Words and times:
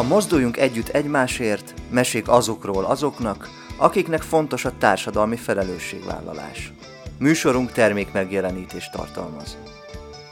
A 0.00 0.02
Mozduljunk 0.02 0.56
Együtt 0.56 0.88
Egymásért 0.88 1.74
mesék 1.90 2.28
azokról 2.28 2.84
azoknak, 2.84 3.48
akiknek 3.76 4.22
fontos 4.22 4.64
a 4.64 4.72
társadalmi 4.78 5.36
felelősségvállalás. 5.36 6.72
Műsorunk 7.18 7.72
termék 7.72 8.12
megjelenítést 8.12 8.92
tartalmaz. 8.92 9.56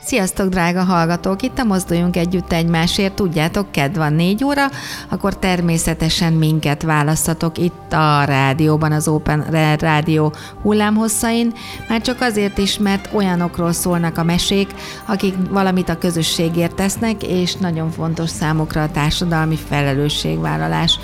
Sziasztok, 0.09 0.49
drága 0.49 0.83
hallgatók! 0.83 1.43
Itt 1.43 1.59
a 1.59 1.65
Mozduljunk 1.65 2.17
Együtt 2.17 2.53
Egymásért. 2.53 3.15
Tudjátok, 3.15 3.73
ked 3.73 3.97
van 3.97 4.13
négy 4.13 4.45
óra, 4.45 4.67
akkor 5.09 5.39
természetesen 5.39 6.33
minket 6.33 6.83
választatok 6.83 7.59
itt 7.59 7.93
a 7.93 8.25
rádióban, 8.25 8.93
az 8.93 9.09
Open 9.09 9.47
Rádió 9.79 10.33
hullámhosszain, 10.63 11.53
már 11.89 12.01
csak 12.01 12.21
azért 12.21 12.59
is, 12.59 12.79
mert 12.79 13.09
olyanokról 13.13 13.73
szólnak 13.73 14.19
a 14.19 14.23
mesék, 14.23 14.75
akik 15.07 15.35
valamit 15.51 15.89
a 15.89 15.99
közösségért 15.99 16.75
tesznek, 16.75 17.23
és 17.23 17.55
nagyon 17.55 17.91
fontos 17.91 18.31
számukra 18.31 18.83
a 18.83 18.91
társadalmi 18.91 19.57
felelősségvállalás. 19.57 20.99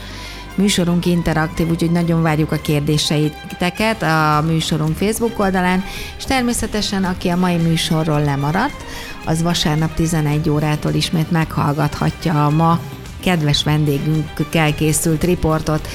Műsorunk 0.54 1.06
interaktív, 1.06 1.68
úgyhogy 1.68 1.90
nagyon 1.90 2.22
várjuk 2.22 2.52
a 2.52 2.56
kérdéseiteket 2.56 4.02
a 4.02 4.44
műsorunk 4.46 4.96
Facebook 4.96 5.38
oldalán, 5.38 5.84
és 6.18 6.24
természetesen 6.24 7.04
aki 7.04 7.28
a 7.28 7.36
mai 7.36 7.56
műsorról 7.56 8.22
lemaradt, 8.22 8.84
az 9.24 9.42
vasárnap 9.42 9.94
11 9.94 10.50
órától 10.50 10.92
ismét 10.92 11.30
meghallgathatja 11.30 12.46
a 12.46 12.50
ma 12.50 12.80
kedves 13.20 13.62
vendégünkkel 13.62 14.74
készült 14.74 15.24
riportot, 15.24 15.88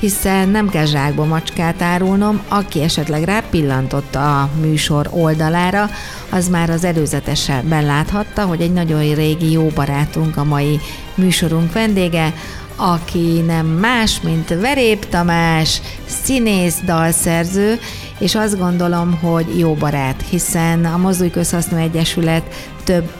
hiszen 0.00 0.48
nem 0.48 0.68
kell 0.68 0.86
zsákba 0.86 1.24
macskát 1.24 1.82
árulnom, 1.82 2.40
aki 2.48 2.82
esetleg 2.82 3.22
rápillantott 3.22 4.14
a 4.14 4.48
műsor 4.60 5.08
oldalára, 5.10 5.90
az 6.30 6.48
már 6.48 6.70
az 6.70 6.84
előzetesben 6.84 7.84
láthatta, 7.84 8.44
hogy 8.44 8.60
egy 8.60 8.72
nagyon 8.72 9.14
régi 9.14 9.50
jó 9.50 9.66
barátunk 9.74 10.36
a 10.36 10.44
mai 10.44 10.80
műsorunk 11.14 11.72
vendége, 11.72 12.34
aki 12.76 13.40
nem 13.46 13.66
más, 13.66 14.20
mint 14.20 14.48
Verép 14.48 15.08
Tamás, 15.08 15.80
színész, 16.06 16.78
dalszerző, 16.84 17.78
és 18.18 18.34
azt 18.34 18.58
gondolom, 18.58 19.18
hogy 19.20 19.58
jó 19.58 19.74
barát, 19.74 20.24
hiszen 20.30 20.84
a 20.84 20.96
Mozdulj 20.96 21.30
Közhasznú 21.30 21.76
Egyesület 21.76 22.70
több 22.90 23.10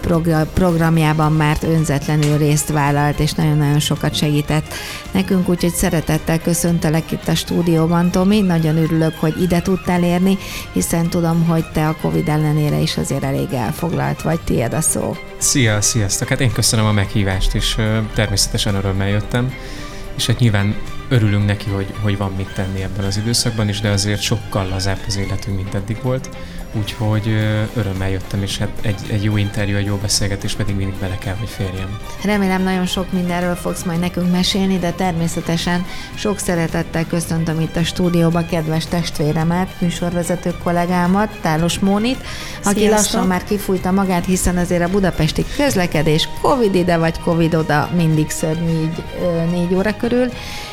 programjában 0.55 1.33
már 1.33 1.57
önzetlenül 1.63 2.39
részt 2.39 2.71
vállalt, 2.71 3.19
és 3.19 3.33
nagyon-nagyon 3.33 3.79
sokat 3.79 4.15
segített 4.15 4.75
nekünk, 5.13 5.49
úgyhogy 5.49 5.75
szeretettel 5.75 6.41
köszöntelek 6.41 7.13
itt 7.13 7.29
a 7.29 7.35
stúdióban, 7.35 8.11
Tomi. 8.11 8.41
Nagyon 8.41 8.77
örülök, 8.77 9.15
hogy 9.19 9.43
ide 9.43 9.63
tudtál 9.63 10.03
érni, 10.03 10.39
hiszen 10.73 11.09
tudom, 11.09 11.45
hogy 11.47 11.65
te 11.73 11.89
a 11.89 11.97
Covid 12.01 12.29
ellenére 12.29 12.79
is 12.79 12.97
azért 12.97 13.23
elég 13.23 13.53
elfoglalt 13.53 14.23
vagy, 14.23 14.41
tiéd 14.41 14.73
a 14.73 14.81
szó. 14.81 15.17
Szia, 15.39 15.81
sziasztok! 15.81 16.29
Hát 16.29 16.41
én 16.41 16.53
köszönöm 16.53 16.85
a 16.85 16.93
meghívást, 16.93 17.55
és 17.55 17.77
természetesen 18.15 18.75
örömmel 18.75 19.09
jöttem, 19.09 19.53
és 20.17 20.27
hát 20.27 20.39
nyilván 20.39 20.77
örülünk 21.09 21.47
neki, 21.47 21.71
hogy, 21.71 21.95
hogy 22.03 22.17
van 22.17 22.33
mit 22.37 22.53
tenni 22.55 22.83
ebben 22.83 23.05
az 23.05 23.17
időszakban 23.17 23.69
is, 23.69 23.81
de 23.81 23.89
azért 23.89 24.21
sokkal 24.21 24.69
lazább 24.69 24.99
az 25.07 25.17
életünk, 25.17 25.57
mint 25.57 25.75
eddig 25.75 25.99
volt 26.03 26.29
úgyhogy 26.73 27.29
örömmel 27.75 28.11
jöttem, 28.11 28.43
és 28.43 28.59
hát 28.59 28.69
egy, 28.81 29.01
egy 29.11 29.25
jó 29.25 29.37
interjú, 29.37 29.77
egy 29.77 29.87
jó 29.87 29.97
beszélgetés 29.97 30.55
pedig 30.55 30.75
mindig 30.75 30.95
bele 31.01 31.19
kell, 31.19 31.35
hogy 31.35 31.49
férjem. 31.49 31.99
Remélem 32.25 32.63
nagyon 32.63 32.87
sok 32.87 33.13
mindenről 33.13 33.55
fogsz 33.55 33.83
majd 33.83 34.01
nekünk 34.01 34.31
mesélni, 34.31 34.79
de 34.79 34.91
természetesen 34.91 35.87
sok 36.15 36.39
szeretettel 36.39 37.07
köszöntöm 37.07 37.61
itt 37.61 37.77
a 37.77 37.85
stúdióba 37.85 38.47
kedves 38.47 38.87
testvéremet, 38.87 39.81
műsorvezető 39.81 40.55
kollégámat, 40.63 41.39
Tálos 41.41 41.79
Mónit, 41.79 42.25
aki 42.65 42.79
Sziasztok. 42.79 42.91
lassan 42.91 43.27
már 43.27 43.45
kifújta 43.45 43.91
magát, 43.91 44.25
hiszen 44.25 44.57
azért 44.57 44.83
a 44.83 44.89
budapesti 44.89 45.45
közlekedés 45.57 46.29
Covid 46.41 46.75
ide 46.75 46.97
vagy 46.97 47.21
Covid 47.21 47.55
oda 47.55 47.91
mindig 47.97 48.31
szörnyű 48.31 48.81
így 48.83 49.05
négy 49.51 49.75
óra 49.75 49.97
körül, 49.97 50.31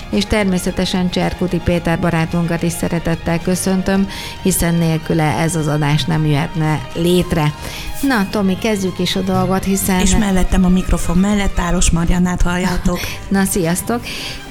és 0.10 0.26
természetesen 0.26 1.10
Cserkuti 1.10 1.62
Péter 1.64 2.00
barátunkat 2.00 2.62
is 2.62 2.72
szeretettel 2.72 3.40
köszöntöm, 3.40 4.10
hiszen 4.42 4.76
nélküle 4.76 5.24
ez 5.24 5.56
az 5.56 5.68
adás 5.68 6.04
nem 6.04 6.26
jöhetne 6.26 6.88
létre. 6.94 7.54
Na, 8.02 8.28
Tomi, 8.30 8.58
kezdjük 8.58 9.00
is 9.00 9.16
a 9.16 9.22
dolgot, 9.22 9.64
hiszen... 9.64 10.00
És 10.00 10.16
mellettem 10.16 10.66
a 10.66 10.70
mikrofon 10.70 11.18
mellett 11.18 11.60
Áros 11.60 11.90
Mariannát 11.90 12.42
halljátok. 12.42 13.00
Na, 13.28 13.44
sziasztok! 13.44 14.02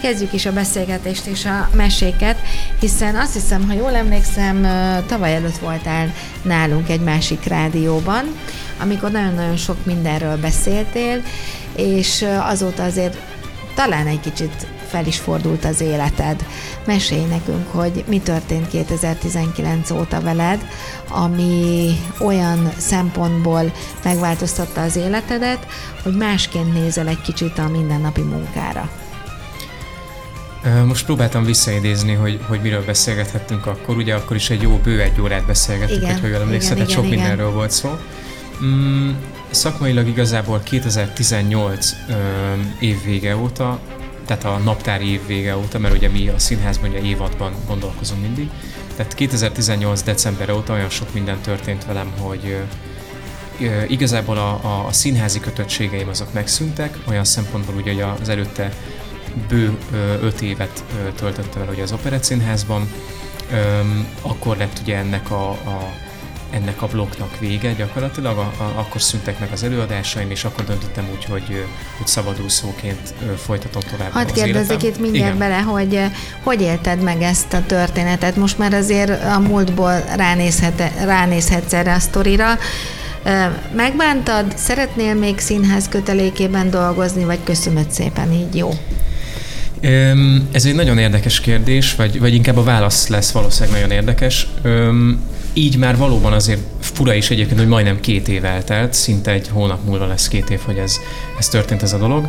Kezdjük 0.01 0.33
is 0.33 0.47
a 0.47 0.53
beszélgetést 0.53 1.27
és 1.27 1.45
a 1.45 1.69
meséket, 1.75 2.39
hiszen 2.81 3.17
azt 3.17 3.33
hiszem, 3.33 3.67
ha 3.67 3.73
jól 3.73 3.95
emlékszem, 3.95 4.67
tavaly 5.07 5.35
előtt 5.35 5.59
voltál 5.59 6.13
nálunk 6.43 6.89
egy 6.89 7.01
másik 7.01 7.45
rádióban, 7.45 8.25
amikor 8.81 9.11
nagyon-nagyon 9.11 9.57
sok 9.57 9.85
mindenről 9.85 10.37
beszéltél, 10.37 11.23
és 11.77 12.25
azóta 12.51 12.83
azért 12.83 13.17
talán 13.75 14.07
egy 14.07 14.21
kicsit 14.21 14.67
fel 14.87 15.07
is 15.07 15.19
fordult 15.19 15.65
az 15.65 15.81
életed. 15.81 16.47
Mesélj 16.87 17.25
nekünk, 17.25 17.69
hogy 17.71 18.05
mi 18.09 18.21
történt 18.21 18.69
2019 18.69 19.91
óta 19.91 20.21
veled, 20.21 20.67
ami 21.09 21.91
olyan 22.21 22.73
szempontból 22.77 23.73
megváltoztatta 24.05 24.83
az 24.83 24.97
életedet, 24.97 25.67
hogy 26.03 26.17
másként 26.17 26.73
nézel 26.73 27.09
egy 27.09 27.21
kicsit 27.21 27.59
a 27.59 27.69
mindennapi 27.69 28.21
munkára. 28.23 28.91
Most 30.87 31.05
próbáltam 31.05 31.45
visszaidézni, 31.45 32.13
hogy, 32.13 32.41
hogy 32.49 32.61
miről 32.61 32.85
beszélgethettünk 32.85 33.67
akkor. 33.67 33.97
Ugye 33.97 34.15
akkor 34.15 34.37
is 34.37 34.51
egy 34.51 34.63
jó 34.63 34.81
bő 34.83 35.01
egy 35.01 35.21
órát 35.21 35.47
beszélgettünk, 35.47 36.03
igen, 36.03 36.21
hogy 36.21 36.31
jól 36.31 36.41
emlékszed, 36.41 36.75
tehát 36.75 36.91
sok 36.91 37.05
igen. 37.05 37.19
mindenről 37.19 37.51
volt 37.51 37.71
szó. 37.71 37.99
Mm, 38.65 39.11
szakmailag 39.51 40.09
igazából 40.09 40.61
2018 40.63 41.91
ö, 42.09 42.15
év 42.81 43.05
vége 43.05 43.37
óta 43.37 43.81
tehát 44.27 44.45
a 44.45 44.59
naptári 44.59 45.11
év 45.11 45.27
vége 45.27 45.57
óta, 45.57 45.79
mert 45.79 45.95
ugye 45.95 46.09
mi 46.09 46.29
a 46.29 46.39
színházban 46.39 46.91
ugye 46.91 47.01
évadban 47.01 47.55
gondolkozunk 47.67 48.21
mindig. 48.21 48.51
Tehát 48.97 49.15
2018. 49.15 50.03
december 50.03 50.51
óta 50.51 50.73
olyan 50.73 50.91
sok 50.91 51.15
minden 51.15 51.41
történt 51.41 51.85
velem, 51.85 52.13
hogy 52.19 52.57
igazából 53.89 54.37
a, 54.37 54.51
a, 54.63 54.87
a 54.87 54.93
színházi 54.93 55.41
kötöttségeim 55.41 56.09
azok 56.09 56.33
megszűntek, 56.33 56.99
olyan 57.09 57.25
szempontból 57.25 57.75
ugye 57.75 57.93
hogy 57.93 58.21
az 58.21 58.29
előtte 58.29 58.73
bő 59.49 59.79
öt 60.21 60.41
évet 60.41 60.85
töltöttem 61.17 61.63
el 61.63 61.69
ugye 61.69 61.83
az 61.83 61.93
Operett 61.93 62.25
Színházban, 62.25 62.93
akkor 64.23 64.57
lett 64.57 64.79
ugye 64.83 64.97
ennek 64.97 65.31
a, 65.31 65.51
a 65.51 65.93
ennek 66.57 66.83
a 66.83 66.87
blokknak 66.87 67.39
vége 67.39 67.73
gyakorlatilag, 67.73 68.39
a, 68.39 68.53
a, 68.59 68.73
akkor 68.77 69.03
szüntek 69.03 69.39
meg 69.39 69.49
az 69.53 69.63
előadásaim, 69.63 70.31
és 70.31 70.45
akkor 70.45 70.65
döntöttem 70.65 71.09
úgy, 71.13 71.25
hogy, 71.25 71.65
hogy 71.97 72.07
szabadúszóként 72.07 73.15
folytatom 73.37 73.83
tovább 73.91 74.11
Hadd 74.11 74.33
kérdezzek 74.33 74.83
itt 74.83 74.99
mindjárt 75.01 75.35
Igen. 75.35 75.39
bele, 75.39 75.61
hogy 75.61 76.01
hogy 76.43 76.61
élted 76.61 77.03
meg 77.03 77.23
ezt 77.23 77.53
a 77.53 77.63
történetet? 77.67 78.37
Most 78.37 78.59
már 78.59 78.73
azért 78.73 79.25
a 79.25 79.39
múltból 79.39 80.05
ránézhet, 80.17 80.93
ránézhetsz 81.05 81.73
erre 81.73 81.93
a 81.95 81.99
sztorira. 81.99 82.59
Megbántad? 83.77 84.53
Szeretnél 84.57 85.15
még 85.15 85.39
színház 85.39 85.89
kötelékében 85.89 86.71
dolgozni, 86.71 87.25
vagy 87.25 87.39
köszönöd 87.45 87.91
szépen, 87.91 88.33
így 88.33 88.57
jó? 88.57 88.71
Ez 90.53 90.65
egy 90.65 90.75
nagyon 90.75 90.99
érdekes 90.99 91.41
kérdés, 91.41 91.95
vagy, 91.95 92.21
vagy 92.21 92.35
inkább 92.35 92.57
a 92.57 92.63
válasz 92.63 93.09
lesz 93.09 93.31
valószínűleg 93.31 93.81
nagyon 93.81 93.97
érdekes 93.97 94.47
így 95.57 95.77
már 95.77 95.97
valóban 95.97 96.33
azért 96.33 96.61
fura 96.81 97.15
is 97.15 97.31
egyébként, 97.31 97.59
hogy 97.59 97.69
majdnem 97.69 98.01
két 98.01 98.29
év 98.29 98.45
eltelt, 98.45 98.93
szinte 98.93 99.31
egy 99.31 99.49
hónap 99.49 99.85
múlva 99.85 100.07
lesz 100.07 100.29
két 100.29 100.51
év, 100.51 100.61
hogy 100.65 100.79
ez, 100.79 101.01
ez 101.39 101.49
történt 101.49 101.83
ez 101.83 101.93
a 101.93 101.99
dolog. 101.99 102.29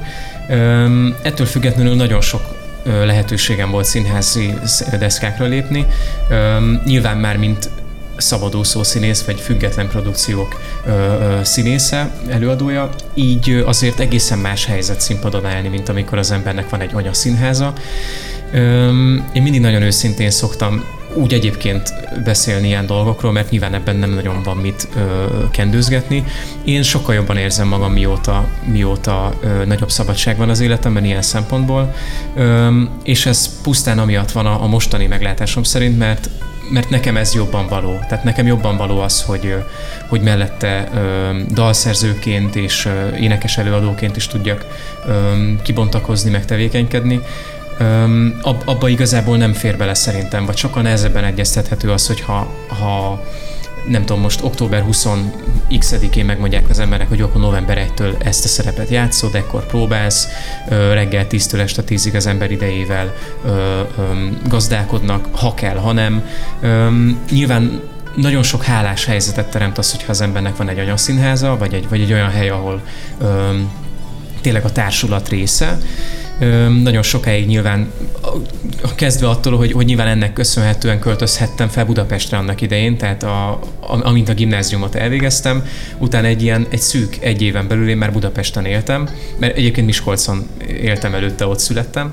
Üm, 0.50 1.16
ettől 1.22 1.46
függetlenül 1.46 1.96
nagyon 1.96 2.22
sok 2.22 2.42
lehetőségem 2.84 3.72
volt 3.72 3.86
színházi 3.86 4.54
deszkákra 5.00 5.46
lépni. 5.46 5.86
Üm, 6.32 6.82
nyilván 6.86 7.18
már 7.18 7.38
mint 7.38 7.70
szabadúszó 8.18 8.84
színész, 8.84 9.24
vagy 9.24 9.40
független 9.40 9.88
produkciók 9.88 10.60
ö, 10.86 10.92
ö, 10.92 11.40
színésze, 11.44 12.12
előadója, 12.30 12.90
így 13.14 13.64
azért 13.66 14.00
egészen 14.00 14.38
más 14.40 14.66
helyzet 14.66 15.02
színpadon 15.02 15.46
állni, 15.46 15.68
mint 15.68 15.90
amikor 15.90 16.18
az 16.18 16.32
embernek 16.32 16.70
van 16.70 16.82
egy 16.82 16.92
anyaszínháza. 16.94 17.74
Üm, 18.54 19.30
én 19.34 19.42
mindig 19.42 19.62
nagyon 19.62 19.82
őszintén 19.82 20.30
szoktam 20.30 20.84
úgy 21.18 21.34
egyébként 21.34 21.94
beszélni 22.24 22.68
ilyen 22.68 22.86
dolgokról, 22.86 23.32
mert 23.32 23.50
nyilván 23.50 23.74
ebben 23.74 23.96
nem 23.96 24.10
nagyon 24.10 24.44
van 24.44 24.58
mit 24.58 24.88
ö, 24.96 25.26
kendőzgetni. 25.52 26.24
Én 26.64 26.84
sokkal 26.84 27.16
jobban 27.16 27.38
érzem 27.38 27.68
magam, 27.68 27.92
mióta, 27.92 28.48
mióta 28.66 29.34
ö, 29.42 29.66
nagyobb 29.66 29.90
szabadság 29.90 30.38
van 30.38 30.50
az 30.50 30.60
életemben 30.60 31.06
ilyen 31.06 31.22
szempontból, 31.22 31.94
ö, 32.36 32.82
és 33.04 33.26
ez 33.26 33.62
pusztán 33.62 34.00
amiatt 34.00 34.32
van 34.32 34.46
a, 34.46 34.64
a 34.64 34.68
mostani 34.68 35.06
meglátásom 35.08 35.64
szerint, 35.64 35.98
mert 35.98 36.30
mert 36.72 36.90
nekem 36.90 37.18
ez 37.18 37.34
jobban 37.34 37.68
való. 37.68 38.00
Tehát 38.10 38.24
nekem 38.24 38.46
jobban 38.48 38.78
való 38.78 39.00
az, 39.00 39.22
hogy, 39.22 39.56
hogy 40.08 40.22
mellette 40.22 40.90
ö, 40.94 41.30
dalszerzőként 41.54 42.56
és 42.56 42.86
ö, 42.86 43.16
énekes 43.16 43.58
előadóként 43.58 44.16
is 44.16 44.28
tudjak 44.28 44.66
ö, 45.08 45.32
kibontakozni, 45.62 46.30
meg 46.30 46.46
tevékenykedni, 46.46 47.22
Öm, 47.80 48.40
ab, 48.42 48.62
abba 48.66 48.88
igazából 48.88 49.38
nem 49.38 49.54
fér 49.54 49.78
bele 49.78 49.94
szerintem, 49.94 50.46
vagy 50.46 50.58
sokkal 50.58 50.82
nehezebben 50.82 51.24
egyeztethető 51.24 51.92
az, 51.92 52.08
hogy 52.08 52.22
ha, 52.22 52.54
ha 52.68 53.24
nem 53.88 54.06
tudom, 54.06 54.22
most 54.22 54.44
október 54.44 54.86
20-én 54.92 56.26
megmondják 56.26 56.70
az 56.70 56.80
emberek, 56.80 57.08
hogy 57.08 57.22
akkor 57.22 57.42
november 57.42 57.88
1-től 57.90 58.26
ezt 58.26 58.46
a 58.46 58.48
szerepet 58.48 58.90
játszod, 58.90 59.36
ekkor 59.36 59.66
próbálsz, 59.66 60.28
reggel 60.92 61.26
10-től 61.30 61.60
este 61.60 61.84
10-ig 61.88 62.16
az 62.16 62.26
ember 62.26 62.52
idejével 62.52 63.14
gazdálkodnak, 64.48 65.28
ha 65.32 65.54
kell, 65.54 65.76
ha 65.76 65.92
nem. 65.92 66.28
Nyilván 67.30 67.82
nagyon 68.16 68.44
sok 68.44 68.64
hálás 68.64 69.06
helyzetet 69.06 69.52
teremt 69.52 69.78
az, 69.78 69.92
hogyha 69.92 70.12
az 70.12 70.22
embernek 70.22 70.56
van 70.56 70.70
egy 70.70 70.80
anyaszínháza, 70.80 71.58
vagy 71.58 71.74
egy, 71.74 71.90
vagy 71.90 72.02
egy 72.02 72.14
olyan 72.14 72.30
hely, 72.30 72.50
ahol 72.50 72.82
tényleg 74.42 74.66
a 74.66 74.72
társulat 74.72 75.30
része, 75.30 75.78
nagyon 76.84 77.02
sokáig 77.02 77.48
nyilván, 77.48 77.92
kezdve 78.96 79.30
attól, 79.30 79.58
hogy, 79.58 79.72
hogy 79.72 79.86
nyilván 79.86 80.08
ennek 80.08 80.34
köszönhetően 80.34 81.00
költözhettem 81.00 81.68
fel 81.68 81.86
Budapestre 81.86 82.38
annak 82.38 82.62
idején, 82.62 82.98
tehát 82.98 83.24
a, 83.24 83.60
amint 83.80 84.30
a 84.30 84.34
gimnáziumot 84.34 84.96
elvégeztem, 84.96 85.66
utána 85.98 86.28
egy 86.28 86.42
ilyen, 86.42 86.68
egy 86.70 86.80
szűk 86.80 87.18
egy 87.20 87.42
éven 87.42 87.68
belül 87.68 87.90
én 87.90 87.98
már 87.98 88.12
Budapesten 88.12 88.66
éltem, 88.66 89.10
mert 89.40 89.58
egyébként 89.58 89.86
Miskolcon 89.86 90.48
éltem 90.68 91.14
előtte, 91.14 91.46
ott 91.46 91.60
születtem, 91.60 92.12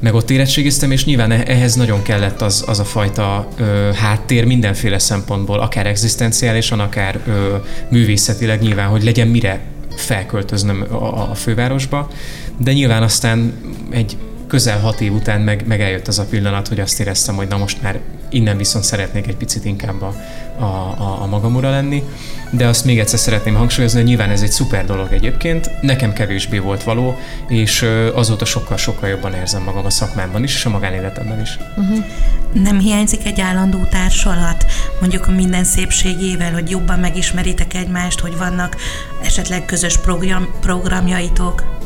meg 0.00 0.14
ott 0.14 0.30
érettségiztem, 0.30 0.90
és 0.90 1.04
nyilván 1.04 1.30
e-, 1.30 1.42
ehhez 1.46 1.74
nagyon 1.74 2.02
kellett 2.02 2.42
az, 2.42 2.64
az 2.66 2.78
a 2.78 2.84
fajta 2.84 3.48
ö, 3.56 3.90
háttér 3.94 4.44
mindenféle 4.44 4.98
szempontból, 4.98 5.60
akár 5.60 5.86
egzisztenciálisan, 5.86 6.80
akár 6.80 7.20
ö, 7.26 7.56
művészetileg 7.88 8.60
nyilván, 8.60 8.88
hogy 8.88 9.04
legyen 9.04 9.28
mire 9.28 9.60
felköltöznöm 9.96 10.86
a, 10.90 11.30
a 11.30 11.34
fővárosba, 11.34 12.10
de 12.58 12.72
nyilván 12.72 13.02
aztán 13.02 13.52
egy 13.90 14.16
közel 14.48 14.80
hat 14.80 15.00
év 15.00 15.12
után 15.12 15.40
meg, 15.40 15.66
meg 15.66 15.80
eljött 15.80 16.08
az 16.08 16.18
a 16.18 16.24
pillanat, 16.24 16.68
hogy 16.68 16.80
azt 16.80 17.00
éreztem, 17.00 17.34
hogy 17.34 17.48
na 17.48 17.56
most 17.56 17.82
már 17.82 18.00
innen 18.30 18.56
viszont 18.56 18.84
szeretnék 18.84 19.26
egy 19.26 19.36
picit 19.36 19.64
inkább 19.64 20.02
a, 20.02 20.14
a, 20.58 20.64
a, 20.64 21.22
a 21.22 21.26
magam 21.26 21.54
ura 21.54 21.70
lenni. 21.70 22.02
De 22.50 22.66
azt 22.66 22.84
még 22.84 22.98
egyszer 22.98 23.18
szeretném 23.18 23.54
hangsúlyozni, 23.54 23.98
hogy 23.98 24.08
nyilván 24.08 24.30
ez 24.30 24.42
egy 24.42 24.50
szuper 24.50 24.84
dolog 24.84 25.12
egyébként, 25.12 25.70
nekem 25.80 26.12
kevésbé 26.12 26.58
volt 26.58 26.82
való, 26.82 27.16
és 27.48 27.86
azóta 28.14 28.44
sokkal-sokkal 28.44 29.08
jobban 29.08 29.34
érzem 29.34 29.62
magam 29.62 29.84
a 29.84 29.90
szakmámban 29.90 30.42
is, 30.42 30.54
és 30.54 30.64
a 30.64 30.70
magánéletemben 30.70 31.40
is. 31.40 31.58
Uh-huh. 31.76 32.04
Nem 32.52 32.78
hiányzik 32.78 33.26
egy 33.26 33.40
állandó 33.40 33.84
társalat, 33.84 34.66
mondjuk 35.00 35.26
a 35.26 35.30
minden 35.30 35.64
szépségével, 35.64 36.52
hogy 36.52 36.70
jobban 36.70 36.98
megismeritek 36.98 37.74
egymást, 37.74 38.20
hogy 38.20 38.36
vannak 38.36 38.76
esetleg 39.22 39.64
közös 39.64 39.96
program, 39.96 40.48
programjaitok? 40.60 41.77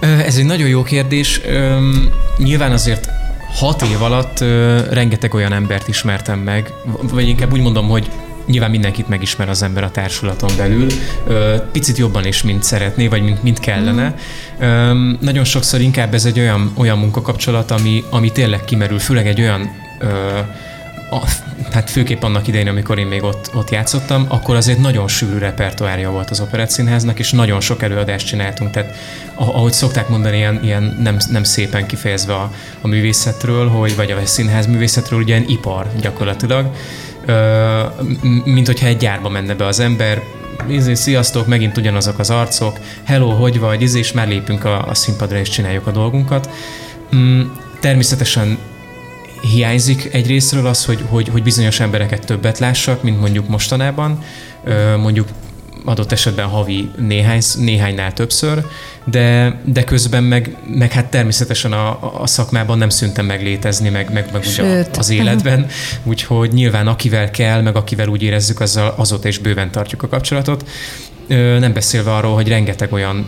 Ez 0.00 0.36
egy 0.36 0.44
nagyon 0.44 0.68
jó 0.68 0.82
kérdés. 0.82 1.40
Nyilván 2.36 2.72
azért 2.72 3.08
hat 3.54 3.82
év 3.82 4.02
alatt 4.02 4.40
rengeteg 4.90 5.34
olyan 5.34 5.52
embert 5.52 5.88
ismertem 5.88 6.38
meg, 6.38 6.72
vagy 7.12 7.28
inkább 7.28 7.52
úgy 7.52 7.60
mondom, 7.60 7.88
hogy 7.88 8.10
nyilván 8.46 8.70
mindenkit 8.70 9.08
megismer 9.08 9.48
az 9.48 9.62
ember 9.62 9.84
a 9.84 9.90
társulaton 9.90 10.50
belül, 10.56 10.86
picit 11.72 11.96
jobban 11.96 12.26
is, 12.26 12.42
mint 12.42 12.62
szeretné, 12.62 13.06
vagy 13.06 13.22
mint, 13.22 13.42
mint 13.42 13.60
kellene. 13.60 14.14
Mm. 14.64 15.12
Nagyon 15.20 15.44
sokszor 15.44 15.80
inkább 15.80 16.14
ez 16.14 16.24
egy 16.24 16.38
olyan, 16.38 16.72
olyan 16.76 16.98
munkakapcsolat, 16.98 17.70
ami, 17.70 18.04
ami 18.10 18.32
tényleg 18.32 18.64
kimerül, 18.64 18.98
főleg 18.98 19.26
egy 19.26 19.40
olyan 19.40 19.70
a, 21.10 21.18
hát 21.72 21.90
főképp 21.90 22.22
annak 22.22 22.46
idején, 22.46 22.68
amikor 22.68 22.98
én 22.98 23.06
még 23.06 23.22
ott, 23.22 23.50
ott 23.54 23.70
játszottam, 23.70 24.26
akkor 24.28 24.56
azért 24.56 24.78
nagyon 24.78 25.08
sűrű 25.08 25.38
repertoárja 25.38 26.10
volt 26.10 26.30
az 26.30 26.40
Operett 26.40 26.70
Színháznak, 26.70 27.18
és 27.18 27.32
nagyon 27.32 27.60
sok 27.60 27.82
előadást 27.82 28.26
csináltunk. 28.26 28.70
Tehát 28.70 28.94
ahogy 29.34 29.72
szokták 29.72 30.08
mondani, 30.08 30.36
ilyen, 30.36 30.60
ilyen 30.62 30.96
nem, 31.02 31.16
nem 31.30 31.42
szépen 31.42 31.86
kifejezve 31.86 32.34
a, 32.34 32.52
a 32.80 32.86
művészetről, 32.86 33.68
hogy, 33.68 33.96
vagy 33.96 34.10
a 34.10 34.26
színház 34.26 34.66
művészetről, 34.66 35.20
ugye 35.20 35.36
ilyen 35.36 35.48
ipar 35.48 35.86
gyakorlatilag. 36.00 36.70
Ö, 37.24 37.82
mint 38.44 38.66
hogyha 38.66 38.86
egy 38.86 38.96
gyárba 38.96 39.28
menne 39.28 39.54
be 39.54 39.66
az 39.66 39.80
ember, 39.80 40.22
izé, 40.68 40.94
sziasztok, 40.94 41.46
megint 41.46 41.76
ugyanazok 41.76 42.18
az 42.18 42.30
arcok, 42.30 42.78
hello, 43.04 43.30
hogy 43.30 43.58
vagy, 43.58 43.82
izé, 43.82 43.98
és 43.98 44.12
már 44.12 44.28
lépünk 44.28 44.64
a, 44.64 44.86
a 44.86 44.94
színpadra 44.94 45.38
és 45.38 45.48
csináljuk 45.48 45.86
a 45.86 45.90
dolgunkat. 45.90 46.50
Mm, 47.16 47.42
természetesen 47.80 48.58
hiányzik 49.40 50.08
egy 50.12 50.26
részről 50.26 50.66
az, 50.66 50.84
hogy, 50.84 51.04
hogy, 51.08 51.28
hogy 51.28 51.42
bizonyos 51.42 51.80
embereket 51.80 52.26
többet 52.26 52.58
lássak, 52.58 53.02
mint 53.02 53.20
mondjuk 53.20 53.48
mostanában, 53.48 54.22
mondjuk 55.00 55.28
adott 55.84 56.12
esetben 56.12 56.46
havi 56.46 56.90
néhány, 56.96 57.42
néhánynál 57.58 58.12
többször, 58.12 58.64
de, 59.04 59.60
de 59.64 59.84
közben 59.84 60.24
meg, 60.24 60.56
meg 60.66 60.92
hát 60.92 61.06
természetesen 61.06 61.72
a, 61.72 62.20
a 62.22 62.26
szakmában 62.26 62.78
nem 62.78 62.88
szüntem 62.88 63.26
meg 63.26 63.42
létezni, 63.42 63.88
meg, 63.88 64.12
meg, 64.12 64.28
meg 64.32 64.44
ugye 64.46 64.86
az 64.98 65.10
életben, 65.10 65.66
úgyhogy 66.02 66.52
nyilván 66.52 66.86
akivel 66.86 67.30
kell, 67.30 67.60
meg 67.60 67.76
akivel 67.76 68.08
úgy 68.08 68.22
érezzük, 68.22 68.60
azzal 68.60 68.94
azóta 68.96 69.28
is 69.28 69.38
bőven 69.38 69.70
tartjuk 69.70 70.02
a 70.02 70.08
kapcsolatot. 70.08 70.68
Nem 71.58 71.72
beszélve 71.72 72.14
arról, 72.14 72.34
hogy 72.34 72.48
rengeteg 72.48 72.92
olyan 72.92 73.26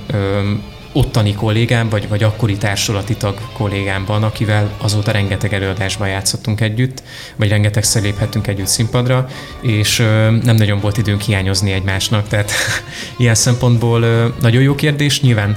ottani 0.93 1.35
kollégám, 1.35 1.89
vagy, 1.89 2.09
vagy 2.09 2.23
akkori 2.23 2.57
társulati 2.57 3.17
tag 3.17 3.39
kollégámban, 3.53 4.23
akivel 4.23 4.71
azóta 4.79 5.11
rengeteg 5.11 5.55
előadásban 5.55 6.09
játszottunk 6.09 6.61
együtt, 6.61 7.03
vagy 7.37 7.49
rengeteg 7.49 7.85
léphettünk 8.03 8.47
együtt 8.47 8.67
színpadra, 8.67 9.29
és 9.61 9.99
ö, 9.99 10.31
nem 10.31 10.57
nagyon 10.57 10.81
volt 10.81 10.97
időnk 10.97 11.21
hiányozni 11.21 11.73
egymásnak, 11.73 12.29
tehát 12.29 12.53
ilyen 13.19 13.35
szempontból 13.35 14.03
ö, 14.03 14.29
nagyon 14.41 14.63
jó 14.63 14.75
kérdés. 14.75 15.21
Nyilván 15.21 15.57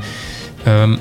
ö, 0.63 0.93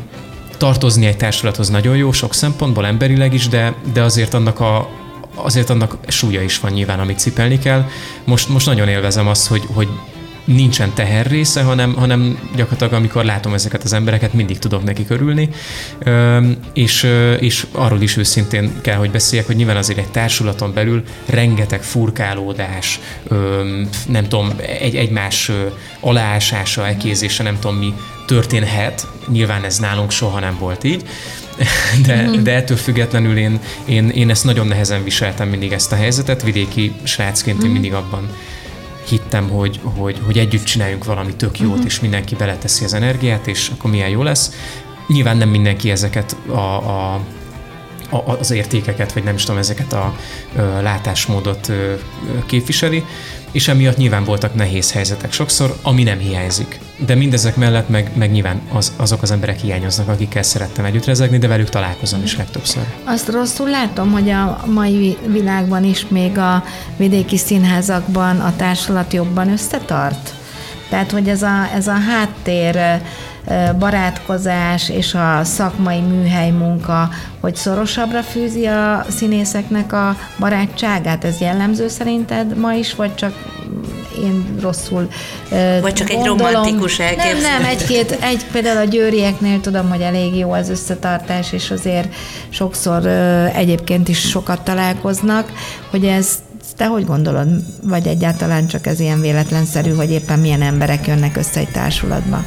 tartozni 0.56 1.06
egy 1.06 1.16
társulathoz 1.16 1.68
nagyon 1.68 1.96
jó, 1.96 2.12
sok 2.12 2.34
szempontból, 2.34 2.86
emberileg 2.86 3.34
is, 3.34 3.48
de, 3.48 3.74
de 3.92 4.02
azért 4.02 4.34
annak 4.34 4.60
a, 4.60 4.88
azért 5.34 5.70
annak 5.70 5.96
súlya 6.08 6.42
is 6.42 6.60
van 6.60 6.72
nyilván, 6.72 7.00
amit 7.00 7.18
cipelni 7.18 7.58
kell. 7.58 7.88
Most, 8.24 8.48
most 8.48 8.66
nagyon 8.66 8.88
élvezem 8.88 9.28
azt, 9.28 9.46
hogy, 9.46 9.62
hogy 9.72 9.88
nincsen 10.44 10.92
teher 10.94 11.26
része, 11.26 11.62
hanem, 11.62 11.94
hanem 11.94 12.50
gyakorlatilag 12.56 12.92
amikor 12.92 13.24
látom 13.24 13.54
ezeket 13.54 13.82
az 13.82 13.92
embereket, 13.92 14.32
mindig 14.32 14.58
tudok 14.58 14.84
neki 14.84 15.04
örülni, 15.08 15.48
és, 16.72 17.06
és 17.38 17.66
arról 17.72 18.00
is 18.00 18.16
őszintén 18.16 18.72
kell, 18.80 18.96
hogy 18.96 19.10
beszéljek, 19.10 19.46
hogy 19.46 19.56
nyilván 19.56 19.76
azért 19.76 19.98
egy 19.98 20.10
társulaton 20.10 20.72
belül 20.74 21.02
rengeteg 21.26 21.82
furkálódás, 21.82 23.00
nem 24.08 24.28
tudom, 24.28 24.52
egy, 24.80 24.96
egymás 24.96 25.50
aláásása, 26.00 26.86
ekézése, 26.86 27.42
nem 27.42 27.58
tudom 27.58 27.76
mi 27.76 27.94
történhet, 28.26 29.06
nyilván 29.28 29.64
ez 29.64 29.78
nálunk 29.78 30.10
soha 30.10 30.40
nem 30.40 30.56
volt 30.58 30.84
így, 30.84 31.04
de, 32.06 32.28
mm. 32.28 32.42
de 32.42 32.54
ettől 32.54 32.76
függetlenül 32.76 33.38
én, 33.38 33.60
én, 33.84 34.08
én 34.08 34.30
ezt 34.30 34.44
nagyon 34.44 34.66
nehezen 34.66 35.04
viseltem 35.04 35.48
mindig 35.48 35.72
ezt 35.72 35.92
a 35.92 35.96
helyzetet, 35.96 36.42
vidéki 36.42 36.92
srácként 37.02 37.62
én 37.62 37.70
mindig 37.70 37.92
abban 37.92 38.28
hittem, 39.08 39.48
hogy, 39.48 39.80
hogy, 39.82 40.20
hogy 40.24 40.38
együtt 40.38 40.64
csináljunk 40.64 41.04
valami 41.04 41.34
tök 41.34 41.58
jót, 41.58 41.70
uh-huh. 41.70 41.86
és 41.86 42.00
mindenki 42.00 42.34
beleteszi 42.34 42.84
az 42.84 42.94
energiát, 42.94 43.46
és 43.46 43.70
akkor 43.76 43.90
milyen 43.90 44.08
jó 44.08 44.22
lesz. 44.22 44.52
Nyilván 45.06 45.36
nem 45.36 45.48
mindenki 45.48 45.90
ezeket 45.90 46.36
a, 46.46 47.14
a 47.14 47.20
az 48.38 48.50
értékeket, 48.50 49.12
vagy 49.12 49.24
nem 49.24 49.34
is 49.34 49.44
tudom, 49.44 49.60
ezeket 49.60 49.92
a 49.92 50.16
látásmódot 50.82 51.72
képviseli, 52.46 53.04
és 53.52 53.68
emiatt 53.68 53.96
nyilván 53.96 54.24
voltak 54.24 54.54
nehéz 54.54 54.92
helyzetek 54.92 55.32
sokszor, 55.32 55.76
ami 55.82 56.02
nem 56.02 56.18
hiányzik. 56.18 56.80
De 57.06 57.14
mindezek 57.14 57.56
mellett 57.56 57.88
meg, 57.88 58.10
meg 58.14 58.30
nyilván 58.30 58.60
az, 58.72 58.92
azok 58.96 59.22
az 59.22 59.30
emberek 59.30 59.60
hiányoznak, 59.60 60.08
akikkel 60.08 60.42
szerettem 60.42 60.84
együtt 60.84 61.04
rezegni, 61.04 61.38
de 61.38 61.48
velük 61.48 61.68
találkozom 61.68 62.22
is 62.22 62.36
legtöbbször. 62.36 62.82
Azt 63.04 63.28
rosszul 63.28 63.70
látom, 63.70 64.12
hogy 64.12 64.30
a 64.30 64.64
mai 64.66 65.16
világban 65.26 65.84
is 65.84 66.06
még 66.08 66.38
a 66.38 66.64
vidéki 66.96 67.36
színházakban 67.36 68.40
a 68.40 68.56
társulat 68.56 69.12
jobban 69.12 69.50
összetart? 69.50 70.34
Tehát, 70.88 71.10
hogy 71.10 71.28
ez 71.28 71.42
a, 71.42 71.68
ez 71.74 71.86
a 71.86 71.98
háttér 71.98 73.02
barátkozás 73.78 74.88
és 74.88 75.14
a 75.14 75.40
szakmai 75.44 76.00
műhely 76.00 76.50
munka, 76.50 77.08
hogy 77.40 77.56
szorosabbra 77.56 78.22
fűzi 78.22 78.66
a 78.66 79.04
színészeknek 79.08 79.92
a 79.92 80.16
barátságát? 80.38 81.24
Ez 81.24 81.40
jellemző 81.40 81.88
szerinted 81.88 82.56
ma 82.56 82.72
is, 82.72 82.94
vagy 82.94 83.14
csak 83.14 83.34
én 84.22 84.56
rosszul 84.60 85.08
Vagy 85.80 85.92
csak 85.92 86.08
gondolom. 86.08 86.46
egy 86.46 86.52
romantikus 86.52 86.98
elképzelés. 86.98 87.42
Nem, 87.42 87.62
nem, 87.62 87.70
egy-két, 87.70 88.18
egy, 88.20 88.46
például 88.52 88.78
a 88.78 88.84
győrieknél 88.84 89.60
tudom, 89.60 89.88
hogy 89.88 90.00
elég 90.00 90.36
jó 90.36 90.52
az 90.52 90.68
összetartás, 90.68 91.52
és 91.52 91.70
azért 91.70 92.14
sokszor 92.48 93.06
egyébként 93.54 94.08
is 94.08 94.20
sokat 94.28 94.60
találkoznak, 94.60 95.52
hogy 95.90 96.04
ez 96.04 96.38
te 96.76 96.86
hogy 96.86 97.04
gondolod, 97.04 97.48
vagy 97.82 98.06
egyáltalán 98.06 98.66
csak 98.66 98.86
ez 98.86 99.00
ilyen 99.00 99.20
véletlenszerű, 99.20 99.90
hogy 99.90 100.10
éppen 100.10 100.38
milyen 100.38 100.62
emberek 100.62 101.06
jönnek 101.06 101.36
össze 101.36 101.60
egy 101.60 101.70
társulatba? 101.70 102.44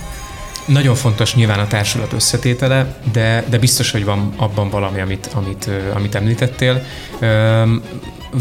Nagyon 0.66 0.96
fontos 0.96 1.36
nyilván 1.36 1.60
a 1.60 1.68
társulat 1.68 2.14
összetétele, 2.14 2.98
de, 3.12 3.44
de 3.50 3.58
biztos, 3.58 3.92
hogy 3.92 4.06
van 4.06 4.34
abban 4.36 4.70
valami, 4.70 5.00
amit, 5.00 5.30
amit, 5.34 5.70
amit 5.94 6.16
említettél. 6.16 6.82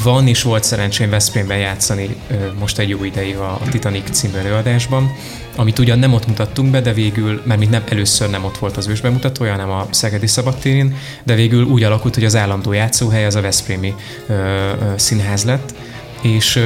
Van 0.02 0.28
és 0.28 0.42
volt 0.42 0.64
szerencsém 0.64 1.10
Veszprémben 1.10 1.58
játszani 1.58 2.16
most 2.58 2.78
egy 2.78 2.88
jó 2.88 3.04
ideig 3.04 3.36
a 3.36 3.60
Titanic 3.70 4.10
című 4.10 4.36
előadásban, 4.36 5.12
amit 5.56 5.78
ugyan 5.78 5.98
nem 5.98 6.12
ott 6.12 6.26
mutattunk 6.26 6.70
be, 6.70 6.80
de 6.80 6.92
végül, 6.92 7.42
mert 7.44 7.58
mint 7.58 7.70
nem 7.70 7.82
először 7.88 8.30
nem 8.30 8.44
ott 8.44 8.58
volt 8.58 8.76
az 8.76 8.86
ősbemutatója, 8.86 9.50
hanem 9.50 9.70
a 9.70 9.86
Szegedi 9.90 10.26
Szabadtérin, 10.26 10.96
de 11.22 11.34
végül 11.34 11.64
úgy 11.64 11.82
alakult, 11.82 12.14
hogy 12.14 12.24
az 12.24 12.36
állandó 12.36 12.72
játszóhely 12.72 13.26
az 13.26 13.34
a 13.34 13.40
Veszprémi 13.40 13.94
ö, 14.26 14.32
ö, 14.32 14.72
színház 14.96 15.44
lett, 15.44 15.74
és 16.22 16.60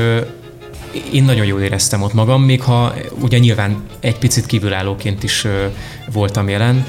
én 1.13 1.25
nagyon 1.25 1.47
jól 1.47 1.61
éreztem 1.61 2.03
ott 2.03 2.13
magam, 2.13 2.43
még 2.43 2.63
ha 2.63 2.95
ugye 3.21 3.39
nyilván 3.39 3.83
egy 4.01 4.19
picit 4.19 4.47
kívülállóként 4.47 5.23
is 5.23 5.47
voltam 6.13 6.49
jelen 6.49 6.87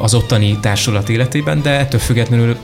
az 0.00 0.14
ottani 0.14 0.58
társulat 0.60 1.08
életében, 1.08 1.62
de 1.62 1.70
ettől 1.70 2.00
függetlenül 2.00 2.56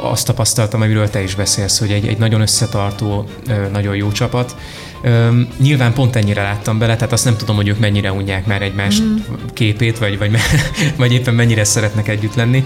azt 0.00 0.26
tapasztaltam, 0.26 0.82
amiről 0.82 1.10
te 1.10 1.22
is 1.22 1.34
beszélsz, 1.34 1.78
hogy 1.78 1.90
egy, 1.90 2.06
egy 2.06 2.18
nagyon 2.18 2.40
összetartó, 2.40 3.28
nagyon 3.72 3.96
jó 3.96 4.12
csapat. 4.12 4.56
Nyilván 5.58 5.92
pont 5.92 6.16
ennyire 6.16 6.42
láttam 6.42 6.78
bele, 6.78 6.94
tehát 6.96 7.12
azt 7.12 7.24
nem 7.24 7.36
tudom, 7.36 7.56
hogy 7.56 7.68
ők 7.68 7.78
mennyire 7.78 8.12
unják 8.12 8.46
már 8.46 8.62
egymás 8.62 9.00
mm. 9.00 9.16
képét, 9.52 9.98
vagy, 9.98 10.18
vagy, 10.18 10.30
vagy 10.96 11.12
éppen 11.12 11.34
mennyire 11.34 11.64
szeretnek 11.64 12.08
együtt 12.08 12.34
lenni. 12.34 12.64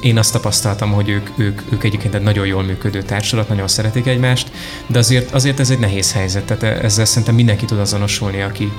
Én 0.00 0.18
azt 0.18 0.32
tapasztaltam, 0.32 0.92
hogy 0.92 1.08
ők, 1.08 1.28
ők, 1.36 1.60
ők 1.72 1.84
egyébként 1.84 2.14
egy 2.14 2.22
nagyon 2.22 2.46
jól 2.46 2.62
működő 2.62 3.02
társulat, 3.02 3.48
nagyon 3.48 3.68
szeretik 3.68 4.06
egymást, 4.06 4.50
de 4.86 4.98
azért, 4.98 5.34
azért 5.34 5.60
ez 5.60 5.70
egy 5.70 5.78
nehéz 5.78 6.12
helyzet, 6.12 6.44
tehát 6.44 6.82
ezzel 6.82 7.04
szerintem 7.04 7.34
mindenki 7.34 7.64
tud 7.64 7.78
azonosulni, 7.78 8.40
aki 8.40 8.72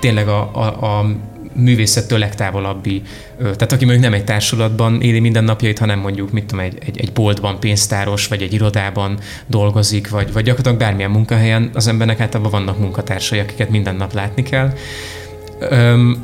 tényleg 0.00 0.28
a, 0.28 0.50
a, 0.52 0.84
a 0.84 1.06
művészettől 1.54 2.18
legtávolabbi, 2.18 3.02
tehát 3.38 3.72
aki 3.72 3.84
mondjuk 3.84 4.04
nem 4.04 4.14
egy 4.14 4.24
társulatban 4.24 5.00
éli 5.00 5.20
minden 5.20 5.44
napjait, 5.44 5.78
hanem 5.78 5.98
mondjuk, 5.98 6.32
mit 6.32 6.44
tudom, 6.44 6.64
egy, 6.64 6.78
egy, 6.86 7.00
egy 7.00 7.12
boltban 7.12 7.60
pénztáros, 7.60 8.26
vagy 8.26 8.42
egy 8.42 8.52
irodában 8.52 9.18
dolgozik, 9.46 10.08
vagy, 10.08 10.32
vagy 10.32 10.44
gyakorlatilag 10.44 10.78
bármilyen 10.78 11.10
munkahelyen 11.10 11.70
az 11.74 11.86
embernek 11.86 12.20
általában 12.20 12.52
vannak 12.52 12.78
munkatársai, 12.78 13.38
akiket 13.38 13.70
minden 13.70 13.96
nap 13.96 14.12
látni 14.12 14.42
kell. 14.42 14.72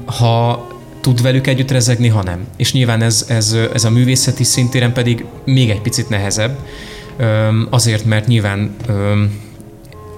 Ha 0.04 0.66
tud 1.00 1.22
velük 1.22 1.46
együtt 1.46 1.70
rezegni, 1.70 2.08
ha 2.08 2.22
nem. 2.22 2.46
És 2.56 2.72
nyilván 2.72 3.02
ez, 3.02 3.26
ez, 3.28 3.56
ez 3.72 3.84
a 3.84 3.90
művészeti 3.90 4.44
szintéren 4.44 4.92
pedig 4.92 5.25
még 5.44 5.70
egy 5.70 5.80
picit 5.80 6.08
nehezebb, 6.08 6.58
azért, 7.70 8.04
mert 8.04 8.26
nyilván 8.26 8.76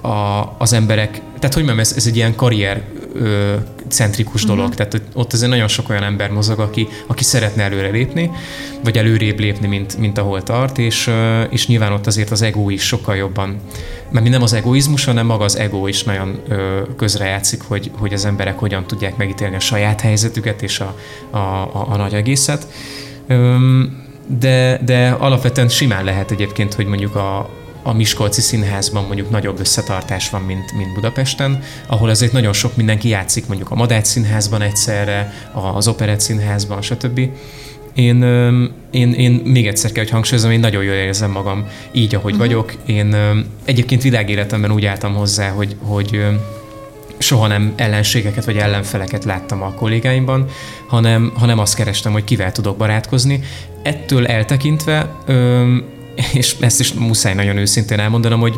a, 0.01 0.55
az 0.57 0.73
emberek, 0.73 1.09
tehát 1.11 1.53
hogy 1.53 1.63
mondjam, 1.63 1.79
ez, 1.79 1.93
ez 1.95 2.07
egy 2.07 2.15
ilyen 2.15 2.35
karrier 2.35 2.81
centrikus 3.87 4.41
uh-huh. 4.43 4.57
dolog. 4.57 4.75
Tehát 4.75 5.01
ott 5.13 5.33
azért 5.33 5.49
nagyon 5.49 5.67
sok 5.67 5.89
olyan 5.89 6.03
ember 6.03 6.31
mozog, 6.31 6.59
aki, 6.59 6.87
aki 7.07 7.23
szeretne 7.23 7.63
előre 7.63 7.89
lépni, 7.89 8.31
vagy 8.83 8.97
előrébb 8.97 9.39
lépni, 9.39 9.67
mint, 9.67 9.97
mint 9.97 10.17
ahol 10.17 10.43
tart, 10.43 10.77
és, 10.77 11.11
és 11.49 11.67
nyilván 11.67 11.91
ott 11.91 12.07
azért 12.07 12.31
az 12.31 12.41
ego 12.41 12.69
is 12.69 12.81
sokkal 12.81 13.15
jobban, 13.15 13.59
mert 14.11 14.29
nem 14.29 14.41
az 14.41 14.53
egoizmus, 14.53 15.05
hanem 15.05 15.25
maga 15.25 15.43
az 15.43 15.57
ego 15.57 15.87
is 15.87 16.03
nagyon 16.03 16.41
közrejátszik, 16.97 17.61
hogy, 17.61 17.91
hogy 17.97 18.13
az 18.13 18.25
emberek 18.25 18.59
hogyan 18.59 18.87
tudják 18.87 19.17
megítélni 19.17 19.55
a 19.55 19.59
saját 19.59 20.01
helyzetüket 20.01 20.61
és 20.61 20.79
a, 20.79 20.95
a, 21.29 21.37
a, 21.37 21.85
a 21.89 21.95
nagy 21.97 22.13
egészet. 22.13 22.67
De, 24.39 24.81
de 24.85 25.09
alapvetően 25.09 25.69
simán 25.69 26.03
lehet 26.03 26.31
egyébként, 26.31 26.73
hogy 26.73 26.85
mondjuk 26.85 27.15
a, 27.15 27.49
a 27.83 27.93
Miskolci 27.93 28.41
Színházban 28.41 29.03
mondjuk 29.03 29.29
nagyobb 29.29 29.59
összetartás 29.59 30.29
van, 30.29 30.41
mint, 30.41 30.73
mint 30.77 30.93
Budapesten, 30.93 31.63
ahol 31.87 32.09
azért 32.09 32.31
nagyon 32.31 32.53
sok 32.53 32.75
mindenki 32.75 33.07
játszik, 33.07 33.47
mondjuk 33.47 33.71
a 33.71 33.75
Madács 33.75 34.05
Színházban 34.05 34.61
egyszerre, 34.61 35.33
az 35.73 35.87
Operett 35.87 36.19
Színházban, 36.19 36.81
stb. 36.81 37.19
Én, 37.93 38.21
én, 38.91 39.13
én 39.13 39.31
még 39.31 39.67
egyszer 39.67 39.91
kell, 39.91 40.03
hogy 40.03 40.11
hangsúlyozom, 40.11 40.51
én 40.51 40.59
nagyon 40.59 40.83
jól 40.83 40.93
érzem 40.93 41.31
magam 41.31 41.67
így, 41.91 42.15
ahogy 42.15 42.33
uh-huh. 42.33 42.47
vagyok. 42.47 42.73
Én 42.85 43.15
egyébként 43.65 44.01
világéletemben 44.01 44.71
úgy 44.71 44.85
álltam 44.85 45.13
hozzá, 45.15 45.49
hogy, 45.49 45.75
hogy 45.81 46.25
soha 47.17 47.47
nem 47.47 47.73
ellenségeket 47.75 48.45
vagy 48.45 48.57
ellenfeleket 48.57 49.25
láttam 49.25 49.61
a 49.61 49.73
kollégáimban, 49.73 50.45
hanem, 50.87 51.33
hanem 51.35 51.59
azt 51.59 51.75
kerestem, 51.75 52.11
hogy 52.11 52.23
kivel 52.23 52.51
tudok 52.51 52.77
barátkozni. 52.77 53.39
Ettől 53.83 54.27
eltekintve 54.27 55.15
és 56.33 56.55
ezt 56.59 56.79
is 56.79 56.93
muszáj 56.93 57.33
nagyon 57.33 57.57
őszintén 57.57 57.99
elmondanom, 57.99 58.39
hogy 58.39 58.55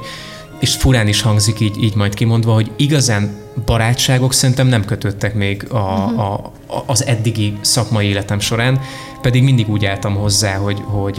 és 0.60 0.74
furán 0.74 1.08
is 1.08 1.22
hangzik 1.22 1.60
így, 1.60 1.84
így 1.84 1.96
majd 1.96 2.14
kimondva, 2.14 2.54
hogy 2.54 2.72
igazán 2.76 3.36
barátságok 3.66 4.34
szerintem 4.34 4.68
nem 4.68 4.86
kötöttek 4.86 5.34
még 5.34 5.66
a, 5.70 5.78
uh-huh. 5.78 6.20
a, 6.20 6.34
a, 6.68 6.84
az 6.86 7.06
eddigi 7.06 7.58
szakmai 7.62 8.08
életem 8.08 8.40
során, 8.40 8.82
pedig 9.22 9.44
mindig 9.44 9.70
úgy 9.70 9.86
álltam 9.86 10.16
hozzá, 10.16 10.56
hogy, 10.56 10.82
hogy 10.84 11.16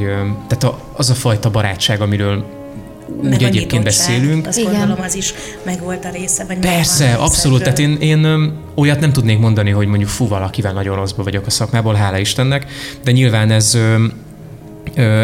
tehát 0.47 0.65
a, 0.65 0.81
az 0.93 1.11
a 1.11 1.15
fajta 1.15 1.51
barátság, 1.51 2.01
amiről 2.01 2.45
meg 3.23 3.33
úgy 3.33 3.43
egyébként 3.43 3.85
beszélünk. 3.85 4.47
Azt 4.47 4.59
Igen. 4.59 4.71
gondolom, 4.71 5.05
az 5.05 5.15
is 5.15 5.35
meg 5.65 5.81
volt 5.81 6.05
a 6.05 6.09
része. 6.11 6.45
Vagy 6.45 6.59
Persze, 6.59 7.15
abszolút. 7.15 7.63
Tehát 7.63 7.79
én, 7.79 7.97
én 8.01 8.53
olyat 8.75 9.01
nem 9.01 9.13
tudnék 9.13 9.39
mondani, 9.39 9.71
hogy 9.71 9.87
mondjuk 9.87 10.11
fú, 10.11 10.29
valakivel 10.29 10.73
nagyon 10.73 10.97
rosszba 10.97 11.23
vagyok 11.23 11.47
a 11.47 11.51
szakmából, 11.51 11.95
hála 11.95 12.19
Istennek, 12.19 12.67
de 13.05 13.11
nyilván 13.11 13.51
ez 13.51 13.79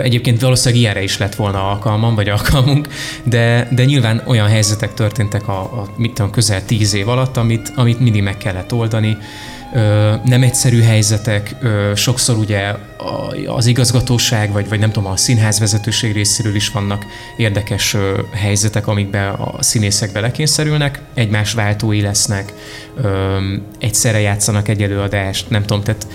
Egyébként 0.03 0.41
valószínűleg 0.41 0.81
ilyenre 0.83 1.03
is 1.03 1.19
lett 1.19 1.35
volna 1.35 1.71
alkalmam, 1.71 2.15
vagy 2.15 2.29
alkalmunk, 2.29 2.89
de, 3.23 3.69
de 3.71 3.85
nyilván 3.85 4.23
olyan 4.27 4.49
helyzetek 4.49 4.95
történtek 4.95 5.49
a, 5.49 5.61
a 5.61 5.87
mit 5.97 6.13
tudom, 6.13 6.31
közel 6.31 6.65
tíz 6.65 6.95
év 6.95 7.09
alatt, 7.09 7.37
amit, 7.37 7.73
amit 7.75 8.01
mindig 8.01 8.23
meg 8.23 8.37
kellett 8.37 8.73
oldani. 8.73 9.17
Nem 10.25 10.43
egyszerű 10.43 10.83
helyzetek, 10.83 11.55
sokszor 11.95 12.37
ugye 12.37 12.75
az 13.47 13.67
igazgatóság, 13.67 14.53
vagy, 14.53 14.69
vagy 14.69 14.79
nem 14.79 14.93
tudom, 14.93 15.11
a 15.11 15.17
színház 15.17 15.59
vezetőség 15.59 16.13
részéről 16.13 16.55
is 16.55 16.69
vannak 16.69 17.07
érdekes 17.37 17.97
helyzetek, 18.33 18.87
amikbe 18.87 19.29
a 19.29 19.55
színészek 19.61 20.13
belekényszerülnek, 20.13 21.01
egymás 21.15 21.53
váltói 21.53 22.01
lesznek, 22.01 22.53
egyszerre 23.79 24.21
játszanak 24.21 24.69
egy 24.69 24.83
előadást, 24.83 25.51
nem 25.51 25.63
tudom, 25.63 25.83
tehát 25.83 26.07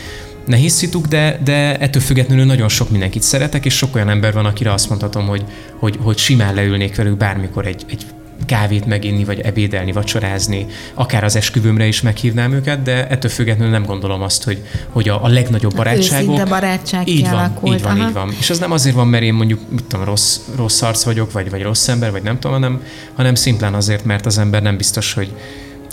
nehéz 0.48 0.74
szituk, 0.74 1.06
de, 1.06 1.40
de 1.44 1.78
ettől 1.78 2.02
függetlenül 2.02 2.46
nagyon 2.46 2.70
sok 2.70 2.90
mindenkit 2.90 3.22
szeretek, 3.22 3.66
és 3.66 3.78
sok 3.78 3.96
olyan 3.96 4.10
ember 4.10 4.34
van, 4.34 4.46
akire 4.46 4.74
azt 4.74 4.90
mondhatom, 4.90 5.28
hogy, 5.28 5.44
hogy, 5.80 5.98
hogy 6.02 6.18
simán 6.18 6.54
leülnék 6.54 6.96
velük 6.96 7.18
bármikor 7.18 7.66
egy, 7.66 7.86
egy 7.90 8.06
kávét 8.46 8.86
meginni, 8.86 9.24
vagy 9.24 9.40
ebédelni, 9.40 9.92
vacsorázni, 9.92 10.66
akár 10.94 11.24
az 11.24 11.36
esküvőmre 11.36 11.86
is 11.86 12.02
meghívnám 12.02 12.52
őket, 12.52 12.82
de 12.82 13.08
ettől 13.08 13.32
függetlenül 13.32 13.72
nem 13.72 13.86
gondolom 13.86 14.22
azt, 14.22 14.44
hogy, 14.44 14.66
hogy 14.90 15.10
a, 15.10 15.24
a 15.24 15.28
legnagyobb 15.28 15.76
barátságok... 15.76 16.34
Őszinte 16.34 16.50
barátság 16.50 17.08
így 17.08 17.30
van, 17.30 17.58
így 17.64 17.82
van, 17.82 18.00
Aha. 18.00 18.08
így 18.08 18.14
van. 18.14 18.36
És 18.40 18.50
az 18.50 18.60
nem 18.60 18.72
azért 18.72 18.96
van, 18.96 19.08
mert 19.08 19.24
én 19.24 19.34
mondjuk, 19.34 19.60
mit 19.70 19.84
tudom, 19.84 20.06
rossz, 20.06 20.40
rossz 20.56 20.82
arc 20.82 21.04
vagyok, 21.04 21.32
vagy, 21.32 21.50
vagy 21.50 21.62
rossz 21.62 21.88
ember, 21.88 22.12
vagy 22.12 22.24
nem 22.24 22.40
tudom, 22.40 22.52
hanem, 22.52 22.82
hanem 23.16 23.36
szimplán 23.36 23.74
azért, 23.74 24.06
mert 24.06 24.26
az 24.26 24.38
ember 24.38 24.62
nem 24.62 24.78
biztos, 24.78 25.14
hogy 25.14 25.32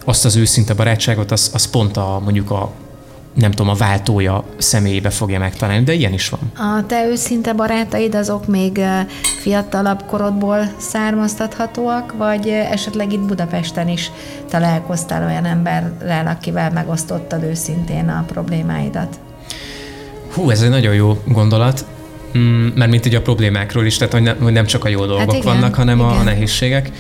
azt 0.05 0.25
az 0.25 0.37
őszinte 0.37 0.75
barátságot, 0.75 1.31
az, 1.31 1.51
az 1.55 1.71
pont 1.71 1.97
a, 1.97 2.21
mondjuk 2.25 2.51
a, 2.51 2.73
nem 3.35 3.51
tudom, 3.51 3.69
a 3.69 3.75
váltója 3.75 4.45
személyébe 4.59 5.11
fogja 5.11 5.39
megtalálni, 5.39 5.85
de 5.85 5.93
ilyen 5.93 6.13
is 6.13 6.29
van. 6.29 6.41
A 6.79 6.87
te 6.87 7.07
őszinte 7.07 7.53
barátaid 7.53 8.15
azok 8.15 8.47
még 8.47 8.81
fiatalabb 9.41 10.05
korodból 10.07 10.73
származtathatóak, 10.77 12.15
vagy 12.17 12.49
esetleg 12.49 13.13
itt 13.13 13.21
Budapesten 13.21 13.89
is 13.89 14.11
találkoztál 14.51 15.27
olyan 15.27 15.45
emberrel, 15.45 16.27
akivel 16.27 16.71
megosztottad 16.71 17.43
őszintén 17.43 18.09
a 18.09 18.25
problémáidat? 18.27 19.19
Hú, 20.35 20.51
ez 20.51 20.63
egy 20.63 20.71
nagyon 20.71 20.95
jó 20.95 21.23
gondolat. 21.25 21.85
Mm, 22.39 22.67
mert 22.75 22.91
mint 22.91 23.07
ugye 23.07 23.19
a 23.19 23.23
problémákról 23.23 23.87
is, 23.87 23.97
tehát 23.97 24.13
hogy, 24.13 24.23
ne, 24.23 24.33
hogy 24.33 24.53
nem 24.53 24.67
csak 24.67 24.85
a 24.85 24.89
jó 24.89 25.07
dolgok 25.07 25.33
hát 25.33 25.43
igen, 25.43 25.55
vannak, 25.55 25.75
hanem 25.75 25.99
igen. 25.99 26.11
a 26.11 26.23
nehézségek. 26.23 26.91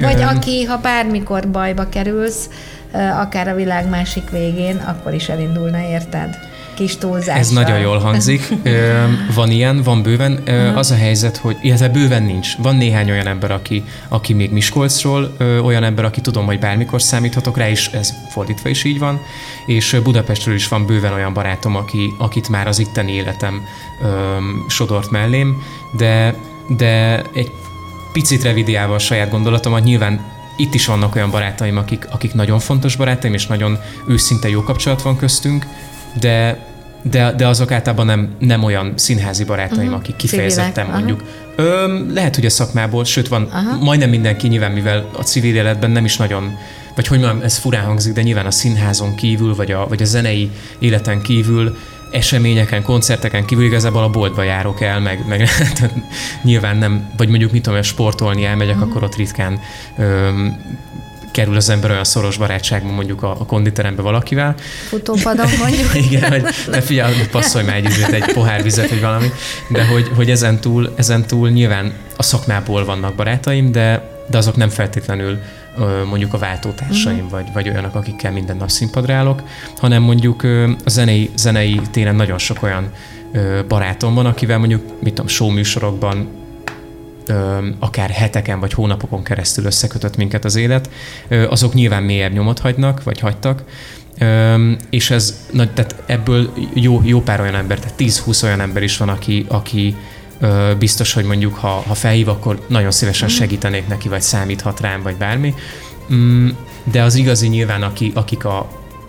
Vagy 0.00 0.20
Üm, 0.20 0.26
aki, 0.26 0.64
ha 0.64 0.76
bármikor 0.76 1.48
bajba 1.50 1.88
kerülsz, 1.88 2.48
akár 2.92 3.48
a 3.48 3.54
világ 3.54 3.88
másik 3.88 4.30
végén, 4.30 4.76
akkor 4.76 5.14
is 5.14 5.28
elindulna, 5.28 5.78
érted? 5.78 6.38
Kis 6.74 6.96
túlzással. 6.96 7.40
Ez 7.40 7.48
nagyon 7.48 7.78
jól 7.78 7.98
hangzik. 7.98 8.48
van 9.34 9.50
ilyen, 9.50 9.82
van 9.82 10.02
bőven. 10.02 10.42
Az 10.74 10.90
a 10.90 10.94
helyzet, 10.94 11.36
hogy 11.36 11.56
illetve 11.60 11.88
bőven 11.88 12.22
nincs. 12.22 12.56
Van 12.56 12.76
néhány 12.76 13.10
olyan 13.10 13.26
ember, 13.26 13.50
aki, 13.50 13.84
aki 14.08 14.32
még 14.32 14.50
Miskolcról, 14.50 15.36
olyan 15.62 15.84
ember, 15.84 16.04
aki 16.04 16.20
tudom, 16.20 16.46
hogy 16.46 16.58
bármikor 16.58 17.02
számíthatok 17.02 17.56
rá, 17.56 17.68
és 17.68 17.86
ez 17.92 18.12
fordítva 18.28 18.68
is 18.68 18.84
így 18.84 18.98
van. 18.98 19.20
És 19.66 20.00
Budapestről 20.02 20.54
is 20.54 20.68
van 20.68 20.86
bőven 20.86 21.12
olyan 21.12 21.32
barátom, 21.32 21.76
aki, 21.76 22.12
akit 22.18 22.48
már 22.48 22.66
az 22.66 22.78
itteni 22.78 23.12
életem 23.12 23.62
sodort 24.68 25.10
mellém, 25.10 25.62
de, 25.96 26.34
de 26.76 27.22
egy 27.34 27.50
picit 28.12 28.42
revidiálva 28.42 28.94
a 28.94 28.98
saját 28.98 29.30
gondolatomat, 29.30 29.84
nyilván 29.84 30.20
itt 30.62 30.74
is 30.74 30.86
vannak 30.86 31.14
olyan 31.14 31.30
barátaim, 31.30 31.76
akik, 31.76 32.06
akik 32.10 32.34
nagyon 32.34 32.58
fontos 32.58 32.96
barátaim, 32.96 33.34
és 33.34 33.46
nagyon 33.46 33.78
őszinte 34.08 34.48
jó 34.48 34.62
kapcsolat 34.62 35.02
van 35.02 35.16
köztünk, 35.16 35.66
de 36.20 36.70
de, 37.10 37.32
de 37.32 37.46
azok 37.46 37.70
általában 37.70 38.06
nem, 38.06 38.28
nem 38.38 38.62
olyan 38.62 38.92
színházi 38.96 39.44
barátaim, 39.44 39.80
uh-huh. 39.80 39.98
akik 39.98 40.16
kifejezetten 40.16 40.72
Civilek. 40.72 40.94
mondjuk. 40.94 41.22
Ö, 41.56 41.98
lehet, 42.12 42.34
hogy 42.34 42.46
a 42.46 42.50
szakmából, 42.50 43.04
sőt 43.04 43.28
van 43.28 43.42
uh-huh. 43.42 43.82
majdnem 43.82 44.10
mindenki 44.10 44.48
nyilván, 44.48 44.72
mivel 44.72 45.08
a 45.16 45.22
civil 45.22 45.54
életben 45.54 45.90
nem 45.90 46.04
is 46.04 46.16
nagyon, 46.16 46.56
vagy 46.94 47.06
hogy 47.06 47.18
mondjam, 47.18 47.42
ez 47.42 47.56
furán 47.56 47.84
hangzik, 47.84 48.12
de 48.12 48.22
nyilván 48.22 48.46
a 48.46 48.50
színházon 48.50 49.14
kívül, 49.14 49.54
vagy 49.54 49.70
a, 49.72 49.86
vagy 49.88 50.02
a 50.02 50.04
zenei 50.04 50.50
életen 50.78 51.22
kívül 51.22 51.76
eseményeken, 52.12 52.82
koncerteken 52.82 53.44
kívül 53.44 53.64
igazából 53.64 54.02
a 54.02 54.10
boltba 54.10 54.42
járok 54.42 54.80
el, 54.80 55.00
meg, 55.00 55.24
meg 55.28 55.48
nyilván 56.42 56.76
nem, 56.76 57.10
vagy 57.16 57.28
mondjuk 57.28 57.52
mit 57.52 57.62
tudom, 57.62 57.82
sportolni 57.82 58.44
elmegyek, 58.44 58.74
uh-huh. 58.74 58.90
akkor 58.90 59.02
ott 59.02 59.16
ritkán 59.16 59.60
öm, 59.98 60.56
kerül 61.32 61.56
az 61.56 61.68
ember 61.68 61.90
olyan 61.90 62.04
szoros 62.04 62.36
barátságban 62.36 62.94
mondjuk 62.94 63.22
a, 63.22 63.30
a 63.30 63.46
konditerembe 63.46 64.02
valakivel. 64.02 64.54
Futópadon 64.88 65.46
mondjuk. 65.62 65.94
Igen, 65.94 66.30
hogy 66.30 66.44
ne 66.70 66.80
figyelj, 66.80 67.14
passzolj 67.30 67.64
már 67.64 67.76
egy, 67.76 67.86
üzlet, 67.86 68.12
egy 68.12 68.32
pohár 68.32 68.62
vizet, 68.62 68.88
vagy 68.88 69.00
valami. 69.00 69.30
De 69.68 69.86
hogy, 69.86 70.10
hogy 70.14 70.30
ezen, 70.30 70.60
túl, 70.60 70.92
ezen 70.96 71.26
túl 71.26 71.48
nyilván 71.50 71.92
a 72.16 72.22
szakmából 72.22 72.84
vannak 72.84 73.14
barátaim, 73.14 73.72
de, 73.72 74.10
de 74.30 74.38
azok 74.38 74.56
nem 74.56 74.68
feltétlenül 74.68 75.38
mondjuk 76.08 76.34
a 76.34 76.38
váltótársaim, 76.38 77.16
uh-huh. 77.16 77.30
vagy, 77.30 77.52
vagy 77.52 77.68
olyanok, 77.68 77.94
akikkel 77.94 78.32
minden 78.32 78.56
nap 78.56 78.68
színpadra 78.68 79.14
állok, 79.14 79.42
hanem 79.76 80.02
mondjuk 80.02 80.42
a 80.42 80.88
zenei, 80.90 81.30
zenei 81.34 81.80
téren 81.90 82.14
nagyon 82.14 82.38
sok 82.38 82.62
olyan 82.62 82.92
barátom 83.68 84.14
van, 84.14 84.26
akivel 84.26 84.58
mondjuk, 84.58 84.82
mit 85.02 85.14
tudom, 85.14 85.26
show 85.26 85.50
műsorokban 85.50 86.28
akár 87.78 88.10
heteken 88.10 88.60
vagy 88.60 88.72
hónapokon 88.72 89.22
keresztül 89.22 89.64
összekötött 89.64 90.16
minket 90.16 90.44
az 90.44 90.56
élet, 90.56 90.90
azok 91.48 91.74
nyilván 91.74 92.02
mélyebb 92.02 92.32
nyomot 92.32 92.58
hagynak, 92.58 93.02
vagy 93.02 93.20
hagytak, 93.20 93.64
és 94.90 95.10
ez, 95.10 95.46
na, 95.50 95.72
tehát 95.72 96.02
ebből 96.06 96.52
jó, 96.74 97.00
jó 97.04 97.20
pár 97.20 97.40
olyan 97.40 97.54
ember, 97.54 97.78
tehát 97.78 97.94
10-20 97.98 98.44
olyan 98.44 98.60
ember 98.60 98.82
is 98.82 98.96
van, 98.96 99.08
aki, 99.08 99.44
aki 99.48 99.96
biztos, 100.78 101.12
hogy 101.12 101.24
mondjuk 101.24 101.54
ha, 101.54 101.68
ha 101.68 101.94
felhív, 101.94 102.28
akkor 102.28 102.66
nagyon 102.66 102.90
szívesen 102.90 103.28
mhm. 103.28 103.36
segítenék 103.36 103.88
neki, 103.88 104.08
vagy 104.08 104.22
számíthat 104.22 104.80
rám, 104.80 105.02
vagy 105.02 105.16
bármi. 105.16 105.54
Mm, 106.12 106.48
de 106.84 107.02
az 107.02 107.14
igazi 107.14 107.48
nyilván, 107.48 107.82
aki, 107.82 108.12
akik 108.14 108.44
a, 108.44 108.68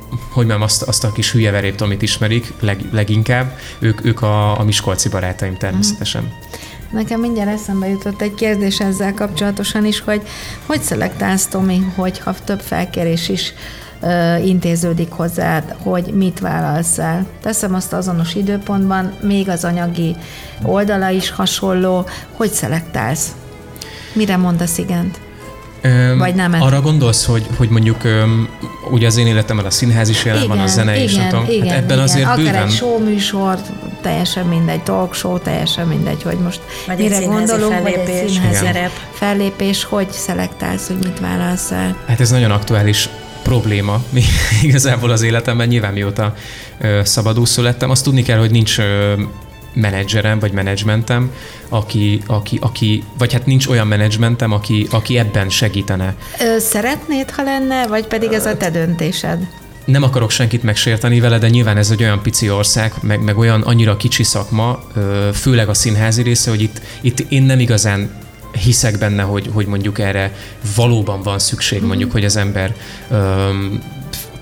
hogy 0.09 0.45
mondjam, 0.45 0.61
azt, 0.61 0.81
azt 0.81 1.03
a 1.03 1.11
kis 1.11 1.31
hülye 1.31 1.51
verét, 1.51 1.81
amit 1.81 2.01
ismerik 2.01 2.53
leg, 2.59 2.79
leginkább, 2.91 3.57
ők, 3.79 4.05
ők 4.05 4.21
a, 4.21 4.59
a 4.59 4.63
miskolci 4.63 5.09
barátaim 5.09 5.57
természetesen. 5.57 6.21
Mm. 6.21 6.61
Nekem 6.93 7.19
mindjárt 7.19 7.49
eszembe 7.49 7.87
jutott 7.87 8.21
egy 8.21 8.33
kérdés 8.33 8.79
ezzel 8.79 9.13
kapcsolatosan 9.13 9.85
is, 9.85 9.99
hogy 9.99 10.21
hogy 10.65 10.81
szelektálsz, 10.81 11.47
Tomi, 11.47 11.79
hogyha 11.95 12.33
több 12.43 12.59
felkérés 12.59 13.29
is 13.29 13.53
ö, 14.03 14.35
intéződik 14.37 15.11
hozzád, 15.11 15.75
hogy 15.83 16.05
mit 16.13 16.39
válasz 16.39 16.97
el. 16.97 17.25
Teszem 17.41 17.73
azt 17.73 17.93
azonos 17.93 18.35
időpontban, 18.35 19.13
még 19.21 19.49
az 19.49 19.63
anyagi 19.63 20.15
oldala 20.63 21.09
is 21.09 21.29
hasonló, 21.29 22.05
hogy 22.31 22.49
szelektálsz? 22.49 23.35
Mire 24.13 24.37
mondasz 24.37 24.77
igent? 24.77 25.19
Öm, 25.81 26.17
Vagy 26.17 26.35
nem? 26.35 26.53
Arra 26.59 26.81
gondolsz, 26.81 27.25
hogy, 27.25 27.45
hogy 27.57 27.69
mondjuk 27.69 28.03
öm, 28.03 28.49
ugye 28.91 29.07
az 29.07 29.17
én 29.17 29.27
életemben 29.27 29.65
a 29.65 29.69
színház 29.69 30.09
is 30.09 30.25
jelen 30.25 30.43
igen, 30.43 30.55
van, 30.55 30.65
a 30.65 30.67
zene 30.67 30.93
igen, 30.93 31.03
is, 31.03 31.15
nem 31.15 31.29
tudom. 31.29 31.45
Igen, 31.49 31.67
hát 31.67 31.77
ebben 31.77 31.85
igen. 31.85 31.99
azért 31.99 32.25
Akár 32.25 32.37
bőven... 32.37 32.63
egy 32.63 32.71
show 32.71 33.03
műsor, 33.03 33.57
teljesen 34.01 34.45
mindegy, 34.45 34.83
talk 34.83 35.13
show, 35.13 35.39
teljesen 35.39 35.87
mindegy, 35.87 36.23
hogy 36.23 36.37
most 36.37 36.61
vagy 36.87 36.97
mire 36.97 37.19
gondolunk, 37.19 37.73
fellépés, 37.73 38.05
vagy 38.05 38.13
egy 38.13 38.29
színházi 38.29 38.89
fellépés, 39.11 39.83
hogy 39.83 40.11
szelektálsz, 40.11 40.87
hogy 40.87 40.97
mit 41.03 41.19
válasz 41.19 41.71
el? 41.71 41.97
Hát 42.07 42.19
ez 42.19 42.29
nagyon 42.29 42.51
aktuális 42.51 43.09
probléma 43.43 44.03
igazából 44.61 45.11
az 45.11 45.21
életemben, 45.21 45.67
nyilván 45.67 45.93
mióta 45.93 46.35
ö, 46.79 46.99
szabadúszó 47.03 47.61
lettem. 47.61 47.89
Azt 47.89 48.03
tudni 48.03 48.21
kell, 48.21 48.37
hogy 48.37 48.51
nincs 48.51 48.79
ö, 48.79 49.13
menedzserem, 49.73 50.39
vagy 50.39 50.51
menedzsmentem, 50.51 51.31
aki, 51.69 52.21
aki, 52.27 52.57
aki, 52.61 53.03
vagy 53.17 53.33
hát 53.33 53.45
nincs 53.45 53.67
olyan 53.67 53.87
menedzsmentem, 53.87 54.51
aki, 54.51 54.87
aki 54.91 55.17
ebben 55.17 55.49
segítene. 55.49 56.15
Ö, 56.39 56.59
szeretnéd, 56.59 57.29
ha 57.29 57.43
lenne, 57.43 57.87
vagy 57.87 58.07
pedig 58.07 58.31
ez 58.31 58.45
a 58.45 58.57
te 58.57 58.69
döntésed? 58.69 59.47
Nem 59.85 60.03
akarok 60.03 60.31
senkit 60.31 60.63
megsérteni 60.63 61.19
vele, 61.19 61.37
de 61.37 61.49
nyilván 61.49 61.77
ez 61.77 61.91
egy 61.91 62.03
olyan 62.03 62.21
pici 62.21 62.49
ország, 62.49 62.93
meg, 63.01 63.23
meg 63.23 63.37
olyan 63.37 63.61
annyira 63.61 63.97
kicsi 63.97 64.23
szakma, 64.23 64.83
főleg 65.33 65.69
a 65.69 65.73
színházi 65.73 66.21
része, 66.21 66.49
hogy 66.49 66.61
itt, 66.61 66.81
itt 67.01 67.19
én 67.19 67.43
nem 67.43 67.59
igazán 67.59 68.22
hiszek 68.53 68.97
benne, 68.97 69.21
hogy, 69.21 69.49
hogy 69.53 69.65
mondjuk 69.65 69.99
erre 69.99 70.31
valóban 70.75 71.21
van 71.21 71.39
szükség, 71.39 71.79
mhm. 71.79 71.87
mondjuk, 71.87 72.11
hogy 72.11 72.25
az 72.25 72.35
ember 72.35 72.75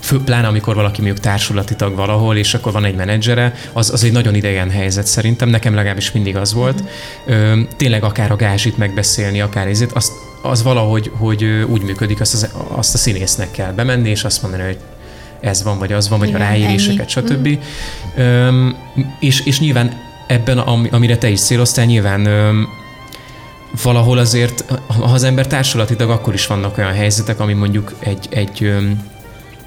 fő, 0.01 0.19
pláne 0.19 0.47
amikor 0.47 0.75
valaki 0.75 1.01
mondjuk 1.01 1.23
társulati 1.23 1.75
tag 1.75 1.95
valahol, 1.95 2.37
és 2.37 2.53
akkor 2.53 2.71
van 2.71 2.85
egy 2.85 2.95
menedzsere, 2.95 3.55
az, 3.73 3.89
az 3.89 4.03
egy 4.03 4.11
nagyon 4.11 4.35
idegen 4.35 4.69
helyzet 4.69 5.07
szerintem, 5.07 5.49
nekem 5.49 5.75
legalábbis 5.75 6.11
mindig 6.11 6.35
az 6.35 6.53
volt. 6.53 6.83
Ö, 7.25 7.59
tényleg 7.77 8.03
akár 8.03 8.31
a 8.31 8.35
gázsit 8.35 8.77
megbeszélni, 8.77 9.41
akár 9.41 9.67
ezért, 9.67 9.91
az, 9.91 10.11
az 10.41 10.63
valahogy 10.63 11.11
hogy 11.13 11.43
úgy 11.43 11.81
működik, 11.81 12.21
azt, 12.21 12.33
az, 12.33 12.49
azt 12.67 12.93
a 12.93 12.97
színésznek 12.97 13.51
kell 13.51 13.71
bemenni, 13.71 14.09
és 14.09 14.23
azt 14.23 14.41
mondani, 14.41 14.63
hogy 14.63 14.77
ez 15.39 15.63
van, 15.63 15.79
vagy 15.79 15.93
az 15.93 16.09
van, 16.09 16.19
vagy 16.19 16.27
Igen, 16.27 16.41
a 16.41 16.43
ráíréseket, 16.43 17.09
stb. 17.09 17.47
Mm. 17.47 17.57
Ö, 18.21 18.67
és, 19.19 19.45
és 19.45 19.59
nyilván 19.59 19.99
ebben, 20.27 20.57
amire 20.57 21.17
te 21.17 21.29
is 21.29 21.39
céloztál, 21.39 21.85
nyilván 21.85 22.25
ö, 22.25 22.61
valahol 23.83 24.17
azért, 24.17 24.65
ha 24.87 25.03
az 25.03 25.23
ember 25.23 25.47
társulati 25.47 25.95
tag, 25.95 26.09
akkor 26.09 26.33
is 26.33 26.47
vannak 26.47 26.77
olyan 26.77 26.93
helyzetek, 26.93 27.39
ami 27.39 27.53
mondjuk 27.53 27.93
egy, 27.99 28.27
egy 28.29 28.73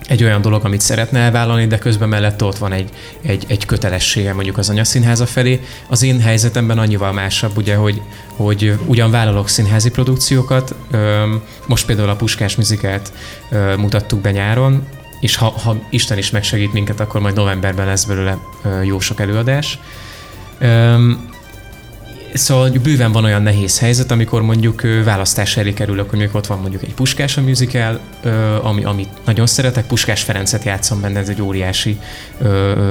egy 0.08 0.24
olyan 0.24 0.40
dolog, 0.40 0.64
amit 0.64 0.80
szeretne 0.80 1.18
elvállalni, 1.18 1.66
de 1.66 1.78
közben 1.78 2.08
mellett 2.08 2.42
ott 2.42 2.58
van 2.58 2.72
egy, 2.72 2.90
egy, 3.22 3.44
egy 3.48 3.66
kötelessége 3.66 4.32
mondjuk 4.34 4.58
az 4.58 4.70
anyaszínháza 4.70 5.26
felé. 5.26 5.60
Az 5.88 6.02
én 6.02 6.20
helyzetemben 6.20 6.78
annyival 6.78 7.12
másabb, 7.12 7.56
ugye, 7.56 7.76
hogy, 7.76 8.02
hogy 8.36 8.78
ugyan 8.86 9.10
vállalok 9.10 9.48
színházi 9.48 9.90
produkciókat, 9.90 10.74
most 11.66 11.86
például 11.86 12.08
a 12.08 12.16
Puskás 12.16 12.56
muzikát 12.56 13.12
mutattuk 13.76 14.20
be 14.20 14.30
nyáron, 14.30 14.86
és 15.20 15.36
ha, 15.36 15.46
ha 15.46 15.76
Isten 15.90 16.18
is 16.18 16.30
megsegít 16.30 16.72
minket, 16.72 17.00
akkor 17.00 17.20
majd 17.20 17.34
novemberben 17.34 17.86
lesz 17.86 18.04
belőle 18.04 18.38
jó 18.82 19.00
sok 19.00 19.20
előadás. 19.20 19.78
Szóval 22.34 22.70
bőven 22.82 23.12
van 23.12 23.24
olyan 23.24 23.42
nehéz 23.42 23.78
helyzet, 23.78 24.10
amikor 24.10 24.42
mondjuk 24.42 24.82
választás 25.04 25.56
elé 25.56 25.72
kerülök, 25.72 26.08
hogy 26.10 26.18
mondjuk 26.18 26.36
ott 26.36 26.46
van 26.46 26.58
mondjuk 26.58 26.82
egy 26.82 26.94
Puskás 26.94 27.36
a 27.36 27.40
musical, 27.40 28.00
ami, 28.62 28.84
amit 28.84 29.08
nagyon 29.24 29.46
szeretek, 29.46 29.86
Puskás 29.86 30.22
Ferencet 30.22 30.64
játszom 30.64 31.00
benne, 31.00 31.18
ez 31.18 31.28
egy 31.28 31.42
óriási 31.42 31.98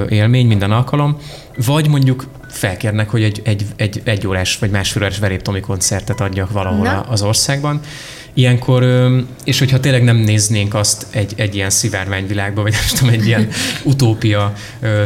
élmény 0.08 0.46
minden 0.46 0.70
alkalom, 0.70 1.16
vagy 1.56 1.88
mondjuk 1.88 2.26
felkérnek, 2.48 3.10
hogy 3.10 3.22
egy, 3.22 3.42
egy, 3.44 3.66
egy, 3.76 4.00
egy 4.04 4.26
órás 4.26 4.58
vagy 4.58 4.70
másfél 4.70 5.02
órás 5.02 5.18
veréptomi 5.18 5.60
koncertet 5.60 6.20
adjak 6.20 6.50
valahol 6.50 6.84
Na. 6.84 7.00
az 7.00 7.22
országban, 7.22 7.80
Ilyenkor, 8.34 9.08
és 9.44 9.58
hogyha 9.58 9.80
tényleg 9.80 10.04
nem 10.04 10.16
néznénk 10.16 10.74
azt 10.74 11.06
egy, 11.10 11.32
egy 11.36 11.54
ilyen 11.54 11.70
szivárványvilágban, 11.70 12.62
vagy 12.62 12.72
nem 12.72 12.98
tudom, 12.98 13.14
egy 13.14 13.26
ilyen 13.26 13.48
utópia 13.92 14.52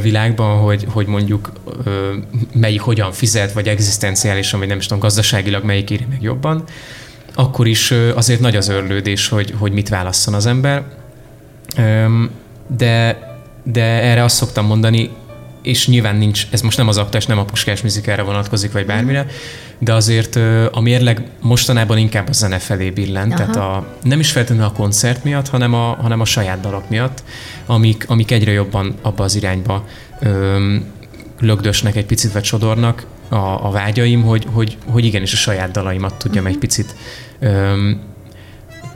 világban, 0.02 0.58
hogy, 0.58 0.86
hogy 0.88 1.06
mondjuk 1.06 1.52
melyik 2.52 2.80
hogyan 2.80 3.12
fizet, 3.12 3.52
vagy 3.52 3.68
egzisztenciálisan, 3.68 4.58
vagy 4.58 4.68
nem 4.68 4.78
is 4.78 4.84
tudom, 4.86 4.98
gazdaságilag 4.98 5.64
melyik 5.64 5.90
éri 5.90 6.06
meg 6.10 6.22
jobban, 6.22 6.64
akkor 7.34 7.66
is 7.66 7.94
azért 8.14 8.40
nagy 8.40 8.56
az 8.56 8.68
örlődés, 8.68 9.28
hogy, 9.28 9.54
hogy 9.58 9.72
mit 9.72 9.88
válasszon 9.88 10.34
az 10.34 10.46
ember. 10.46 10.84
De, 12.76 13.18
de 13.62 13.82
erre 13.82 14.24
azt 14.24 14.36
szoktam 14.36 14.66
mondani, 14.66 15.10
és 15.68 15.86
nyilván 15.86 16.16
nincs, 16.16 16.46
ez 16.50 16.60
most 16.60 16.76
nem 16.76 16.88
az 16.88 16.96
aktás, 16.96 17.26
nem 17.26 17.38
a 17.38 17.44
puskás 17.44 17.82
műzikára 17.82 18.24
vonatkozik, 18.24 18.72
vagy 18.72 18.86
bármire, 18.86 19.26
de 19.78 19.94
azért 19.94 20.36
a 20.70 20.80
mérleg 20.80 21.26
mostanában 21.40 21.98
inkább 21.98 22.28
a 22.28 22.32
zene 22.32 22.58
felé 22.58 22.90
billent, 22.90 23.32
Aha. 23.32 23.36
tehát 23.36 23.56
a, 23.56 23.96
nem 24.02 24.20
is 24.20 24.30
feltétlenül 24.30 24.64
a 24.64 24.72
koncert 24.72 25.24
miatt, 25.24 25.48
hanem 25.48 25.74
a, 25.74 25.96
hanem 26.00 26.20
a 26.20 26.24
saját 26.24 26.60
dalok 26.60 26.88
miatt, 26.88 27.22
amik, 27.66 28.04
amik 28.08 28.30
egyre 28.30 28.52
jobban 28.52 28.94
abba 29.02 29.24
az 29.24 29.34
irányba 29.36 29.84
öm, 30.20 30.84
lögdösnek 31.40 31.96
egy 31.96 32.06
picit, 32.06 32.32
vagy 32.32 32.44
sodornak 32.44 33.06
a, 33.28 33.66
a 33.66 33.70
vágyaim, 33.70 34.22
hogy, 34.22 34.46
hogy, 34.52 34.76
hogy 34.86 35.04
igenis 35.04 35.32
a 35.32 35.36
saját 35.36 35.70
dalaimat 35.70 36.14
tudjam 36.14 36.44
uh-huh. 36.44 36.52
egy 36.52 36.58
picit 36.58 36.94
öm, 37.38 38.00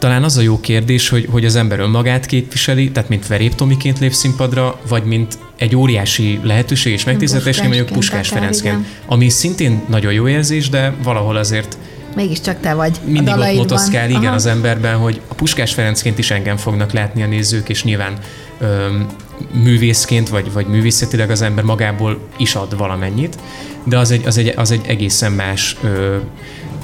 talán 0.02 0.22
az 0.22 0.36
a 0.36 0.40
jó 0.40 0.60
kérdés, 0.60 1.08
hogy, 1.08 1.28
hogy 1.30 1.44
az 1.44 1.56
ember 1.56 1.80
önmagát 1.80 2.26
képviseli, 2.26 2.90
tehát 2.90 3.08
mint 3.08 3.26
Verép 3.26 3.54
Tomiként 3.54 3.98
lép 3.98 4.12
színpadra, 4.12 4.80
vagy 4.88 5.04
mint 5.04 5.38
egy 5.56 5.76
óriási 5.76 6.40
lehetőség 6.42 6.92
és 6.92 7.04
megtiszteltetés, 7.04 7.62
mondjuk 7.62 7.86
Puskás 7.86 8.28
Ferencként, 8.28 8.86
ami 9.06 9.28
szintén 9.28 9.82
nagyon 9.88 10.12
jó 10.12 10.28
érzés, 10.28 10.68
de 10.68 10.94
valahol 11.02 11.36
azért 11.36 11.78
Mégiscsak 12.16 12.60
te 12.60 12.74
vagy 12.74 12.98
Mindig 13.04 13.34
ott 13.34 13.54
motoszkál, 13.54 14.08
igen, 14.08 14.24
Aha. 14.24 14.34
az 14.34 14.46
emberben, 14.46 14.96
hogy 14.96 15.20
a 15.28 15.34
Puskás 15.34 15.74
Ferencként 15.74 16.18
is 16.18 16.30
engem 16.30 16.56
fognak 16.56 16.92
látni 16.92 17.22
a 17.22 17.26
nézők, 17.26 17.68
és 17.68 17.84
nyilván 17.84 18.18
öm, 18.60 19.06
művészként, 19.52 20.28
vagy, 20.28 20.52
vagy 20.52 20.66
művészetileg 20.66 21.30
az 21.30 21.42
ember 21.42 21.64
magából 21.64 22.18
is 22.36 22.54
ad 22.54 22.76
valamennyit, 22.76 23.38
de 23.84 23.98
az 23.98 24.10
egy, 24.10 24.26
az 24.26 24.38
egy, 24.38 24.52
az 24.56 24.70
egy 24.70 24.84
egészen 24.86 25.32
más 25.32 25.76
ö, 25.82 26.16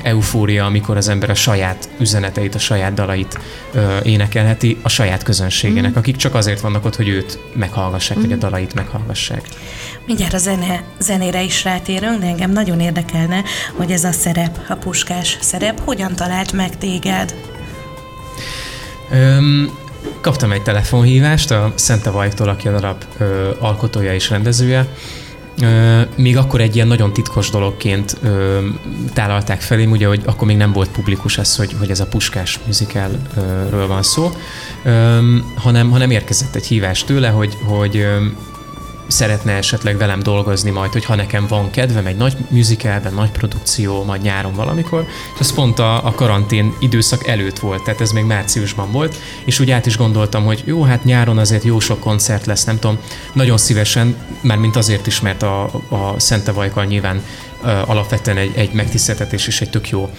eufória, 0.02 0.64
amikor 0.64 0.96
az 0.96 1.08
ember 1.08 1.30
a 1.30 1.34
saját 1.34 1.88
üzeneteit, 1.98 2.54
a 2.54 2.58
saját 2.58 2.94
dalait 2.94 3.38
ö, 3.72 3.98
énekelheti 4.02 4.78
a 4.82 4.88
saját 4.88 5.22
közönségének, 5.22 5.90
mm. 5.90 5.96
akik 5.96 6.16
csak 6.16 6.34
azért 6.34 6.60
vannak 6.60 6.84
ott, 6.84 6.96
hogy 6.96 7.08
őt 7.08 7.38
meghallgassák, 7.54 8.18
mm. 8.18 8.20
vagy 8.20 8.32
a 8.32 8.34
mhm. 8.34 8.44
dalait 8.44 8.74
meghallgassák. 8.74 9.42
Mindjárt 10.06 10.32
a 10.32 10.38
zene, 10.38 10.82
zenére 10.98 11.42
is 11.42 11.64
rátérünk, 11.64 12.20
de 12.20 12.26
engem 12.26 12.50
nagyon 12.50 12.80
érdekelne, 12.80 13.42
hogy 13.72 13.90
ez 13.90 14.04
a 14.04 14.12
szerep, 14.12 14.58
a 14.68 14.74
puskás 14.74 15.38
szerep, 15.40 15.80
hogyan 15.84 16.14
talált 16.14 16.52
meg 16.52 16.78
téged? 16.78 17.34
Öm, 19.10 19.70
kaptam 20.20 20.52
egy 20.52 20.62
telefonhívást 20.62 21.50
a 21.50 21.72
Szente 21.74 22.10
Vajtól, 22.10 22.48
aki 22.48 22.68
a 22.68 22.72
darab 22.72 23.04
ö, 23.18 23.50
alkotója 23.58 24.14
és 24.14 24.30
rendezője, 24.30 24.86
még 26.16 26.36
akkor 26.36 26.60
egy 26.60 26.74
ilyen 26.74 26.86
nagyon 26.86 27.12
titkos 27.12 27.50
dologként 27.50 28.16
ö, 28.22 28.58
tálalták 29.12 29.60
felém, 29.60 29.90
ugye, 29.90 30.06
hogy 30.06 30.22
akkor 30.24 30.46
még 30.46 30.56
nem 30.56 30.72
volt 30.72 30.90
publikus 30.90 31.38
ez, 31.38 31.56
hogy, 31.56 31.74
hogy 31.78 31.90
ez 31.90 32.00
a 32.00 32.06
Puskás 32.06 32.58
musicalről 32.66 33.86
van 33.86 34.02
szó, 34.02 34.30
ö, 34.84 35.18
hanem, 35.54 35.90
hanem 35.90 36.10
érkezett 36.10 36.54
egy 36.54 36.66
hívás 36.66 37.04
tőle, 37.04 37.28
hogy, 37.28 37.56
hogy 37.64 38.06
szeretne 39.08 39.52
esetleg 39.52 39.96
velem 39.96 40.22
dolgozni 40.22 40.70
majd, 40.70 40.92
hogy 40.92 41.04
ha 41.04 41.14
nekem 41.14 41.46
van 41.46 41.70
kedvem 41.70 42.06
egy 42.06 42.16
nagy 42.16 42.36
musicalben, 42.48 43.14
nagy 43.14 43.30
produkció, 43.30 44.04
majd 44.04 44.22
nyáron 44.22 44.54
valamikor, 44.54 45.06
és 45.34 45.40
ez 45.40 45.54
pont 45.54 45.78
a, 45.78 46.06
a 46.06 46.10
karantén 46.10 46.74
időszak 46.78 47.26
előtt 47.26 47.58
volt, 47.58 47.82
tehát 47.82 48.00
ez 48.00 48.12
még 48.12 48.24
márciusban 48.24 48.92
volt, 48.92 49.16
és 49.44 49.60
úgy 49.60 49.70
át 49.70 49.86
is 49.86 49.96
gondoltam, 49.96 50.44
hogy 50.44 50.62
jó, 50.64 50.82
hát 50.82 51.04
nyáron 51.04 51.38
azért 51.38 51.64
jó 51.64 51.80
sok 51.80 52.00
koncert 52.00 52.46
lesz, 52.46 52.64
nem 52.64 52.78
tudom, 52.78 52.98
nagyon 53.32 53.56
szívesen, 53.56 54.16
már 54.40 54.58
mint 54.58 54.76
azért 54.76 55.06
is, 55.06 55.20
mert 55.20 55.42
a, 55.42 55.62
a 55.88 56.14
Szente 56.16 56.52
Vajkal 56.52 56.84
nyilván 56.84 57.22
alapvetően 57.62 58.36
egy, 58.36 58.52
egy 58.54 58.72
megtiszteltetés 58.72 59.46
és 59.46 59.60
egy 59.60 59.70
tök 59.70 59.88
jó 59.88 60.10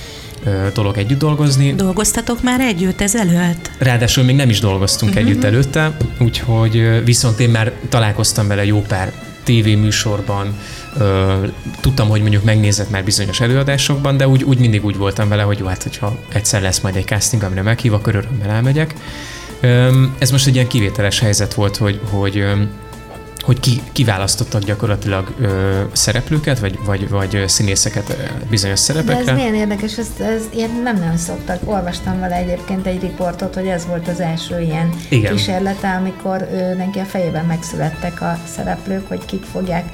dolog 0.74 0.98
együtt 0.98 1.20
dolgozni. 1.20 1.74
Dolgoztatok 1.74 2.44
már 2.44 2.60
együtt 2.60 3.02
ezelőtt? 3.02 3.72
Ráadásul 3.78 4.24
még 4.24 4.36
nem 4.36 4.50
is 4.50 4.60
dolgoztunk 4.60 5.12
uh-huh. 5.12 5.28
együtt 5.28 5.44
előtte, 5.44 5.98
úgyhogy 6.20 7.04
viszont 7.06 7.40
én 7.40 7.50
már 7.50 7.74
találkoztam 7.90 8.48
vele 8.48 8.66
jó 8.66 8.82
pár 8.82 9.14
tévéműsorban, 9.44 10.58
tudtam, 11.80 12.10
hogy 12.10 12.22
mondjuk 12.22 12.44
megnézett 12.44 12.90
már 12.90 13.04
bizonyos 13.04 13.42
előadásokban, 13.42 14.18
de 14.18 14.28
úgy, 14.28 14.44
úgy 14.44 14.60
mindig 14.60 14.86
úgy 14.86 14.98
voltam 14.98 15.30
vele, 15.30 15.42
hogy 15.42 15.60
jó, 15.60 15.66
hát 15.66 15.84
hogyha 15.84 16.20
egyszer 16.34 16.62
lesz 16.62 16.80
majd 16.80 16.96
egy 16.96 17.06
casting, 17.06 17.44
amire 17.44 17.62
meghív, 17.62 17.94
akkor 17.94 18.16
örömmel 18.16 18.50
elmegyek. 18.50 18.94
Ez 20.18 20.32
most 20.32 20.48
egy 20.48 20.56
ilyen 20.56 20.68
kivételes 20.68 21.20
helyzet 21.20 21.54
volt, 21.54 21.78
hogy, 21.78 22.00
hogy 22.10 22.46
hogy 23.50 23.60
ki, 23.60 23.82
kiválasztottak 23.92 24.64
gyakorlatilag 24.64 25.34
ö, 25.42 25.82
szereplőket, 25.92 26.60
vagy, 26.60 26.80
vagy, 26.86 27.10
vagy 27.10 27.44
színészeket 27.48 28.32
bizonyos 28.50 28.80
szerepekre. 28.80 29.24
De 29.24 29.32
ez 29.32 29.38
milyen 29.38 29.56
érdekes, 29.56 29.98
ez, 29.98 30.08
ez 30.20 30.42
ilyen 30.54 30.70
nem 30.84 31.00
nem 31.00 31.18
szoktak. 31.18 31.60
Olvastam 31.66 32.20
vele 32.20 32.36
egyébként 32.36 32.86
egy 32.86 33.02
riportot, 33.02 33.54
hogy 33.54 33.68
ez 33.68 33.86
volt 33.86 34.08
az 34.08 34.20
első 34.20 34.62
ilyen 34.62 34.90
Igen. 35.10 35.36
kísérlete, 35.36 35.90
amikor 35.90 36.48
ő, 36.52 36.76
neki 36.76 37.00
a 37.00 37.04
fejében 37.04 37.46
megszülettek 37.46 38.22
a 38.22 38.40
szereplők, 38.56 39.08
hogy 39.08 39.26
kik 39.26 39.44
fogják 39.44 39.86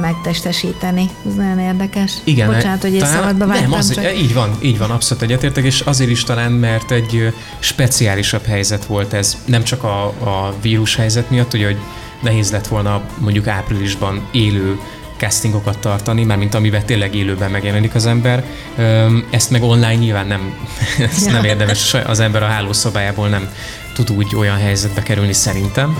megtestesíteni. 0.00 1.10
Ez 1.26 1.34
nagyon 1.34 1.58
érdekes. 1.58 2.12
Igen. 2.24 2.52
Bocsánat, 2.52 2.82
hogy 2.82 2.94
én 2.94 3.04
szabadba 3.04 3.46
vágtam. 3.46 3.70
Nem, 3.70 3.78
az, 3.78 3.94
csak... 3.94 4.18
így 4.18 4.34
van, 4.34 4.58
így 4.62 4.78
van, 4.78 4.90
abszolút 4.90 5.22
egyetértek, 5.22 5.64
és 5.64 5.80
azért 5.80 6.10
is 6.10 6.24
talán, 6.24 6.52
mert 6.52 6.90
egy 6.90 7.32
speciálisabb 7.58 8.44
helyzet 8.44 8.84
volt 8.84 9.12
ez, 9.12 9.36
nem 9.44 9.62
csak 9.64 9.82
a, 9.82 10.04
a 10.04 10.54
vírus 10.62 10.96
helyzet 10.96 11.30
miatt, 11.30 11.54
ugye, 11.54 11.64
hogy 11.64 11.78
nehéz 12.20 12.50
lett 12.50 12.66
volna 12.66 13.02
mondjuk 13.18 13.46
áprilisban 13.46 14.28
élő 14.30 14.78
castingokat 15.20 15.78
tartani, 15.78 16.24
mármint 16.24 16.54
amiben 16.54 16.84
tényleg 16.84 17.14
élőben 17.14 17.50
megjelenik 17.50 17.94
az 17.94 18.06
ember. 18.06 18.44
Ezt 19.30 19.50
meg 19.50 19.62
online 19.62 19.94
nyilván 19.94 20.26
nem, 20.26 20.68
ezt 21.10 21.26
ja. 21.26 21.32
nem 21.32 21.44
érdemes, 21.44 21.94
az 21.94 22.20
ember 22.20 22.42
a 22.42 22.46
hálószobájából 22.46 23.28
nem 23.28 23.52
tud 23.94 24.10
úgy 24.10 24.34
olyan 24.36 24.56
helyzetbe 24.56 25.02
kerülni 25.02 25.32
szerintem. 25.32 25.98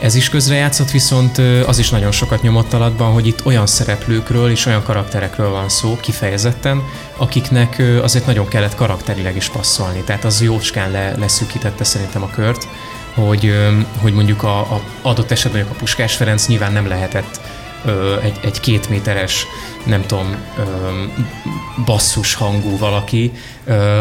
Ez 0.00 0.14
is 0.14 0.28
közrejátszott, 0.28 0.90
viszont 0.90 1.38
az 1.66 1.78
is 1.78 1.90
nagyon 1.90 2.12
sokat 2.12 2.42
nyomott 2.42 2.72
alatban, 2.72 3.12
hogy 3.12 3.26
itt 3.26 3.46
olyan 3.46 3.66
szereplőkről 3.66 4.50
és 4.50 4.66
olyan 4.66 4.82
karakterekről 4.82 5.50
van 5.50 5.68
szó 5.68 5.98
kifejezetten, 6.00 6.82
akiknek 7.16 7.82
azért 8.02 8.26
nagyon 8.26 8.48
kellett 8.48 8.74
karakterileg 8.74 9.36
is 9.36 9.48
passzolni. 9.48 10.00
Tehát 10.00 10.24
az 10.24 10.42
jócskán 10.42 10.90
le, 10.90 11.16
leszűkítette 11.16 11.84
szerintem 11.84 12.22
a 12.22 12.30
kört 12.30 12.68
hogy, 13.26 13.54
hogy 14.00 14.12
mondjuk 14.12 14.42
a, 14.42 14.58
a 14.60 14.80
adott 15.02 15.30
esetben 15.30 15.66
a 15.70 15.74
Puskás 15.74 16.16
Ferenc 16.16 16.46
nyilván 16.46 16.72
nem 16.72 16.88
lehetett 16.88 17.40
egy, 18.22 18.38
egy 18.42 18.60
két 18.60 18.88
méteres, 18.88 19.46
nem 19.86 20.06
tudom, 20.06 20.36
basszus 21.84 22.34
hangú 22.34 22.78
valaki, 22.78 23.32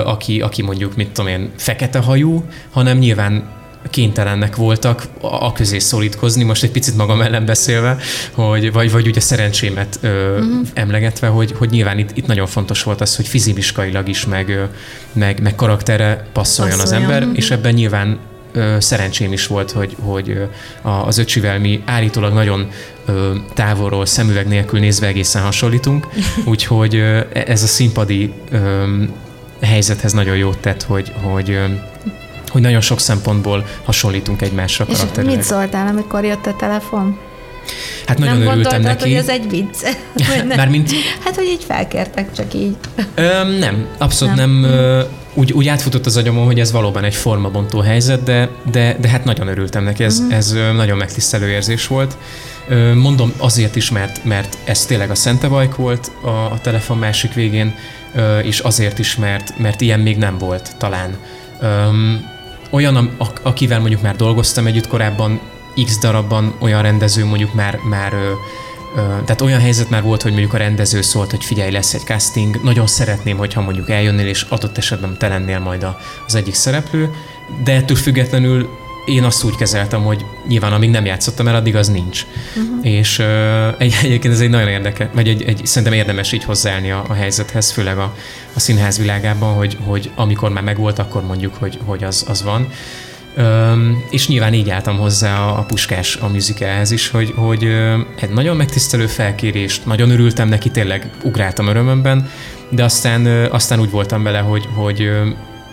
aki, 0.03 0.41
aki 0.41 0.61
mondjuk, 0.61 0.95
mit 0.95 1.09
tudom 1.09 1.31
én, 1.31 1.51
fekete 1.57 1.99
hajú, 1.99 2.43
hanem 2.71 2.97
nyilván 2.97 3.55
kénytelennek 3.89 4.55
voltak 4.55 5.07
a 5.21 5.51
közé 5.51 5.79
szorítkozni, 5.79 6.43
most 6.43 6.63
egy 6.63 6.71
picit 6.71 6.97
magam 6.97 7.21
ellen 7.21 7.45
beszélve, 7.45 7.97
hogy, 8.31 8.71
vagy, 8.71 8.91
vagy 8.91 9.07
ugye 9.07 9.19
szerencsémet 9.19 9.99
ö, 10.01 10.37
uh-huh. 10.37 10.67
emlegetve, 10.73 11.27
hogy, 11.27 11.53
hogy 11.57 11.69
nyilván 11.69 11.97
itt, 11.97 12.17
itt 12.17 12.25
nagyon 12.25 12.47
fontos 12.47 12.83
volt 12.83 13.01
az, 13.01 13.15
hogy 13.15 13.27
fizimiskailag 13.27 14.07
is, 14.07 14.25
meg, 14.25 14.69
meg, 15.13 15.41
meg 15.41 15.55
karaktere 15.55 16.27
passzoljon, 16.33 16.77
passzoljon 16.77 16.79
az 16.79 16.91
ember, 16.91 17.21
uh-huh. 17.21 17.37
és 17.37 17.51
ebben 17.51 17.73
nyilván 17.73 18.19
szerencsém 18.79 19.33
is 19.33 19.47
volt, 19.47 19.71
hogy, 19.71 19.95
hogy 19.99 20.37
az 20.81 21.17
öcsivel 21.17 21.59
mi 21.59 21.81
állítólag 21.85 22.33
nagyon 22.33 22.67
távolról, 23.53 24.05
szemüveg 24.05 24.47
nélkül 24.47 24.79
nézve 24.79 25.07
egészen 25.07 25.41
hasonlítunk, 25.41 26.07
úgyhogy 26.45 26.95
ez 27.33 27.63
a 27.63 27.67
színpadi 27.67 28.33
helyzethez 29.61 30.11
nagyon 30.11 30.35
jót 30.35 30.57
tett, 30.57 30.83
hogy, 30.83 31.11
hogy 31.21 31.59
hogy 32.47 32.61
nagyon 32.61 32.81
sok 32.81 32.99
szempontból 32.99 33.65
hasonlítunk 33.83 34.41
egymásra 34.41 34.85
És 34.89 34.97
karakterileg. 34.97 35.35
mit 35.35 35.45
szóltál, 35.45 35.87
amikor 35.87 36.25
jött 36.25 36.45
a 36.45 36.55
telefon? 36.55 37.17
Hát 38.05 38.17
nagyon 38.17 38.37
nem 38.37 38.47
örültem 38.47 38.81
neki. 38.81 39.03
hogy 39.03 39.13
ez 39.13 39.29
egy 39.29 39.49
vicc? 39.49 39.95
Mármint... 40.55 40.91
Hát, 41.23 41.35
hogy 41.35 41.45
így 41.45 41.63
felkértek, 41.67 42.33
csak 42.33 42.53
így. 42.53 42.75
Ö, 43.15 43.57
nem, 43.59 43.87
abszolút 43.97 44.35
nem. 44.35 44.51
nem 44.51 44.71
ö, 44.71 45.01
úgy, 45.37 45.51
úgy 45.51 45.67
átfutott 45.67 46.05
az 46.05 46.17
agyamon, 46.17 46.45
hogy 46.45 46.59
ez 46.59 46.71
valóban 46.71 47.03
egy 47.03 47.15
formabontó 47.15 47.79
helyzet, 47.79 48.23
de, 48.23 48.49
de, 48.71 48.97
de 48.99 49.07
hát 49.07 49.23
nagyon 49.23 49.47
örültem 49.47 49.83
neki, 49.83 50.03
ez, 50.03 50.19
uh-huh. 50.19 50.35
ez 50.35 50.55
nagyon 50.75 50.97
megtisztelő 50.97 51.47
érzés 51.47 51.87
volt. 51.87 52.17
Mondom 52.95 53.33
azért 53.37 53.75
is, 53.75 53.91
mert, 53.91 54.23
mert 54.23 54.57
ez 54.63 54.85
tényleg 54.85 55.09
a 55.09 55.15
Szentevajk 55.15 55.75
volt 55.75 56.11
a, 56.21 56.27
a 56.27 56.59
telefon 56.61 56.97
másik 56.97 57.33
végén, 57.33 57.75
és 58.43 58.59
azért 58.59 58.99
is, 58.99 59.15
mert, 59.15 59.57
mert 59.57 59.81
ilyen 59.81 59.99
még 59.99 60.17
nem 60.17 60.37
volt 60.37 60.75
talán. 60.77 61.17
Olyan, 62.69 63.15
akivel 63.41 63.79
mondjuk 63.79 64.01
már 64.01 64.15
dolgoztam 64.15 64.67
együtt 64.67 64.87
korábban, 64.87 65.39
x 65.85 65.99
darabban 65.99 66.55
olyan 66.59 66.81
rendező 66.81 67.25
mondjuk 67.25 67.53
már, 67.53 67.79
már 67.89 68.13
tehát 68.95 69.41
olyan 69.41 69.59
helyzet 69.59 69.89
már 69.89 70.03
volt, 70.03 70.21
hogy 70.21 70.31
mondjuk 70.31 70.53
a 70.53 70.57
rendező 70.57 71.01
szólt, 71.01 71.31
hogy 71.31 71.43
figyelj, 71.43 71.71
lesz 71.71 71.93
egy 71.93 72.01
casting, 72.01 72.59
nagyon 72.63 72.87
szeretném, 72.87 73.37
hogyha 73.37 73.61
mondjuk 73.61 73.89
eljönnél, 73.89 74.27
és 74.27 74.41
adott 74.49 74.77
esetben 74.77 75.17
te 75.17 75.27
lennél 75.27 75.59
majd 75.59 75.85
az 76.27 76.35
egyik 76.35 76.53
szereplő, 76.53 77.15
de 77.63 77.73
ettől 77.73 77.97
függetlenül 77.97 78.69
én 79.07 79.23
azt 79.23 79.43
úgy 79.43 79.55
kezeltem, 79.55 80.03
hogy 80.03 80.25
nyilván 80.47 80.73
amíg 80.73 80.89
nem 80.89 81.05
játszottam 81.05 81.47
el, 81.47 81.55
addig 81.55 81.75
az 81.75 81.87
nincs. 81.87 82.25
Uh-huh. 82.55 82.85
És 82.85 83.19
uh, 83.19 83.25
egy, 83.77 83.95
egyébként 84.03 84.33
ez 84.33 84.39
egy 84.39 84.49
nagyon 84.49 84.67
érdekes, 84.67 85.07
vagy 85.13 85.27
egy, 85.27 85.41
egy, 85.41 85.61
szerintem 85.65 85.97
érdemes 85.97 86.31
így 86.31 86.43
hozzáállni 86.43 86.91
a, 86.91 87.03
a 87.07 87.13
helyzethez, 87.13 87.71
főleg 87.71 87.97
a, 87.97 88.15
a 88.53 88.59
színház 88.59 88.97
világában, 88.97 89.55
hogy, 89.55 89.77
hogy 89.85 90.11
amikor 90.15 90.51
már 90.51 90.63
megvolt, 90.63 90.99
akkor 90.99 91.25
mondjuk, 91.25 91.55
hogy, 91.55 91.79
hogy 91.85 92.03
az, 92.03 92.25
az 92.27 92.43
van. 92.43 92.67
Üm, 93.37 94.03
és 94.09 94.27
nyilván 94.27 94.53
így 94.53 94.69
álltam 94.69 94.97
hozzá 94.97 95.39
a, 95.39 95.59
a 95.59 95.63
Puskás 95.63 96.15
a 96.15 96.27
műzikához 96.27 96.91
is, 96.91 97.09
hogy, 97.09 97.33
hogy 97.35 97.63
egy 98.19 98.29
nagyon 98.29 98.55
megtisztelő 98.55 99.07
felkérést, 99.07 99.85
nagyon 99.85 100.09
örültem 100.09 100.47
neki, 100.47 100.69
tényleg 100.69 101.09
ugráltam 101.23 101.67
örömömben, 101.67 102.29
de 102.69 102.83
aztán, 102.83 103.25
aztán 103.51 103.79
úgy 103.79 103.91
voltam 103.91 104.23
vele, 104.23 104.39
hogy, 104.39 104.67
hogy 104.73 105.11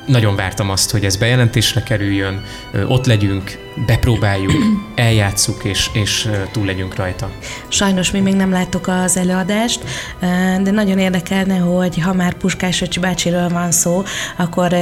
nagyon 0.07 0.37
vártam 0.37 0.71
azt, 0.71 0.91
hogy 0.91 1.05
ez 1.05 1.17
bejelentésre 1.17 1.83
kerüljön, 1.83 2.43
ott 2.89 3.07
legyünk, 3.07 3.59
bepróbáljuk, 3.87 4.53
eljátszuk, 4.95 5.65
és, 5.65 5.91
és 5.93 6.31
túl 6.53 6.67
legyünk 6.67 6.95
rajta. 6.95 7.31
Sajnos 7.69 8.11
mi 8.11 8.21
még 8.21 8.35
nem 8.35 8.51
láttuk 8.51 8.89
az 8.89 9.17
előadást, 9.17 9.81
de 10.63 10.71
nagyon 10.71 10.99
érdekelne, 10.99 11.57
hogy 11.57 12.01
ha 12.01 12.13
már 12.13 12.35
Puskás 12.35 12.83
Öcsi 12.83 13.01
bácsiről 13.01 13.49
van 13.49 13.71
szó, 13.71 14.03
akkor 14.37 14.77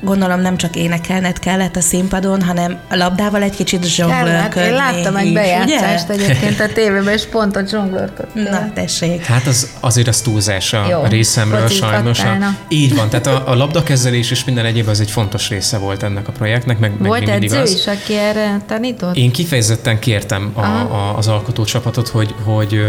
gondolom 0.00 0.40
nem 0.40 0.56
csak 0.56 0.76
énekelned 0.76 1.38
kellett 1.38 1.76
a 1.76 1.80
színpadon, 1.80 2.42
hanem 2.42 2.78
a 2.90 2.96
labdával 2.96 3.42
egy 3.42 3.56
kicsit 3.56 3.84
zsonglőrködni. 3.84 4.68
Én 4.68 4.74
láttam 4.74 5.16
egy 5.16 5.32
bejátszást 5.32 6.08
ugye? 6.08 6.24
egyébként 6.24 6.60
a 6.60 6.66
tévében, 6.74 7.12
és 7.12 7.26
pont 7.26 7.56
a 7.56 7.66
zsonglőrködni. 7.66 8.42
Na, 8.42 8.72
tessék. 8.74 9.24
Hát 9.24 9.46
az, 9.46 9.70
azért 9.80 10.08
az 10.08 10.20
túlzás 10.20 10.72
a 10.72 10.86
Jó, 10.90 11.02
részemről 11.02 11.68
sajnos. 11.68 12.20
A, 12.20 12.54
így 12.68 12.94
van, 12.94 13.08
tehát 13.08 13.26
a, 13.26 13.50
a 13.50 13.54
labdakezelés 13.54 14.30
és 14.30 14.44
minden 14.48 14.66
egyéb 14.66 14.88
az 14.88 15.00
egy 15.00 15.10
fontos 15.10 15.48
része 15.48 15.78
volt 15.78 16.02
ennek 16.02 16.28
a 16.28 16.32
projektnek. 16.32 16.78
Meg, 16.78 16.92
volt 16.98 17.26
meg 17.26 17.42
edző 17.42 17.60
az. 17.60 17.72
is, 17.72 17.86
aki 17.86 18.14
erre 18.14 18.60
tanított? 18.66 19.16
Én 19.16 19.30
kifejezetten 19.30 19.98
kértem 19.98 20.50
a, 20.54 20.60
a, 20.60 21.16
az 21.16 21.28
alkotócsapatot, 21.28 22.08
hogy, 22.08 22.34
hogy 22.44 22.86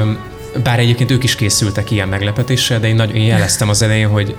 bár 0.64 0.80
egyébként 0.80 1.12
ők 1.12 1.24
is 1.24 1.36
készültek 1.36 1.92
ilyen 1.92 2.08
meglepetéssel, 2.08 2.80
de 2.80 2.88
én, 2.88 2.96
nagy, 2.96 3.16
én 3.16 3.26
jeleztem 3.26 3.70
az 3.70 3.82
elején, 3.82 4.08
hogy 4.08 4.36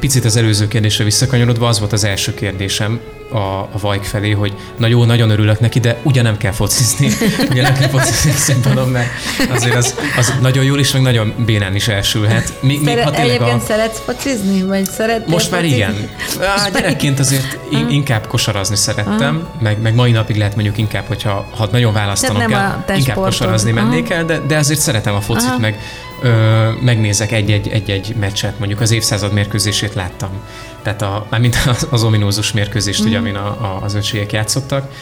Picit 0.00 0.24
az 0.24 0.36
előző 0.36 0.68
kérdésre 0.68 1.04
visszakanyarodva, 1.04 1.68
az 1.68 1.78
volt 1.78 1.92
az 1.92 2.04
első 2.04 2.34
kérdésem 2.34 3.00
a, 3.30 3.38
a 3.58 3.78
Vajk 3.80 4.02
felé, 4.04 4.30
hogy 4.30 4.52
na 4.76 4.86
jó, 4.86 5.04
nagyon 5.04 5.30
örülök 5.30 5.60
neki, 5.60 5.78
de 5.78 5.96
ugye 6.02 6.22
nem 6.22 6.36
kell 6.36 6.52
focizni. 6.52 7.10
ugye 7.50 7.62
nem 7.62 7.74
kell 7.74 7.88
focizni 7.88 8.30
színpadon, 8.30 8.88
mert 8.88 9.08
azért 9.50 9.74
az, 9.74 9.94
az 10.16 10.34
nagyon 10.40 10.64
jól 10.64 10.78
is, 10.78 10.92
meg 10.92 11.02
nagyon 11.02 11.34
bénán 11.46 11.74
is 11.74 11.88
elsülhet. 11.88 12.52
Még, 12.60 12.80
Szeret, 12.84 13.04
még 13.04 13.14
ha 13.14 13.20
egyébként 13.20 13.62
a... 13.62 13.64
szeretsz 13.66 14.00
focizni? 14.04 14.62
Vagy 14.62 14.84
szeretnél 14.84 15.34
Most 15.34 15.50
már 15.50 15.60
focizni? 15.60 15.82
igen. 15.82 16.10
Á, 16.56 16.68
gyerekként 16.68 17.18
azért 17.18 17.58
inkább 17.88 18.26
kosarazni 18.26 18.76
szerettem, 18.76 19.48
meg, 19.60 19.80
meg 19.80 19.94
mai 19.94 20.10
napig 20.10 20.36
lehet 20.36 20.54
mondjuk 20.54 20.78
inkább, 20.78 21.06
hogyha 21.06 21.48
ha 21.56 21.68
nagyon 21.70 21.92
választanom 21.92 22.46
kell, 22.46 22.96
inkább 22.96 23.16
kosarazni 23.16 23.72
mennék 23.72 24.10
el, 24.10 24.24
de, 24.24 24.38
de 24.38 24.56
azért 24.56 24.80
szeretem 24.80 25.14
a 25.14 25.20
focit, 25.20 25.58
meg 25.58 25.78
ö, 26.22 26.70
megnézek 26.80 27.32
egy-egy, 27.32 28.14
meccset, 28.20 28.58
mondjuk 28.58 28.80
az 28.80 28.90
évszázad 28.90 29.32
mérkőzését 29.32 29.94
láttam. 29.94 30.30
Tehát 30.82 31.02
a, 31.02 31.26
mármint 31.30 31.56
az, 31.66 31.86
az 31.90 32.02
ominózus 32.02 32.52
mérkőzést, 32.52 33.02
mm. 33.02 33.06
ugye, 33.06 33.18
amin 33.18 33.34
a, 33.34 33.46
a, 33.46 33.78
az 33.82 33.94
öcségek 33.94 34.32
játszottak. 34.32 34.92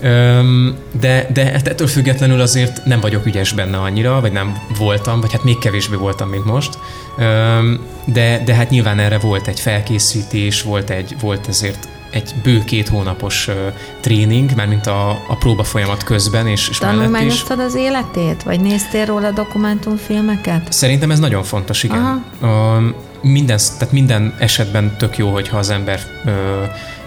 Öm, 0.00 0.76
de, 1.00 1.26
de 1.32 1.44
hát 1.44 1.68
ettől 1.68 1.86
függetlenül 1.86 2.40
azért 2.40 2.84
nem 2.84 3.00
vagyok 3.00 3.26
ügyes 3.26 3.52
benne 3.52 3.76
annyira, 3.76 4.20
vagy 4.20 4.32
nem 4.32 4.58
voltam, 4.78 5.20
vagy 5.20 5.32
hát 5.32 5.44
még 5.44 5.58
kevésbé 5.58 5.96
voltam, 5.96 6.28
mint 6.28 6.44
most. 6.44 6.78
Öm, 7.18 7.80
de, 8.04 8.42
de 8.44 8.54
hát 8.54 8.70
nyilván 8.70 8.98
erre 8.98 9.18
volt 9.18 9.46
egy 9.46 9.60
felkészítés, 9.60 10.62
volt, 10.62 10.90
egy, 10.90 11.16
volt 11.20 11.48
ezért 11.48 11.88
egy 12.10 12.34
bő 12.42 12.64
két 12.64 12.88
hónapos 12.88 13.48
uh, 13.48 13.54
tréning, 14.00 14.50
mármint 14.56 14.86
a, 14.86 15.10
a 15.10 15.36
próba 15.38 15.64
folyamat 15.64 16.04
közben 16.04 16.46
és, 16.46 16.68
és 16.68 16.80
mellett 16.80 17.24
is. 17.24 17.44
az 17.48 17.74
életét? 17.74 18.42
Vagy 18.42 18.60
néztél 18.60 19.04
róla 19.04 19.30
dokumentumfilmeket? 19.30 20.72
Szerintem 20.72 21.10
ez 21.10 21.18
nagyon 21.18 21.42
fontos, 21.42 21.82
igen. 21.82 22.22
Aha. 22.40 22.78
Uh, 22.78 22.94
minden, 23.22 23.58
tehát 23.78 23.92
minden 23.92 24.34
esetben 24.38 24.96
tök 24.98 25.18
jó, 25.18 25.32
hogyha 25.32 25.58
az 25.58 25.70
ember 25.70 26.00
uh, 26.24 26.32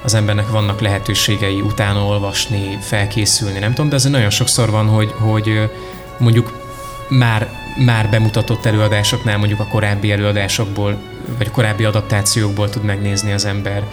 az 0.03 0.13
embernek 0.13 0.49
vannak 0.49 0.81
lehetőségei 0.81 1.61
utána 1.61 2.05
olvasni, 2.05 2.77
felkészülni, 2.81 3.59
nem 3.59 3.73
tudom, 3.73 3.89
de 3.89 3.95
ez 3.95 4.03
nagyon 4.03 4.29
sokszor 4.29 4.69
van, 4.69 4.87
hogy, 4.87 5.13
hogy 5.17 5.69
mondjuk 6.17 6.61
már, 7.09 7.49
már 7.85 8.09
bemutatott 8.09 8.65
előadásoknál, 8.65 9.37
mondjuk 9.37 9.59
a 9.59 9.67
korábbi 9.67 10.11
előadásokból 10.11 10.97
vagy 11.37 11.51
korábbi 11.51 11.83
adaptációkból 11.83 12.69
tud 12.69 12.83
megnézni 12.83 13.31
az 13.31 13.45
ember. 13.45 13.83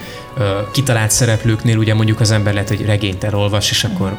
Kitalált 0.71 1.11
szereplőknél 1.11 1.77
ugye 1.77 1.93
mondjuk 1.93 2.19
az 2.19 2.31
ember 2.31 2.53
lehet, 2.53 2.69
hogy 2.69 2.85
regényt 2.85 3.23
elolvas, 3.23 3.71
és 3.71 3.83
akkor 3.83 4.17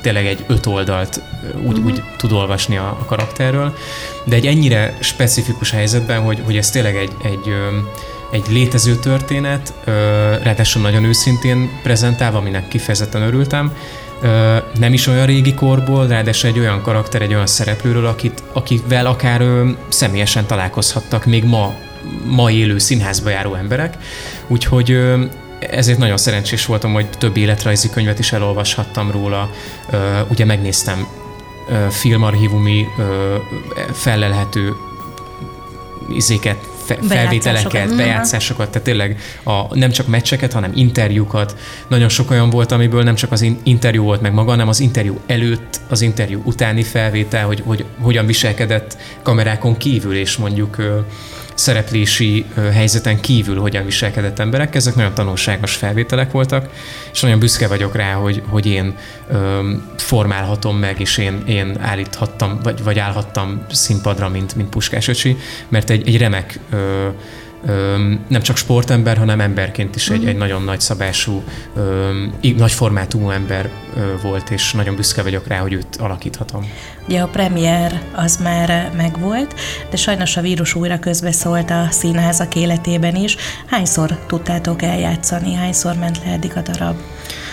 tényleg 0.00 0.26
egy 0.26 0.44
öt 0.46 0.66
oldalt 0.66 1.22
úgy, 1.66 1.78
úgy 1.78 2.02
tud 2.16 2.32
olvasni 2.32 2.76
a, 2.76 2.96
a 3.00 3.04
karakterről, 3.04 3.76
de 4.24 4.36
egy 4.36 4.46
ennyire 4.46 4.96
specifikus 5.00 5.70
helyzetben, 5.70 6.20
hogy, 6.20 6.42
hogy 6.44 6.56
ez 6.56 6.70
tényleg 6.70 6.96
egy, 6.96 7.12
egy, 7.22 7.54
egy 8.32 8.44
létező 8.48 8.94
történet, 8.94 9.72
ráadásul 10.42 10.82
nagyon 10.82 11.04
őszintén 11.04 11.70
prezentálva, 11.82 12.38
aminek 12.38 12.68
kifejezetten 12.68 13.22
örültem, 13.22 13.72
nem 14.78 14.92
is 14.92 15.06
olyan 15.06 15.26
régi 15.26 15.54
korból, 15.54 16.06
ráadásul 16.06 16.50
egy 16.50 16.58
olyan 16.58 16.82
karakter, 16.82 17.22
egy 17.22 17.34
olyan 17.34 17.46
szereplőről, 17.46 18.06
akit, 18.06 18.42
akivel 18.52 19.06
akár 19.06 19.42
személyesen 19.88 20.46
találkozhattak 20.46 21.24
még 21.24 21.44
ma 21.44 21.74
ma 22.24 22.50
élő 22.50 22.78
színházba 22.78 23.30
járó 23.30 23.54
emberek, 23.54 23.96
úgyhogy 24.46 24.98
ezért 25.60 25.98
nagyon 25.98 26.16
szerencsés 26.16 26.66
voltam, 26.66 26.92
hogy 26.92 27.08
több 27.18 27.36
életrajzi 27.36 27.90
könyvet 27.90 28.18
is 28.18 28.32
elolvashattam 28.32 29.10
róla. 29.10 29.50
Ugye 30.28 30.44
megnéztem 30.44 31.06
filmarchívumi 31.90 32.86
fellelhető 33.92 34.72
izéket, 36.14 36.56
felvételeket, 37.08 37.86
mhm. 37.86 37.96
bejátszásokat, 37.96 38.70
tehát 38.70 38.86
tényleg 38.86 39.20
a, 39.42 39.76
nem 39.76 39.90
csak 39.90 40.06
meccseket, 40.06 40.52
hanem 40.52 40.72
interjúkat. 40.74 41.56
Nagyon 41.88 42.08
sok 42.08 42.30
olyan 42.30 42.50
volt, 42.50 42.72
amiből 42.72 43.02
nem 43.02 43.14
csak 43.14 43.32
az 43.32 43.46
interjú 43.62 44.02
volt 44.02 44.20
meg 44.20 44.32
maga, 44.32 44.50
hanem 44.50 44.68
az 44.68 44.80
interjú 44.80 45.18
előtt, 45.26 45.80
az 45.88 46.00
interjú 46.00 46.42
utáni 46.44 46.82
felvétel, 46.82 47.46
hogy, 47.46 47.62
hogy 47.66 47.84
hogyan 48.00 48.26
viselkedett 48.26 48.96
kamerákon 49.22 49.76
kívül, 49.76 50.16
és 50.16 50.36
mondjuk 50.36 50.76
szereplési 51.60 52.44
helyzeten 52.72 53.20
kívül 53.20 53.60
hogyan 53.60 53.84
viselkedett 53.84 54.38
emberek. 54.38 54.74
Ezek 54.74 54.94
nagyon 54.94 55.14
tanulságos 55.14 55.74
felvételek 55.74 56.30
voltak, 56.30 56.68
és 57.12 57.20
nagyon 57.20 57.38
büszke 57.38 57.68
vagyok 57.68 57.96
rá, 57.96 58.12
hogy, 58.12 58.42
hogy 58.48 58.66
én 58.66 58.96
formálhatom 59.96 60.76
meg, 60.76 61.00
és 61.00 61.18
én, 61.18 61.42
én 61.46 61.76
állíthattam, 61.80 62.58
vagy, 62.62 62.82
vagy 62.82 62.98
állhattam 62.98 63.64
színpadra, 63.70 64.28
mint, 64.28 64.54
mint 64.54 64.68
Puskás 64.68 65.08
öcsi, 65.08 65.36
mert 65.68 65.90
egy, 65.90 66.08
egy 66.08 66.18
remek 66.18 66.58
ö, 66.70 67.08
nem 68.28 68.42
csak 68.42 68.56
sportember, 68.56 69.16
hanem 69.16 69.40
emberként 69.40 69.96
is 69.96 70.10
egy, 70.10 70.26
egy 70.26 70.36
nagyon 70.36 70.62
nagy 70.62 70.80
szabású, 70.80 71.42
nagy 72.56 72.72
formátumú 72.72 73.30
ember 73.30 73.70
volt, 74.22 74.50
és 74.50 74.72
nagyon 74.72 74.96
büszke 74.96 75.22
vagyok 75.22 75.46
rá, 75.46 75.58
hogy 75.58 75.72
őt 75.72 75.96
alakíthatom. 75.96 76.70
Ugye 77.08 77.20
a 77.20 77.26
premier 77.26 78.02
az 78.14 78.36
már 78.36 78.92
megvolt, 78.96 79.54
de 79.90 79.96
sajnos 79.96 80.36
a 80.36 80.40
vírus 80.40 80.74
újra 80.74 80.98
közbeszólt 80.98 81.70
a 81.70 81.86
színházak 81.90 82.54
életében 82.54 83.14
is. 83.14 83.36
Hányszor 83.66 84.18
tudtátok 84.26 84.82
eljátszani, 84.82 85.54
hányszor 85.54 85.94
ment 85.96 86.20
le 86.24 86.30
eddig 86.32 86.52
a 86.56 86.60
darab? 86.60 86.96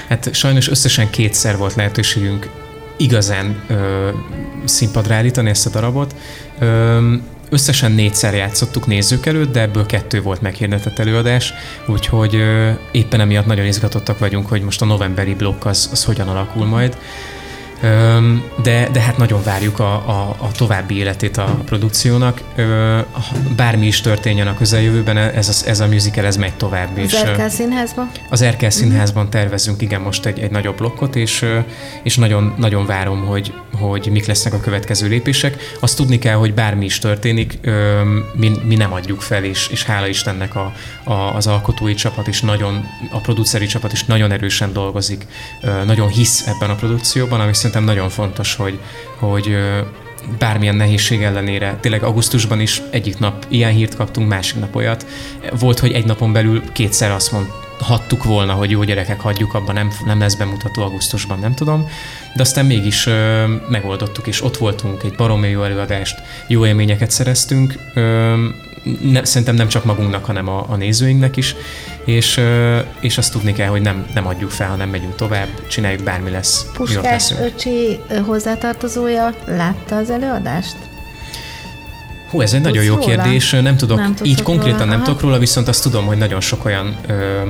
Hát 0.08 0.34
sajnos 0.34 0.70
összesen 0.70 1.10
kétszer 1.10 1.58
volt 1.58 1.76
lehetőségünk 1.76 2.50
igazán 2.98 3.64
ö, 3.68 4.10
színpadra 4.66 5.16
állítani 5.16 5.50
ezt 5.50 5.66
a 5.66 5.70
darabot. 5.70 6.16
Ö, 6.60 7.14
Összesen 7.50 7.92
négyszer 7.92 8.34
játszottuk 8.34 8.88
nézők 8.88 9.26
előtt, 9.26 9.52
de 9.52 9.62
ebből 9.62 9.86
kettő 9.86 10.22
volt 10.22 10.42
meghirdetett 10.42 11.00
előadás, 11.00 11.54
úgyhogy 11.88 12.44
éppen 12.92 13.20
emiatt 13.20 13.46
nagyon 13.46 13.66
izgatottak 13.66 14.20
vagyunk, 14.20 14.48
hogy 14.48 14.62
most 14.62 14.82
a 14.82 14.86
novemberi 14.86 15.36
blokk 15.36 15.66
az, 15.66 15.90
az 15.92 16.04
hogyan 16.04 16.28
alakul 16.28 16.66
majd 16.66 16.98
de, 18.64 18.90
de 18.92 19.00
hát 19.00 19.18
nagyon 19.18 19.44
várjuk 19.44 19.80
a, 19.80 19.94
a, 19.94 20.36
a 20.40 20.52
további 20.52 20.98
életét 20.98 21.38
a 21.38 21.60
produkciónak. 21.66 22.42
Bármi 23.56 23.86
is 23.86 24.02
történjen 24.02 24.48
a 24.48 24.56
közeljövőben, 24.56 25.18
ez 25.18 25.50
a, 25.50 25.70
ez 25.70 25.80
a 25.80 25.88
musical 25.88 26.26
ez 26.26 26.38
megy 26.38 26.54
tovább. 26.54 26.98
Az 26.98 27.16
RK 27.16 27.50
színházban? 27.50 28.12
Az 28.30 28.46
RK 28.46 28.72
színházban 28.72 29.30
tervezünk, 29.30 29.82
igen, 29.82 30.02
most 30.02 30.26
egy, 30.26 30.40
egy 30.40 30.52
nagyobb 30.52 30.78
blokkot, 30.78 31.16
és, 31.16 31.46
és 32.04 32.18
nagyon, 32.18 32.54
nagyon 32.58 32.86
várom, 32.86 33.26
hogy, 33.26 33.54
hogy 33.80 34.10
mik 34.12 34.26
lesznek 34.26 34.54
a 34.54 34.60
következő 34.60 35.08
lépések. 35.08 35.56
Azt 35.80 35.96
tudni 35.96 36.20
kell, 36.20 36.36
hogy 36.36 36.54
bármi 36.54 36.86
is 36.86 37.00
történik, 37.00 37.60
mi, 38.34 38.52
mi 38.64 38.76
nem 38.76 38.94
adjuk 38.94 39.22
fel, 39.22 39.44
és, 39.44 39.68
és 39.68 39.84
hála 39.84 40.08
Istennek 40.08 40.56
a, 40.56 40.74
a, 41.04 41.36
az 41.36 41.48
alkotói 41.48 41.94
csapat 41.94 42.28
is 42.28 42.42
nagyon, 42.42 42.86
a 43.12 43.20
produceri 43.20 43.66
csapat 43.66 43.92
is 43.92 44.04
nagyon 44.04 44.32
erősen 44.32 44.74
dolgozik, 44.74 45.26
nagyon 45.86 46.08
hisz 46.08 46.48
ebben 46.48 46.70
a 46.70 46.76
produkcióban, 46.76 47.40
ami 47.40 47.54
szerintem 47.68 47.96
nagyon 47.96 48.10
fontos, 48.10 48.56
hogy, 48.56 48.80
hogy 49.20 49.58
bármilyen 50.40 50.76
nehézség 50.76 51.22
ellenére, 51.22 51.78
tényleg 51.82 52.04
augusztusban 52.04 52.60
is 52.60 52.82
egyik 52.90 53.20
nap 53.20 53.46
ilyen 53.48 53.72
hírt 53.72 53.96
kaptunk, 53.96 54.30
másik 54.30 54.60
nap 54.60 54.76
olyat. 54.76 55.06
Volt, 55.60 55.80
hogy 55.80 55.92
egy 55.92 56.06
napon 56.06 56.34
belül 56.34 56.72
kétszer 56.72 57.12
azt 57.12 57.32
mondhattuk 57.32 58.24
volna, 58.24 58.54
hogy 58.54 58.72
jó 58.72 58.84
gyerekek, 58.84 59.20
hagyjuk 59.20 59.54
abban, 59.54 59.74
nem, 59.74 59.92
nem 60.06 60.20
lesz 60.20 60.36
bemutató 60.36 60.82
augusztusban, 60.82 61.40
nem 61.40 61.54
tudom. 61.54 61.90
De 62.36 62.42
aztán 62.42 62.66
mégis 62.66 63.06
ö, 63.06 63.46
megoldottuk, 63.70 64.28
és 64.28 64.44
ott 64.44 64.58
voltunk, 64.58 65.04
egy 65.04 65.16
baromi 65.16 65.50
jó 65.50 65.64
előadást, 65.64 66.20
jó 66.48 66.66
élményeket 66.66 67.12
szereztünk. 67.12 67.74
Ö, 67.94 68.34
ne, 69.12 69.26
szerintem 69.26 69.56
nem 69.56 69.68
csak 69.68 69.86
magunknak, 69.86 70.26
hanem 70.26 70.48
a, 70.48 70.66
a 70.70 70.76
nézőinknek 70.76 71.38
is, 71.38 71.56
és, 72.06 72.42
és 73.00 73.18
azt 73.18 73.32
tudni 73.32 73.54
kell, 73.54 73.68
hogy 73.68 73.82
nem, 73.82 74.06
nem 74.14 74.28
adjuk 74.28 74.50
fel, 74.50 74.68
hanem 74.68 74.90
megyünk 74.90 75.16
tovább, 75.16 75.68
csináljuk, 75.68 76.04
bármi 76.04 76.30
lesz. 76.30 76.66
Puskás 76.74 77.32
öcsi 77.42 78.00
hozzátartozója 78.26 79.34
látta 79.46 79.96
az 79.96 80.10
előadást? 80.10 80.76
Hú, 82.30 82.42
ez 82.42 82.54
egy 82.54 82.62
Tudsz 82.62 82.74
nagyon 82.74 82.88
jó 82.88 82.96
róla? 82.96 83.06
kérdés, 83.06 83.52
nem 83.52 83.78
tudok, 83.78 83.98
nem 83.98 84.16
így 84.24 84.42
konkrétan 84.42 84.80
róla, 84.80 84.92
nem 84.92 85.04
tudok 85.04 85.22
róla, 85.22 85.38
viszont 85.38 85.68
azt 85.68 85.84
tudom, 85.84 86.06
hogy 86.06 86.18
nagyon 86.18 86.42
sok 86.42 86.66
olyan 86.66 86.98
ö, 87.08 87.42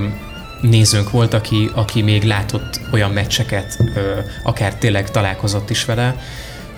nézőnk 0.62 1.12
volt, 1.12 1.34
aki, 1.34 1.69
aki 1.73 2.02
még 2.02 2.23
látott 2.23 2.80
olyan 2.91 3.12
meccseket, 3.12 3.78
ö, 3.95 4.19
akár 4.43 4.76
tényleg 4.76 5.12
találkozott 5.12 5.69
is 5.69 5.86
vele, 5.86 6.15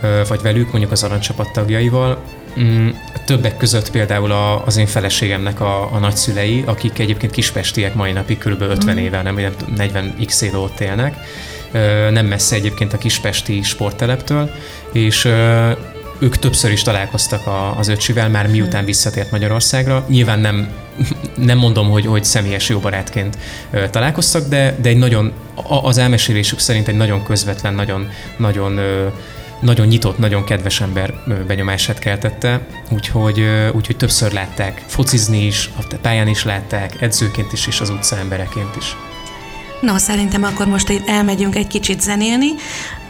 ö, 0.01 0.21
vagy 0.27 0.41
velük, 0.41 0.71
mondjuk 0.71 0.91
az 0.91 1.03
aranycsapat 1.03 1.51
tagjaival, 1.51 2.23
Mm, 2.59 2.89
többek 3.25 3.57
között 3.57 3.91
például 3.91 4.31
a, 4.31 4.65
az 4.65 4.77
én 4.77 4.85
feleségemnek 4.85 5.61
a, 5.61 5.93
a 5.93 5.97
nagyszülei, 5.97 6.63
akik 6.65 6.99
egyébként 6.99 7.31
kispestiek 7.31 7.93
mai 7.93 8.11
napig, 8.11 8.37
kb. 8.37 8.61
50 8.61 8.95
mm. 8.95 8.97
éve, 8.97 9.21
nem 9.21 9.39
40 9.75 10.15
x 10.25 10.41
éve 10.41 10.57
ott 10.57 10.79
élnek, 10.79 11.15
nem 12.11 12.25
messze 12.25 12.55
egyébként 12.55 12.93
a 12.93 12.97
kispesti 12.97 13.61
sportteleptől, 13.61 14.51
és 14.93 15.27
ők 16.19 16.37
többször 16.37 16.71
is 16.71 16.81
találkoztak 16.81 17.47
a, 17.47 17.77
az 17.77 17.87
öcsivel, 17.87 18.29
már 18.29 18.47
miután 18.47 18.85
visszatért 18.85 19.31
Magyarországra. 19.31 20.05
Nyilván 20.07 20.39
nem, 20.39 20.69
nem 21.35 21.57
mondom, 21.57 21.89
hogy, 21.89 22.05
hogy 22.05 22.23
személyes 22.23 22.69
jó 22.69 22.79
barátként 22.79 23.37
találkoztak, 23.89 24.47
de, 24.47 24.75
de 24.81 24.89
egy 24.89 24.97
nagyon, 24.97 25.31
az 25.83 25.97
elmesélésük 25.97 26.59
szerint 26.59 26.87
egy 26.87 26.95
nagyon 26.95 27.23
közvetlen, 27.23 27.73
nagyon, 27.73 28.09
nagyon 28.37 28.79
nagyon 29.61 29.87
nyitott, 29.87 30.17
nagyon 30.17 30.43
kedves 30.43 30.81
ember 30.81 31.13
benyomását 31.47 31.99
keltette, 31.99 32.61
úgyhogy, 32.91 33.45
úgyhogy 33.73 33.97
többször 33.97 34.31
látták 34.31 34.83
focizni 34.87 35.45
is, 35.45 35.69
a 35.77 35.95
pályán 36.01 36.27
is 36.27 36.43
látták, 36.43 37.01
edzőként 37.01 37.51
is, 37.51 37.67
és 37.67 37.81
az 37.81 37.89
utca 37.89 38.17
embereként 38.17 38.75
is. 38.75 38.95
No, 39.81 39.97
szerintem 39.97 40.43
akkor 40.43 40.67
most 40.67 41.01
elmegyünk 41.05 41.55
egy 41.55 41.67
kicsit 41.67 42.01
zenélni, 42.01 42.47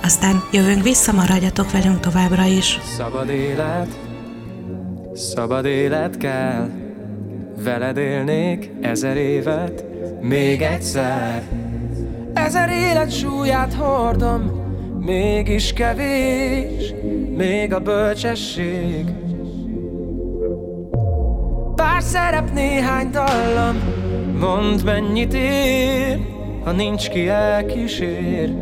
aztán 0.03 0.43
jövünk 0.51 0.83
vissza, 0.83 1.12
maradjatok 1.12 1.71
velünk 1.71 1.99
továbbra 1.99 2.45
is. 2.45 2.79
Szabad 2.97 3.29
élet, 3.29 3.88
szabad 5.13 5.65
élet 5.65 6.17
kell, 6.17 6.69
veled 7.63 7.97
élnék 7.97 8.71
ezer 8.81 9.17
évet, 9.17 9.83
még 10.21 10.62
egyszer. 10.62 11.43
Ezer 12.33 12.69
élet 12.69 13.17
súlyát 13.17 13.73
hordom, 13.73 14.67
mégis 14.99 15.73
kevés, 15.73 16.93
még 17.38 17.73
a 17.73 17.79
bölcsesség. 17.79 19.05
Pár 21.75 22.01
szerep, 22.01 22.53
néhány 22.53 23.09
dallam, 23.12 23.75
mondd 24.39 24.83
mennyit 24.85 25.33
ér, 25.33 26.19
ha 26.63 26.71
nincs 26.71 27.09
ki 27.09 27.27
elkísér. 27.27 28.53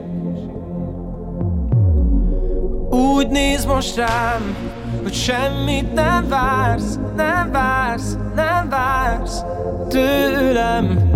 Úgy 2.89 3.27
néz 3.27 3.65
most 3.65 3.95
rám, 3.95 4.55
hogy 5.03 5.13
semmit 5.13 5.93
nem 5.93 6.27
vársz, 6.29 6.99
nem 7.15 7.51
vársz, 7.51 8.17
nem 8.35 8.69
vársz 8.69 9.43
tőlem. 9.87 11.15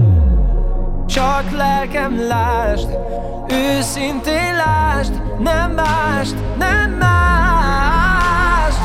Csak 1.08 1.52
lelkem 1.52 2.28
lásd, 2.28 2.90
őszintén 3.52 4.56
lásd, 4.56 5.14
nem 5.40 5.72
mást, 5.72 6.36
nem 6.58 6.92
mást. 6.92 8.78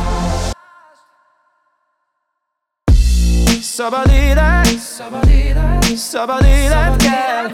Szabad 3.62 4.10
élet, 4.12 4.66
szabad 4.66 5.28
élet, 5.28 5.84
szabad 5.96 6.44
élet 6.44 6.96
kell, 6.96 7.50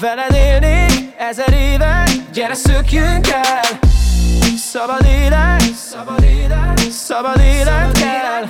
veled 0.00 0.34
élni 0.34 0.86
ezer 1.18 1.52
éve, 1.52 2.04
gyere 2.32 2.54
szökjünk 2.54 3.28
el. 3.28 3.78
Szabad 4.56 5.04
élet, 5.04 5.74
szabad 5.74 6.22
élet, 6.22 6.78
szabad 6.90 7.40
élet 7.40 7.98
kell, 7.98 8.48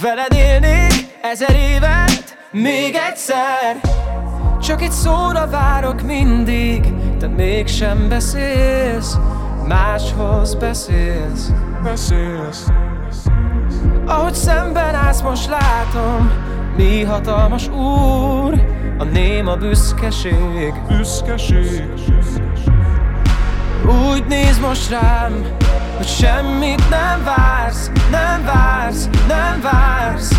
veled 0.00 0.32
élni 0.32 0.86
ezer 1.22 1.56
évet, 1.56 2.36
még 2.50 2.94
egyszer. 2.94 3.99
Csak 4.60 4.82
egy 4.82 4.90
szóra 4.90 5.46
várok 5.46 6.02
mindig 6.02 6.92
Te 7.18 7.26
mégsem 7.26 8.08
beszélsz 8.08 9.18
Máshoz 9.68 10.54
beszélsz. 10.54 11.50
Beszélsz. 11.82 12.66
Ahogy 14.06 14.34
szemben 14.34 14.94
állsz 14.94 15.20
most 15.22 15.48
látom 15.48 16.30
Mi 16.76 17.02
hatalmas 17.02 17.68
úr 17.68 18.64
A 18.98 19.04
néma 19.04 19.56
büszkeség. 19.56 20.74
Büszkeség. 20.88 21.84
Úgy 24.10 24.24
néz 24.28 24.58
most 24.58 24.90
rám 24.90 25.44
Hogy 25.96 26.06
semmit 26.06 26.88
nem 26.90 27.24
vársz 27.24 27.90
Nem 28.10 28.44
vársz, 28.44 29.08
nem 29.28 29.60
vársz 29.60 30.32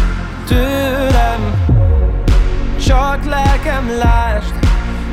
Tőlem 0.48 1.70
csak 2.86 3.26
lelkem 3.26 3.98
lásd 3.98 4.54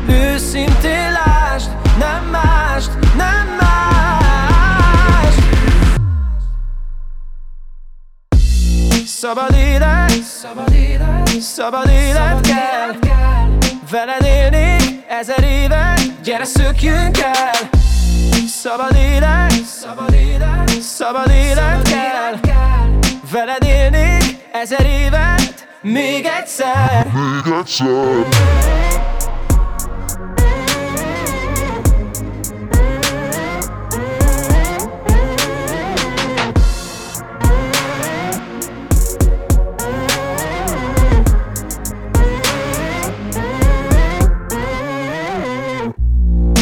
Őszintén 0.08 1.12
lásd 1.12 1.70
Nem 1.98 2.24
mást, 2.30 2.90
nem 3.16 3.46
mást. 3.60 3.78
Szabad 9.06 9.54
élet, 9.54 10.22
szabad 10.22 10.72
élet, 10.72 11.28
szabad 11.40 11.88
élet 11.88 12.40
kell. 12.40 12.96
Veled 13.90 14.22
élni 14.22 15.04
ezer 15.08 15.44
éve 15.44 15.94
Gyere 16.22 16.44
szökjünk 16.44 17.18
el. 17.18 17.68
Szabad 18.46 18.96
élet, 18.96 19.64
szabad 19.64 20.12
élet, 20.12 20.68
szabad 20.80 21.30
élet 21.30 21.88
kell. 21.88 22.38
Veled 23.30 23.62
élni 23.62 24.18
ezer 24.52 24.86
évet 24.86 25.57
még 25.82 26.24
egyszer. 26.24 27.06
Még 27.12 27.52
egyszer. 27.58 28.26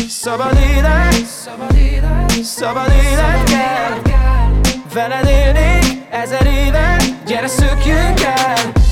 Szabad 0.09 0.59
élet, 0.75 1.13
szabad 1.27 1.77
élet, 1.77 2.45
szabad 2.45 2.93
élet 3.11 3.43
kell. 3.45 4.01
Veled 4.95 5.27
élni 5.29 6.07
ezer 6.11 6.47
éve, 6.47 6.97
gyere 7.27 7.47
szökjünk 7.47 8.21
el 8.21 8.85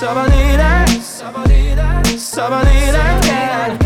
Szabad 0.00 0.32
élet, 0.32 1.02
szabad 1.02 1.50
élet, 1.50 2.18
szabad 2.18 2.68
élet 2.86 3.24
kell 3.24 3.76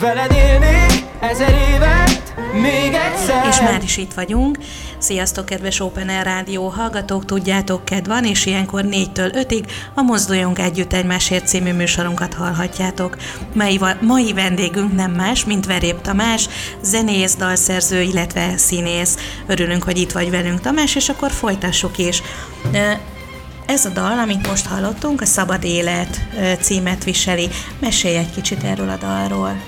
Veled 0.00 0.32
élni 0.32 0.86
ezer 1.20 1.54
évet, 1.74 2.34
még 2.52 2.92
egyszer 2.92 3.46
És 3.48 3.60
már 3.60 3.82
is 3.82 3.96
itt 3.96 4.12
vagyunk. 4.12 4.58
Sziasztok, 4.98 5.44
kedves 5.44 5.80
Open 5.80 6.08
Air 6.08 6.24
Rádió 6.24 6.68
hallgatók, 6.68 7.24
tudjátok, 7.24 7.84
kedv 7.84 8.08
van, 8.08 8.24
és 8.24 8.46
ilyenkor 8.46 8.84
4-től 8.84 9.46
5-ig 9.48 9.68
a 9.94 10.02
Mozduljunk 10.02 10.58
Együtt 10.58 10.92
Egymásért 10.92 11.46
című 11.46 11.72
műsorunkat 11.72 12.34
hallhatjátok. 12.34 13.16
Mai, 13.54 13.80
mai 14.00 14.32
vendégünk 14.32 14.94
nem 14.94 15.10
más, 15.10 15.44
mint 15.44 15.66
Verép 15.66 16.00
Tamás, 16.00 16.48
zenész, 16.82 17.36
dalszerző, 17.36 18.00
illetve 18.00 18.56
színész. 18.56 19.16
Örülünk, 19.46 19.82
hogy 19.82 19.98
itt 19.98 20.12
vagy 20.12 20.30
velünk, 20.30 20.60
Tamás, 20.60 20.94
és 20.94 21.08
akkor 21.08 21.30
folytassuk 21.30 21.98
is. 21.98 22.22
Ez 23.66 23.84
a 23.84 23.88
dal, 23.88 24.18
amit 24.18 24.48
most 24.48 24.66
hallottunk, 24.66 25.20
a 25.20 25.24
Szabad 25.24 25.64
Élet 25.64 26.20
címet 26.60 27.04
viseli. 27.04 27.48
Mesélj 27.78 28.16
egy 28.16 28.30
kicsit 28.30 28.64
erről 28.64 28.88
a 28.88 28.96
dalról. 28.96 29.60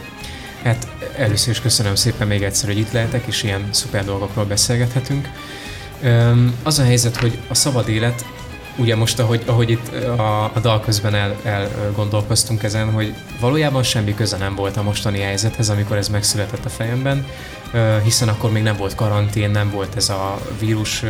Hát 0.63 0.87
először 1.17 1.53
is 1.53 1.61
köszönöm 1.61 1.95
szépen 1.95 2.27
még 2.27 2.43
egyszer, 2.43 2.69
hogy 2.69 2.79
itt 2.79 2.93
lehetek, 2.93 3.27
és 3.27 3.43
ilyen 3.43 3.69
szuper 3.71 4.05
dolgokról 4.05 4.45
beszélgethetünk. 4.45 5.29
Az 6.63 6.79
a 6.79 6.85
helyzet, 6.85 7.17
hogy 7.17 7.39
a 7.49 7.55
szabad 7.55 7.89
élet, 7.89 8.25
ugye 8.77 8.97
most, 8.97 9.19
ahogy, 9.19 9.43
ahogy 9.47 9.71
itt 9.71 9.95
a, 9.95 10.45
a 10.45 10.61
dal 10.63 10.81
közben 10.81 11.15
el, 11.15 11.37
elgondolkoztunk 11.43 12.63
ezen, 12.63 12.93
hogy 12.93 13.15
valójában 13.41 13.83
semmi 13.83 14.15
köze 14.15 14.37
nem 14.37 14.55
volt 14.55 14.77
a 14.77 14.83
mostani 14.83 15.21
helyzethez, 15.21 15.69
amikor 15.69 15.97
ez 15.97 16.09
megszületett 16.09 16.65
a 16.65 16.69
fejemben, 16.69 17.27
hiszen 18.03 18.29
akkor 18.29 18.53
még 18.53 18.63
nem 18.63 18.77
volt 18.77 18.95
karantén, 18.95 19.51
nem 19.51 19.71
volt 19.71 19.97
ez 19.97 20.09
a 20.09 20.41
vírus 20.59 21.03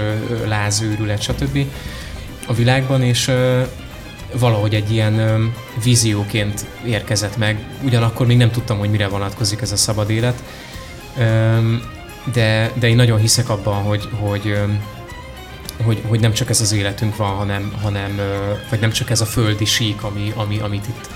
lázőrület, 0.46 1.22
stb 1.22 1.66
a 2.46 2.54
világban, 2.54 3.02
és 3.02 3.30
valahogy 4.38 4.74
egy 4.74 4.92
ilyen 4.92 5.52
vízióként 5.82 6.66
érkezett 6.86 7.36
meg. 7.36 7.58
Ugyanakkor 7.82 8.26
még 8.26 8.36
nem 8.36 8.50
tudtam, 8.50 8.78
hogy 8.78 8.90
mire 8.90 9.08
vonatkozik 9.08 9.60
ez 9.60 9.72
a 9.72 9.76
szabad 9.76 10.10
élet, 10.10 10.42
de, 12.32 12.72
de 12.74 12.88
én 12.88 12.96
nagyon 12.96 13.18
hiszek 13.18 13.48
abban, 13.48 13.82
hogy, 13.82 14.08
hogy, 14.20 14.58
hogy, 15.82 16.02
hogy 16.08 16.20
nem 16.20 16.32
csak 16.32 16.50
ez 16.50 16.60
az 16.60 16.72
életünk 16.72 17.16
van, 17.16 17.34
hanem, 17.34 17.72
hanem 17.82 18.20
vagy 18.70 18.80
nem 18.80 18.90
csak 18.90 19.10
ez 19.10 19.20
a 19.20 19.26
földi 19.26 19.64
sík, 19.64 20.02
ami, 20.02 20.32
ami, 20.36 20.58
amit 20.58 20.86
itt 20.88 21.10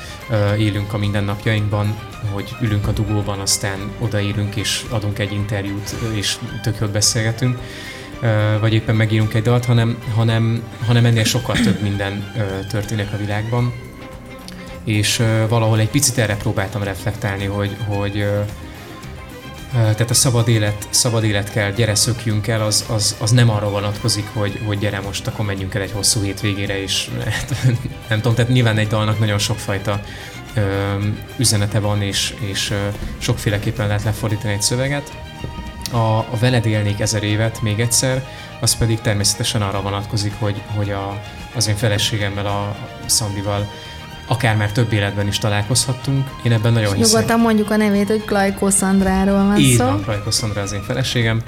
élünk 0.58 0.92
a 0.92 0.98
mindennapjainkban, 0.98 1.98
hogy 2.32 2.56
ülünk 2.60 2.88
a 2.88 2.92
dugóban, 2.92 3.38
aztán 3.38 3.78
odaírunk 3.98 4.56
és 4.56 4.84
adunk 4.88 5.18
egy 5.18 5.32
interjút, 5.32 5.94
és 6.14 6.36
tök 6.62 6.76
jól 6.80 6.88
beszélgetünk, 6.88 7.58
vagy 8.60 8.72
éppen 8.72 8.96
megírunk 8.96 9.34
egy 9.34 9.42
dalt, 9.42 9.64
hanem, 9.64 9.98
hanem, 10.14 10.62
hanem 10.86 11.04
ennél 11.04 11.24
sokkal 11.24 11.56
több 11.56 11.80
minden 11.82 12.32
történik 12.68 13.12
a 13.12 13.16
világban. 13.16 13.72
És 14.84 15.22
valahol 15.48 15.78
egy 15.78 15.88
picit 15.88 16.18
erre 16.18 16.36
próbáltam 16.36 16.82
reflektálni, 16.82 17.44
hogy, 17.44 17.76
hogy 17.86 18.26
tehát 19.72 20.10
a 20.10 20.14
szabad 20.14 20.48
élet, 20.48 20.86
szabad 20.90 21.24
élet 21.24 21.50
kell, 21.50 21.70
gyere 21.70 21.94
szökjünk 21.94 22.46
el, 22.46 22.62
az, 22.62 22.84
az, 22.88 23.16
az 23.20 23.30
nem 23.30 23.50
arra 23.50 23.70
vonatkozik, 23.70 24.26
hogy, 24.32 24.60
hogy 24.66 24.78
gyere 24.78 25.00
most, 25.00 25.26
akkor 25.26 25.44
menjünk 25.44 25.74
el 25.74 25.82
egy 25.82 25.92
hosszú 25.92 26.22
hétvégére, 26.22 26.82
és 26.82 27.10
nem 28.08 28.20
tudom, 28.20 28.34
tehát 28.34 28.50
nyilván 28.50 28.78
egy 28.78 28.86
dalnak 28.86 29.18
nagyon 29.18 29.38
sokfajta 29.38 30.00
üzenete 31.36 31.78
van, 31.80 32.02
és, 32.02 32.34
és 32.40 32.72
sokféleképpen 33.18 33.86
lehet 33.86 34.02
lefordítani 34.02 34.52
egy 34.52 34.62
szöveget 34.62 35.27
a, 35.90 36.18
a 36.18 36.36
veled 36.40 36.66
élnék 36.66 37.00
ezer 37.00 37.22
évet 37.22 37.62
még 37.62 37.80
egyszer, 37.80 38.26
az 38.60 38.76
pedig 38.76 39.00
természetesen 39.00 39.62
arra 39.62 39.80
vonatkozik, 39.80 40.32
hogy, 40.38 40.62
hogy 40.76 40.90
a, 40.90 41.22
az 41.54 41.68
én 41.68 41.76
feleségemmel, 41.76 42.46
a 42.46 42.76
Szandival 43.06 43.68
akár 44.28 44.56
már 44.56 44.72
több 44.72 44.92
életben 44.92 45.26
is 45.26 45.38
találkozhattunk. 45.38 46.30
Én 46.42 46.52
ebben 46.52 46.72
nagyon 46.72 46.94
hiszek. 46.94 47.12
Nyugodtan 47.12 47.40
mondjuk 47.40 47.70
a 47.70 47.76
nevét, 47.76 48.08
hogy 48.08 48.24
Klajkó 48.24 48.70
Szandráról 48.70 49.44
van 49.44 49.58
Így 49.58 49.76
szó. 49.76 49.84
van, 49.84 50.02
Klajkó 50.02 50.30
Szandra 50.30 50.60
az 50.60 50.72
én 50.72 50.82
feleségem, 50.82 51.42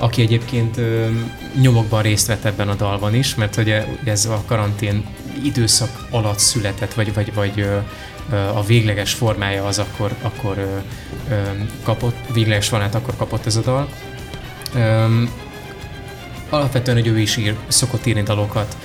aki 0.00 0.22
egyébként 0.22 0.80
nyomokban 1.60 2.02
részt 2.02 2.26
vett 2.26 2.44
ebben 2.44 2.68
a 2.68 2.74
dalban 2.74 3.14
is, 3.14 3.34
mert 3.34 3.56
ugye 3.56 3.84
ez 4.04 4.24
a 4.24 4.42
karantén 4.46 5.04
időszak 5.44 6.06
alatt 6.10 6.38
született, 6.38 6.94
vagy, 6.94 7.14
vagy, 7.14 7.34
vagy 7.34 7.68
a 8.30 8.64
végleges 8.64 9.12
formája 9.12 9.64
az 9.64 9.78
akkor, 9.78 10.14
akkor 10.22 10.82
kapott, 11.82 12.16
végleges 12.32 12.68
formát 12.68 12.94
akkor 12.94 13.16
kapott 13.16 13.46
ez 13.46 13.56
a 13.56 13.60
dal. 13.60 13.88
Alapvetően, 16.50 16.96
hogy 16.96 17.06
ő 17.06 17.18
is 17.18 17.36
ír, 17.36 17.56
szokott 17.68 18.06
írni 18.06 18.22
dalokat, 18.22 18.76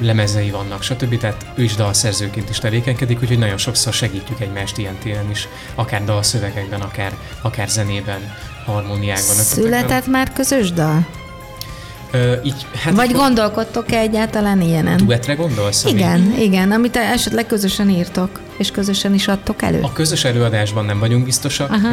lemezei 0.00 0.50
vannak, 0.50 0.82
stb. 0.82 1.18
Tehát 1.18 1.46
ő 1.54 1.62
is 1.62 1.74
dalszerzőként 1.74 2.50
is 2.50 2.58
tevékenykedik, 2.58 3.22
úgyhogy 3.22 3.38
nagyon 3.38 3.58
sokszor 3.58 3.92
segítjük 3.92 4.40
egymást 4.40 4.78
ilyen 4.78 4.98
téren 4.98 5.30
is, 5.30 5.48
akár 5.74 6.04
dalszövegekben, 6.04 6.80
akár, 6.80 7.16
akár 7.42 7.68
zenében, 7.68 8.34
harmóniákban. 8.64 9.34
Született 9.34 10.06
már 10.06 10.32
közös 10.32 10.72
dal? 10.72 11.06
Ö, 12.12 12.34
így, 12.42 12.66
hát 12.74 12.94
Vagy 12.94 13.08
akkor 13.08 13.20
gondolkodtok-e 13.22 13.96
egyáltalán 13.98 14.60
ilyenen? 14.60 14.96
Duetre 14.96 15.34
gondolsz? 15.34 15.84
ami- 15.84 15.94
Igen, 15.94 16.34
igen, 16.38 16.70
amit 16.72 16.96
esetleg 16.96 17.46
közösen 17.46 17.88
írtok, 17.90 18.40
és 18.58 18.70
közösen 18.70 19.14
is 19.14 19.28
adtok 19.28 19.62
elő. 19.62 19.80
A 19.82 19.92
közös 19.92 20.24
előadásban 20.24 20.84
nem 20.84 20.98
vagyunk 20.98 21.24
biztosak. 21.24 21.70
Aha. 21.70 21.88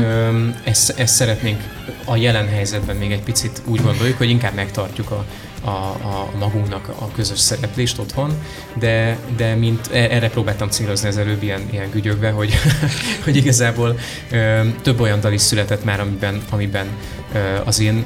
Ezt, 0.63 0.93
ezt 0.99 1.15
szeretnénk 1.15 1.61
a 2.05 2.15
jelen 2.15 2.47
helyzetben 2.47 2.95
még 2.95 3.11
egy 3.11 3.21
picit 3.23 3.61
úgy 3.65 3.81
gondoljuk, 3.81 4.17
hogy 4.17 4.29
inkább 4.29 4.53
megtartjuk 4.53 5.11
a, 5.11 5.25
a, 5.63 5.69
a 6.03 6.29
magunknak 6.39 6.87
a 6.87 7.11
közös 7.15 7.39
szereplést 7.39 7.99
otthon, 7.99 8.31
de, 8.79 9.17
de 9.37 9.55
mint 9.55 9.89
e- 9.91 10.07
erre 10.11 10.29
próbáltam 10.29 10.69
célozni 10.69 11.07
az 11.07 11.17
előbb 11.17 11.43
ilyen, 11.43 11.61
ilyen 11.71 11.89
gügyökbe, 11.91 12.29
hogy, 12.29 12.53
hogy 13.23 13.35
igazából 13.35 13.97
ö, 14.31 14.59
több 14.81 14.99
olyan 14.99 15.19
dal 15.19 15.33
is 15.33 15.41
született 15.41 15.83
már, 15.83 15.99
amiben, 15.99 16.41
amiben 16.49 16.87
ö, 17.33 17.37
az 17.65 17.79
én 17.79 18.05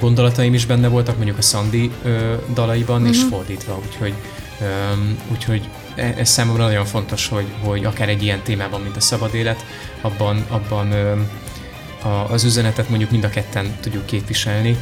gondolataim 0.00 0.54
is 0.54 0.66
benne 0.66 0.88
voltak, 0.88 1.16
mondjuk 1.16 1.38
a 1.38 1.42
Sandy 1.42 1.90
dalaiban, 2.54 3.00
uh-huh. 3.00 3.16
és 3.16 3.22
fordítva, 3.30 3.80
úgyhogy, 3.86 4.14
úgyhogy 5.32 5.68
e- 5.94 6.14
ez 6.18 6.28
számomra 6.28 6.64
nagyon 6.64 6.84
fontos, 6.84 7.28
hogy, 7.28 7.46
hogy 7.60 7.84
akár 7.84 8.08
egy 8.08 8.22
ilyen 8.22 8.42
témában, 8.42 8.80
mint 8.80 8.96
a 8.96 9.00
szabad 9.00 9.34
élet, 9.34 9.64
abban, 10.00 10.44
abban 10.48 10.92
a, 12.02 12.08
az 12.08 12.44
üzenetet 12.44 12.88
mondjuk 12.88 13.10
mind 13.10 13.24
a 13.24 13.28
ketten 13.28 13.76
tudjuk 13.80 14.06
képviselni, 14.06 14.76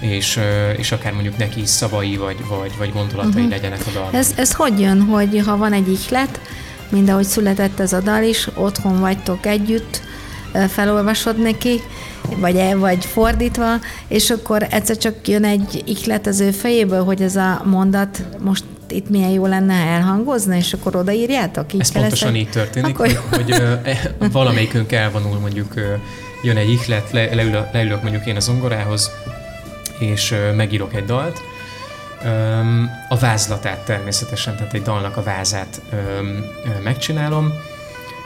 és, 0.00 0.40
és 0.76 0.92
akár 0.92 1.12
mondjuk 1.12 1.36
neki 1.36 1.60
is 1.60 1.68
szavai 1.68 2.16
vagy, 2.16 2.36
vagy, 2.48 2.72
vagy 2.78 2.92
gondolatai 2.92 3.30
uh-huh. 3.30 3.50
legyenek 3.50 3.80
a 3.86 3.90
dalban. 3.90 4.14
Ez, 4.14 4.32
ez 4.36 4.52
hogy 4.52 4.80
jön, 4.80 5.00
hogy 5.00 5.42
ha 5.46 5.56
van 5.56 5.72
egy 5.72 5.88
ihlet, 5.88 6.40
mind 6.88 7.08
ahogy 7.08 7.24
született 7.24 7.80
ez 7.80 7.92
a 7.92 8.00
dal 8.00 8.22
is, 8.22 8.48
otthon 8.54 9.00
vagytok 9.00 9.46
együtt, 9.46 10.02
felolvasod 10.68 11.38
neki, 11.38 11.80
vagy, 12.36 12.74
vagy 12.76 13.04
fordítva, 13.04 13.74
és 14.08 14.30
akkor 14.30 14.66
egyszer 14.70 14.96
csak 14.96 15.28
jön 15.28 15.44
egy 15.44 15.82
ihlet 15.86 16.26
az 16.26 16.40
ő 16.40 16.50
fejéből, 16.50 17.04
hogy 17.04 17.22
ez 17.22 17.36
a 17.36 17.62
mondat 17.64 18.24
most 18.40 18.64
itt 18.88 19.10
milyen 19.10 19.30
jó 19.30 19.46
lenne 19.46 19.74
elhangozni, 19.74 20.56
és 20.56 20.72
akkor 20.72 20.96
odaírjátok? 20.96 21.72
Így 21.72 21.80
Ez 21.80 21.92
pontosan 21.92 22.36
így 22.36 22.50
történik, 22.50 22.98
Akkor 22.98 23.06
hogy, 23.06 23.18
hogy 23.30 23.50
ö, 23.50 23.74
e- 23.84 24.14
valamelyikünk 24.32 24.92
elvonul, 24.92 25.38
mondjuk 25.38 25.76
ö, 25.76 25.94
jön 26.42 26.56
egy 26.56 26.70
ihlet, 26.70 27.10
le, 27.10 27.34
leülök, 27.34 27.72
leülök 27.72 28.02
mondjuk 28.02 28.26
én 28.26 28.36
a 28.36 28.40
zongorához, 28.40 29.10
és 29.98 30.30
ö, 30.30 30.52
megírok 30.52 30.94
egy 30.94 31.04
dalt. 31.04 31.40
A 33.08 33.16
vázlatát 33.16 33.78
természetesen, 33.84 34.56
tehát 34.56 34.74
egy 34.74 34.82
dalnak 34.82 35.16
a 35.16 35.22
vázát 35.22 35.80
megcsinálom, 36.82 37.52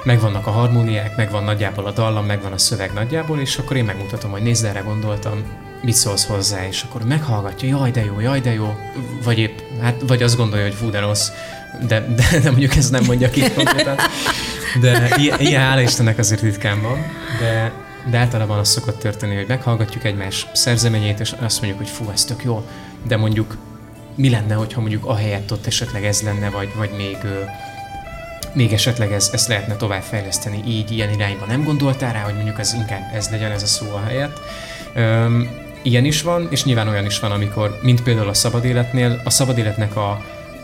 megvannak 0.06 0.46
a 0.46 0.50
harmóniák, 0.50 1.16
megvan 1.16 1.44
nagyjából 1.44 1.86
a 1.86 1.90
dallam, 1.90 2.26
megvan 2.26 2.52
a 2.52 2.58
szöveg 2.58 2.92
nagyjából, 2.92 3.40
és 3.40 3.58
akkor 3.58 3.76
én 3.76 3.84
megmutatom, 3.84 4.30
hogy 4.30 4.42
nézd, 4.42 4.64
erre 4.64 4.80
gondoltam, 4.80 5.42
mit 5.82 5.94
szólsz 5.94 6.26
hozzá, 6.26 6.66
és 6.66 6.82
akkor 6.82 7.04
meghallgatja, 7.04 7.68
jaj 7.68 7.90
de 7.90 8.04
jó, 8.04 8.20
jaj 8.20 8.40
de 8.40 8.52
jó, 8.52 8.76
vagy 9.24 9.38
épp, 9.38 9.58
hát, 9.80 9.94
vagy 10.06 10.22
azt 10.22 10.36
gondolja, 10.36 10.64
hogy 10.64 10.74
fú 10.74 10.90
de 10.90 11.00
rossz, 11.00 11.30
de, 11.86 12.00
de, 12.00 12.38
de 12.42 12.50
mondjuk 12.50 12.76
ez 12.76 12.90
nem 12.90 13.04
mondja 13.04 13.30
ki 13.30 13.52
konkrétan. 13.54 13.96
De 14.80 15.14
ilyen, 15.16 15.40
ilyen 15.40 15.60
hála 15.60 15.80
Istennek 15.80 16.18
azért 16.18 16.40
ritkán 16.40 16.82
van, 16.82 16.98
de, 17.40 17.72
de 18.10 18.18
általában 18.18 18.58
az 18.58 18.68
szokott 18.68 18.98
történni, 18.98 19.34
hogy 19.34 19.46
meghallgatjuk 19.48 20.04
egymás 20.04 20.46
szerzeményét, 20.52 21.20
és 21.20 21.34
azt 21.40 21.60
mondjuk, 21.60 21.82
hogy 21.82 21.90
fú, 21.90 22.10
ez 22.12 22.24
tök 22.24 22.44
jó, 22.44 22.66
de 23.06 23.16
mondjuk 23.16 23.56
mi 24.14 24.30
lenne, 24.30 24.54
hogyha 24.54 24.80
mondjuk 24.80 25.04
ahelyett 25.04 25.52
ott 25.52 25.66
esetleg 25.66 26.04
ez 26.04 26.22
lenne, 26.22 26.50
vagy, 26.50 26.68
vagy 26.76 26.90
még, 26.96 27.16
még 28.56 28.72
esetleg 28.72 29.12
ez, 29.12 29.30
ezt 29.32 29.48
lehetne 29.48 29.76
továbbfejleszteni 29.76 30.62
így, 30.66 30.90
ilyen 30.90 31.12
irányba 31.12 31.46
nem 31.46 31.64
gondoltál 31.64 32.12
rá, 32.12 32.20
hogy 32.20 32.34
mondjuk 32.34 32.58
ez 32.58 32.72
inkább 32.72 33.14
ez 33.14 33.28
legyen 33.30 33.50
ez 33.50 33.62
a 33.62 33.66
szó 33.66 33.86
a 33.94 34.02
helyett. 34.06 34.40
Öm, 34.94 35.48
ilyen 35.82 36.04
is 36.04 36.22
van, 36.22 36.46
és 36.50 36.64
nyilván 36.64 36.88
olyan 36.88 37.04
is 37.04 37.18
van, 37.18 37.30
amikor, 37.30 37.78
mint 37.82 38.02
például 38.02 38.28
a 38.28 38.34
szabad 38.34 38.64
életnél, 38.64 39.20
a 39.24 39.30
szabad 39.30 39.58
életnek 39.58 39.96
a, 39.96 40.10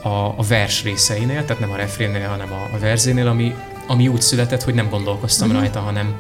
a, 0.03 0.35
a 0.37 0.43
vers 0.49 0.83
részeinél, 0.83 1.45
tehát 1.45 1.61
nem 1.61 1.71
a 1.71 1.77
refrénnél, 1.77 2.29
hanem 2.29 2.53
a, 2.53 2.75
a 2.75 2.79
verzénél, 2.79 3.27
ami, 3.27 3.55
ami 3.87 4.09
úgy 4.09 4.21
született, 4.21 4.63
hogy 4.63 4.75
nem 4.75 4.89
gondolkoztam 4.89 5.49
mm-hmm. 5.49 5.59
rajta, 5.59 5.81
hanem 5.81 6.17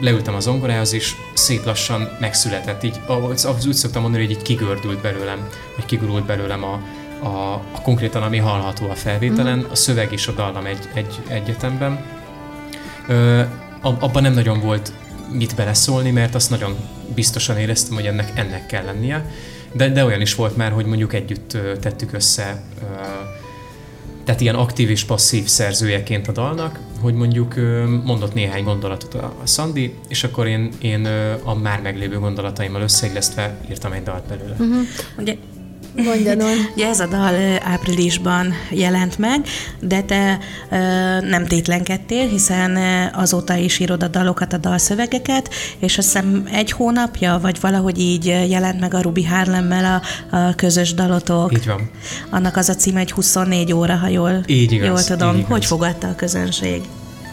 leültem 0.00 0.34
a 0.34 0.40
zongorához, 0.40 0.92
és 0.92 1.14
szép 1.34 1.64
lassan 1.64 2.16
megszületett. 2.20 2.82
Így, 2.82 3.00
az, 3.06 3.44
az 3.44 3.66
úgy 3.66 3.74
szoktam 3.74 4.02
mondani, 4.02 4.24
hogy 4.24 4.32
így 4.32 4.42
kigördült 4.42 5.00
belőlem, 5.00 5.48
vagy 5.76 5.84
kigurult 5.84 6.24
belőlem 6.24 6.64
a, 6.64 6.80
a, 7.22 7.52
a 7.52 7.80
konkrétan, 7.82 8.22
ami 8.22 8.38
hallható 8.38 8.90
a 8.90 8.94
felvételen, 8.94 9.66
a 9.70 9.74
szöveg 9.74 10.12
és 10.12 10.26
a 10.26 10.32
dallam 10.32 10.66
egy, 10.66 10.88
egy 10.94 11.20
egyetemben. 11.28 12.04
Ö, 13.08 13.42
ab- 13.80 14.02
abban 14.02 14.22
nem 14.22 14.32
nagyon 14.32 14.60
volt 14.60 14.92
mit 15.32 15.54
beleszólni, 15.54 16.10
mert 16.10 16.34
azt 16.34 16.50
nagyon 16.50 16.76
biztosan 17.14 17.58
éreztem, 17.58 17.94
hogy 17.94 18.06
ennek, 18.06 18.32
ennek 18.34 18.66
kell 18.66 18.84
lennie. 18.84 19.30
De, 19.72 19.88
de 19.88 20.04
olyan 20.04 20.20
is 20.20 20.34
volt 20.34 20.56
már, 20.56 20.72
hogy 20.72 20.86
mondjuk 20.86 21.12
együtt 21.12 21.56
tettük 21.80 22.12
össze, 22.12 22.62
ö, 22.80 22.84
tehát 24.24 24.40
ilyen 24.40 24.54
aktív 24.54 24.90
és 24.90 25.04
passzív 25.04 25.46
szerzőjeként 25.46 26.28
a 26.28 26.32
dalnak, 26.32 26.78
hogy 27.00 27.14
mondjuk 27.14 27.54
mondott 28.04 28.34
néhány 28.34 28.64
gondolatot 28.64 29.14
a, 29.14 29.34
a 29.42 29.46
Szandi, 29.46 29.94
és 30.08 30.24
akkor 30.24 30.46
én, 30.46 30.72
én 30.80 31.08
a 31.42 31.54
már 31.54 31.80
meglévő 31.82 32.18
gondolataimmal 32.18 32.82
összeillesztve 32.82 33.56
írtam 33.70 33.92
egy 33.92 34.02
dalt 34.02 34.26
belőle. 34.26 34.52
Uh-huh. 34.58 34.86
Ugye 35.18 35.36
Ugye 36.74 36.86
ez 36.86 37.00
a 37.00 37.06
dal 37.06 37.34
áprilisban 37.62 38.52
jelent 38.70 39.18
meg, 39.18 39.46
de 39.80 40.02
te 40.02 40.38
ö, 40.70 40.76
nem 41.20 41.46
tétlenkedtél, 41.46 42.28
hiszen 42.28 42.78
azóta 43.12 43.54
is 43.54 43.78
írod 43.78 44.02
a 44.02 44.08
dalokat, 44.08 44.52
a 44.52 44.56
dalszövegeket, 44.56 45.54
és 45.78 45.98
azt 45.98 46.06
hiszem 46.06 46.48
egy 46.52 46.70
hónapja, 46.70 47.38
vagy 47.42 47.60
valahogy 47.60 47.98
így 47.98 48.24
jelent 48.26 48.80
meg 48.80 48.94
a 48.94 49.00
Ruby 49.00 49.24
Harlemmel 49.24 50.02
a, 50.30 50.36
a 50.36 50.54
közös 50.54 50.94
dalotok. 50.94 51.52
Így 51.52 51.66
van. 51.66 51.90
Annak 52.30 52.56
az 52.56 52.68
a 52.68 52.74
címe, 52.74 52.98
hogy 52.98 53.10
24 53.12 53.72
óra, 53.72 53.96
ha 53.96 54.08
jól, 54.08 54.42
Így 54.46 54.72
igaz, 54.72 54.88
jól 54.88 55.04
tudom. 55.04 55.32
így 55.34 55.38
igaz. 55.38 55.50
Hogy 55.50 55.64
fogadta 55.64 56.08
a 56.08 56.14
közönség? 56.14 56.82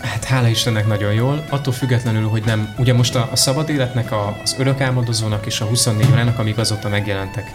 Hát 0.02 0.24
hála 0.24 0.48
Istennek 0.48 0.88
nagyon 0.88 1.14
jól, 1.14 1.46
attól 1.50 1.74
függetlenül, 1.74 2.28
hogy 2.28 2.44
nem, 2.46 2.74
ugye 2.78 2.94
most 2.94 3.16
a, 3.16 3.30
a 3.32 3.36
szabad 3.36 3.70
életnek, 3.70 4.12
a, 4.12 4.38
az 4.44 4.56
örök 4.60 4.82
álmodozónak 4.82 5.46
és 5.46 5.62
a 5.62 5.66
24 5.66 6.08
órának, 6.12 6.40
amik 6.40 6.58
azóta 6.58 6.90
megjelentek 6.90 7.52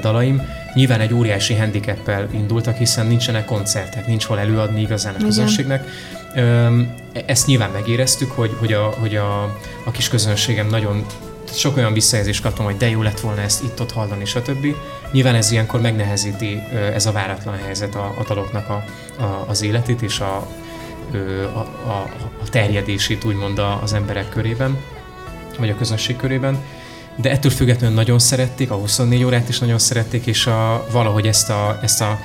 dalaim, 0.00 0.42
nyilván 0.74 1.00
egy 1.00 1.14
óriási 1.14 1.54
handicappel 1.54 2.28
indultak, 2.32 2.76
hiszen 2.76 3.06
nincsenek 3.06 3.44
koncertek, 3.44 4.06
nincs 4.06 4.24
hol 4.24 4.38
előadni 4.38 4.80
igazán 4.80 5.12
a 5.12 5.16
Igen. 5.16 5.28
közönségnek. 5.28 5.84
Öm, 6.34 6.94
ezt 7.26 7.46
nyilván 7.46 7.70
megéreztük, 7.70 8.30
hogy, 8.30 8.56
hogy, 8.58 8.72
a, 8.72 8.94
hogy 9.00 9.16
a, 9.16 9.42
a 9.84 9.90
kis 9.90 10.08
közönségem 10.08 10.66
nagyon 10.66 11.06
sok 11.54 11.76
olyan 11.76 11.92
visszajelzést 11.92 12.42
kaptam, 12.42 12.64
hogy 12.64 12.76
de 12.76 12.88
jó 12.88 13.02
lett 13.02 13.20
volna 13.20 13.40
ezt 13.40 13.62
itt-ott 13.62 13.92
hallani, 13.92 14.24
stb. 14.24 14.66
Nyilván 15.12 15.34
ez 15.34 15.50
ilyenkor 15.50 15.80
megnehezíti 15.80 16.62
ez 16.94 17.06
a 17.06 17.12
váratlan 17.12 17.56
helyzet 17.64 17.94
a, 17.94 18.14
a 18.18 18.24
daloknak 18.26 18.68
a, 18.68 18.84
a, 19.22 19.44
az 19.48 19.62
életét 19.62 20.02
és 20.02 20.20
a, 20.20 20.36
a, 21.54 21.58
a, 21.88 22.08
a 22.42 22.48
terjedését 22.50 23.24
úgymond 23.24 23.60
az 23.82 23.92
emberek 23.92 24.28
körében, 24.28 24.78
vagy 25.58 25.70
a 25.70 25.76
közönség 25.76 26.16
körében. 26.16 26.58
De 27.16 27.30
ettől 27.30 27.50
függetlenül 27.50 27.96
nagyon 27.96 28.18
szerették, 28.18 28.70
a 28.70 28.74
24 28.74 29.24
órát 29.24 29.48
is 29.48 29.58
nagyon 29.58 29.78
szerették, 29.78 30.26
és 30.26 30.46
a, 30.46 30.86
valahogy 30.90 31.26
ezt 31.26 31.50
a, 31.50 31.78
ezt 31.82 32.00
a 32.00 32.18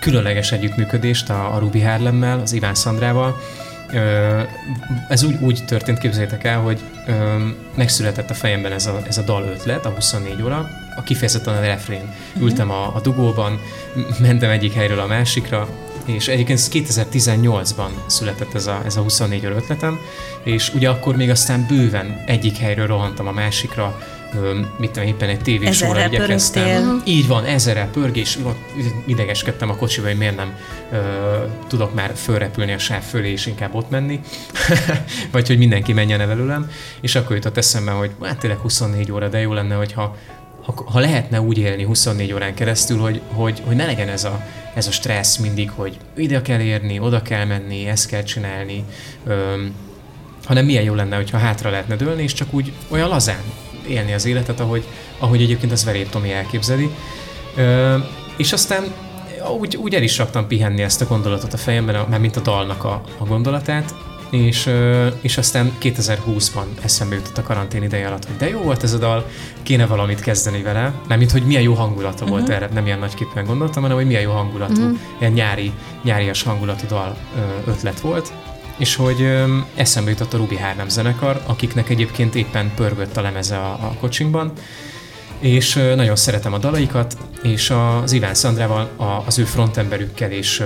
különleges 0.00 0.52
együttműködést 0.52 1.30
a, 1.30 1.54
a 1.54 1.58
Ruby 1.58 1.80
Harlemmel, 1.80 2.40
az 2.40 2.52
Iván 2.52 2.74
Szandrával, 2.74 3.36
ez 5.08 5.22
úgy, 5.22 5.36
úgy 5.40 5.64
történt, 5.66 5.98
képzeljétek 5.98 6.44
el, 6.44 6.60
hogy 6.60 6.80
megszületett 7.74 8.30
a 8.30 8.34
fejemben 8.34 8.72
ez 8.72 8.86
a, 8.86 9.02
ez 9.08 9.18
a 9.18 9.22
dal 9.22 9.42
ötlet, 9.42 9.86
a 9.86 9.90
24 9.90 10.42
óra, 10.42 10.68
a 10.96 11.02
kifejezetten 11.02 11.54
a 11.54 11.60
refrén. 11.60 12.14
Ültem 12.40 12.70
a, 12.70 12.94
a 12.94 13.00
dugóban, 13.00 13.60
mentem 14.20 14.50
egyik 14.50 14.72
helyről 14.72 14.98
a 14.98 15.06
másikra, 15.06 15.68
és 16.04 16.28
egyébként 16.28 16.58
ez 16.58 16.70
2018-ban 16.72 17.88
született 18.06 18.54
ez 18.54 18.66
a, 18.66 18.82
ez 18.84 18.96
a 18.96 19.00
24 19.00 19.46
óra 19.46 19.54
ötletem, 19.54 19.98
és 20.42 20.74
ugye 20.74 20.88
akkor 20.88 21.16
még 21.16 21.30
aztán 21.30 21.66
bőven 21.68 22.22
egyik 22.26 22.56
helyről 22.56 22.86
rohantam 22.86 23.26
a 23.26 23.32
másikra, 23.32 24.00
mit 24.78 24.90
tudom, 24.90 25.08
éppen 25.08 25.28
egy 25.28 25.40
tévésóra 25.40 26.06
igyekeztem. 26.06 27.02
Így 27.04 27.26
van, 27.26 27.44
ezerrel 27.44 27.90
pörgés, 27.90 28.38
idegeskedtem 29.06 29.70
a 29.70 29.76
kocsiba, 29.76 30.06
hogy 30.06 30.16
miért 30.16 30.36
nem 30.36 30.54
ö, 30.92 30.96
tudok 31.68 31.94
már 31.94 32.12
fölrepülni 32.14 32.72
a 32.72 32.78
sáv 32.78 33.02
fölé, 33.02 33.30
és 33.30 33.46
inkább 33.46 33.74
ott 33.74 33.90
menni, 33.90 34.20
vagy 35.32 35.46
hogy 35.46 35.58
mindenki 35.58 35.92
menjen 35.92 36.20
el 36.20 36.26
velőlem, 36.26 36.70
és 37.00 37.14
akkor 37.14 37.36
jutott 37.36 37.56
eszembe, 37.56 37.90
hogy 37.90 38.10
hát 38.22 38.38
tényleg 38.38 38.58
24 38.58 39.12
óra, 39.12 39.28
de 39.28 39.40
jó 39.40 39.52
lenne, 39.52 39.74
hogyha 39.74 40.16
ha, 40.66 40.84
ha 40.86 41.00
lehetne 41.00 41.40
úgy 41.40 41.58
élni 41.58 41.84
24 41.84 42.32
órán 42.32 42.54
keresztül, 42.54 42.98
hogy, 42.98 43.20
hogy, 43.32 43.62
hogy 43.66 43.76
ne 43.76 43.86
legyen 43.86 44.08
ez 44.08 44.24
a, 44.24 44.46
ez 44.74 44.86
a 44.86 44.90
stressz 44.90 45.36
mindig, 45.36 45.70
hogy 45.70 45.96
ide 46.16 46.42
kell 46.42 46.60
érni, 46.60 46.98
oda 46.98 47.22
kell 47.22 47.44
menni, 47.44 47.86
ezt 47.86 48.08
kell 48.08 48.22
csinálni, 48.22 48.84
öm, 49.26 49.74
hanem 50.44 50.64
milyen 50.64 50.82
jó 50.82 50.94
lenne, 50.94 51.16
hogyha 51.16 51.38
hátra 51.38 51.70
lehetne 51.70 51.96
dőlni, 51.96 52.22
és 52.22 52.32
csak 52.32 52.54
úgy 52.54 52.72
olyan 52.88 53.08
lazán 53.08 53.40
élni 53.88 54.12
az 54.12 54.26
életet, 54.26 54.60
ahogy, 54.60 54.84
ahogy 55.18 55.42
egyébként 55.42 55.72
az 55.72 55.84
Verép 55.84 56.08
Tomi 56.08 56.32
elképzeli. 56.32 56.90
Ö, 57.56 57.96
és 58.36 58.52
aztán 58.52 58.84
úgy, 59.58 59.76
úgy 59.76 59.94
el 59.94 60.02
is 60.02 60.18
raktam 60.18 60.46
pihenni 60.46 60.82
ezt 60.82 61.00
a 61.00 61.06
gondolatot 61.06 61.52
a 61.52 61.56
fejemben, 61.56 62.06
mert 62.08 62.20
mint 62.20 62.36
a 62.36 62.40
dalnak 62.40 62.84
a, 62.84 63.02
a 63.18 63.24
gondolatát, 63.24 63.94
és, 64.30 64.70
és 65.20 65.38
aztán 65.38 65.72
2020-ban 65.82 66.64
eszembe 66.82 67.14
jutott 67.14 67.38
a 67.38 67.42
karantén 67.42 67.82
ideje 67.82 68.06
alatt, 68.06 68.24
hogy 68.24 68.36
de 68.36 68.48
jó 68.48 68.60
volt 68.60 68.82
ez 68.82 68.92
a 68.92 68.98
dal, 68.98 69.26
kéne 69.62 69.86
valamit 69.86 70.20
kezdeni 70.20 70.62
vele, 70.62 70.92
nem 71.08 71.18
mint 71.18 71.30
hogy 71.30 71.42
milyen 71.42 71.62
jó 71.62 71.74
hangulata 71.74 72.24
uh-huh. 72.24 72.38
volt 72.38 72.48
erre, 72.48 72.68
nem 72.72 72.86
ilyen 72.86 72.98
nagyképpen 72.98 73.44
gondoltam, 73.44 73.82
hanem 73.82 73.96
hogy 73.96 74.06
milyen 74.06 74.22
jó 74.22 74.32
hangulatú, 74.32 74.82
uh-huh. 74.82 74.98
ilyen 75.20 75.32
nyári, 75.32 75.72
nyárias 76.02 76.42
hangulatú 76.42 76.86
dal 76.86 77.16
ötlet 77.66 78.00
volt, 78.00 78.32
és 78.76 78.94
hogy 78.94 79.44
eszembe 79.74 80.10
jutott 80.10 80.34
a 80.34 80.36
Ruby 80.36 80.56
Harlem 80.56 80.88
zenekar, 80.88 81.40
akiknek 81.46 81.88
egyébként 81.88 82.34
éppen 82.34 82.72
pörgött 82.74 83.16
a 83.16 83.20
lemeze 83.20 83.56
a, 83.56 83.72
a 83.72 83.96
kocsinkban, 84.00 84.52
és 85.38 85.74
nagyon 85.74 86.16
szeretem 86.16 86.52
a 86.52 86.58
dalaikat, 86.58 87.16
és 87.42 87.70
az 88.02 88.12
Iván 88.12 88.34
Szandrával, 88.34 88.90
az 89.26 89.38
ő 89.38 89.44
frontemberükkel 89.44 90.30
és 90.30 90.62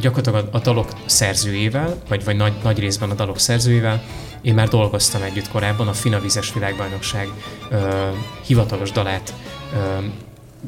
gyakorlatilag 0.00 0.48
a 0.52 0.58
dalok 0.58 0.88
szerzőjével, 1.06 2.02
vagy, 2.08 2.24
vagy 2.24 2.36
nagy, 2.36 2.52
nagy 2.62 2.78
részben 2.78 3.10
a 3.10 3.14
dalok 3.14 3.38
szerzőjével, 3.38 4.02
én 4.40 4.54
már 4.54 4.68
dolgoztam 4.68 5.22
együtt 5.22 5.48
korábban, 5.48 5.88
a 5.88 5.92
Fina 5.92 6.20
Vizes 6.20 6.52
Világbajnokság 6.52 7.28
ö, 7.70 8.08
hivatalos 8.46 8.92
dalát 8.92 9.34
ö, 9.74 10.04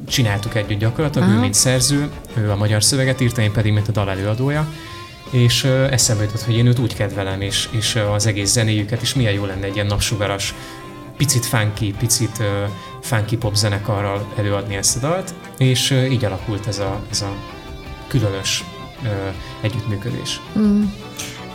csináltuk 0.09 0.55
együtt 0.55 0.79
gyakorlatilag, 0.79 1.29
Aha. 1.29 1.37
ő 1.37 1.41
mint 1.41 1.55
szerző, 1.55 2.11
ő 2.37 2.51
a 2.51 2.57
magyar 2.57 2.83
szöveget 2.83 3.21
írta, 3.21 3.43
én 3.43 3.53
pedig 3.53 3.73
mint 3.73 3.89
a 3.89 3.93
dal 3.93 4.11
előadója, 4.11 4.69
és 5.31 5.65
eszembe 5.91 6.23
jutott, 6.23 6.43
hogy 6.43 6.57
én 6.57 6.67
őt 6.67 6.79
úgy 6.79 6.95
kedvelem, 6.95 7.41
és, 7.41 7.69
és 7.71 7.99
az 8.13 8.27
egész 8.27 8.51
zenéjüket, 8.51 9.03
és 9.03 9.15
milyen 9.15 9.33
jó 9.33 9.45
lenne 9.45 9.67
egy 9.67 9.75
ilyen 9.75 9.87
napsugaras, 9.87 10.55
picit 11.21 11.47
funky, 11.47 11.95
picit 11.99 12.39
uh, 12.39 12.47
funky 13.03 13.37
pop 13.37 13.55
zenekarral 13.55 14.33
előadni 14.37 14.77
ezt 14.77 14.97
a 14.97 15.01
dalt, 15.01 15.35
és 15.59 15.91
uh, 15.91 16.13
így 16.13 16.25
alakult 16.25 16.67
ez 16.67 16.79
a, 16.79 17.03
ez 17.11 17.21
a 17.21 17.35
különös 18.09 18.65
uh, 19.03 19.09
együttműködés. 19.61 20.41
Mm. 20.59 20.83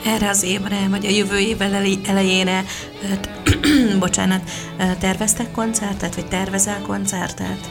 Erre 0.05 0.29
az 0.29 0.43
évre, 0.43 0.87
vagy 0.89 1.05
a 1.05 1.09
jövő 1.09 1.37
év 1.37 1.61
elejére, 2.05 2.63
bocsánat, 3.99 4.41
terveztek 4.99 5.51
koncertet, 5.51 6.15
vagy 6.15 6.27
tervezel 6.27 6.81
koncertet? 6.81 7.69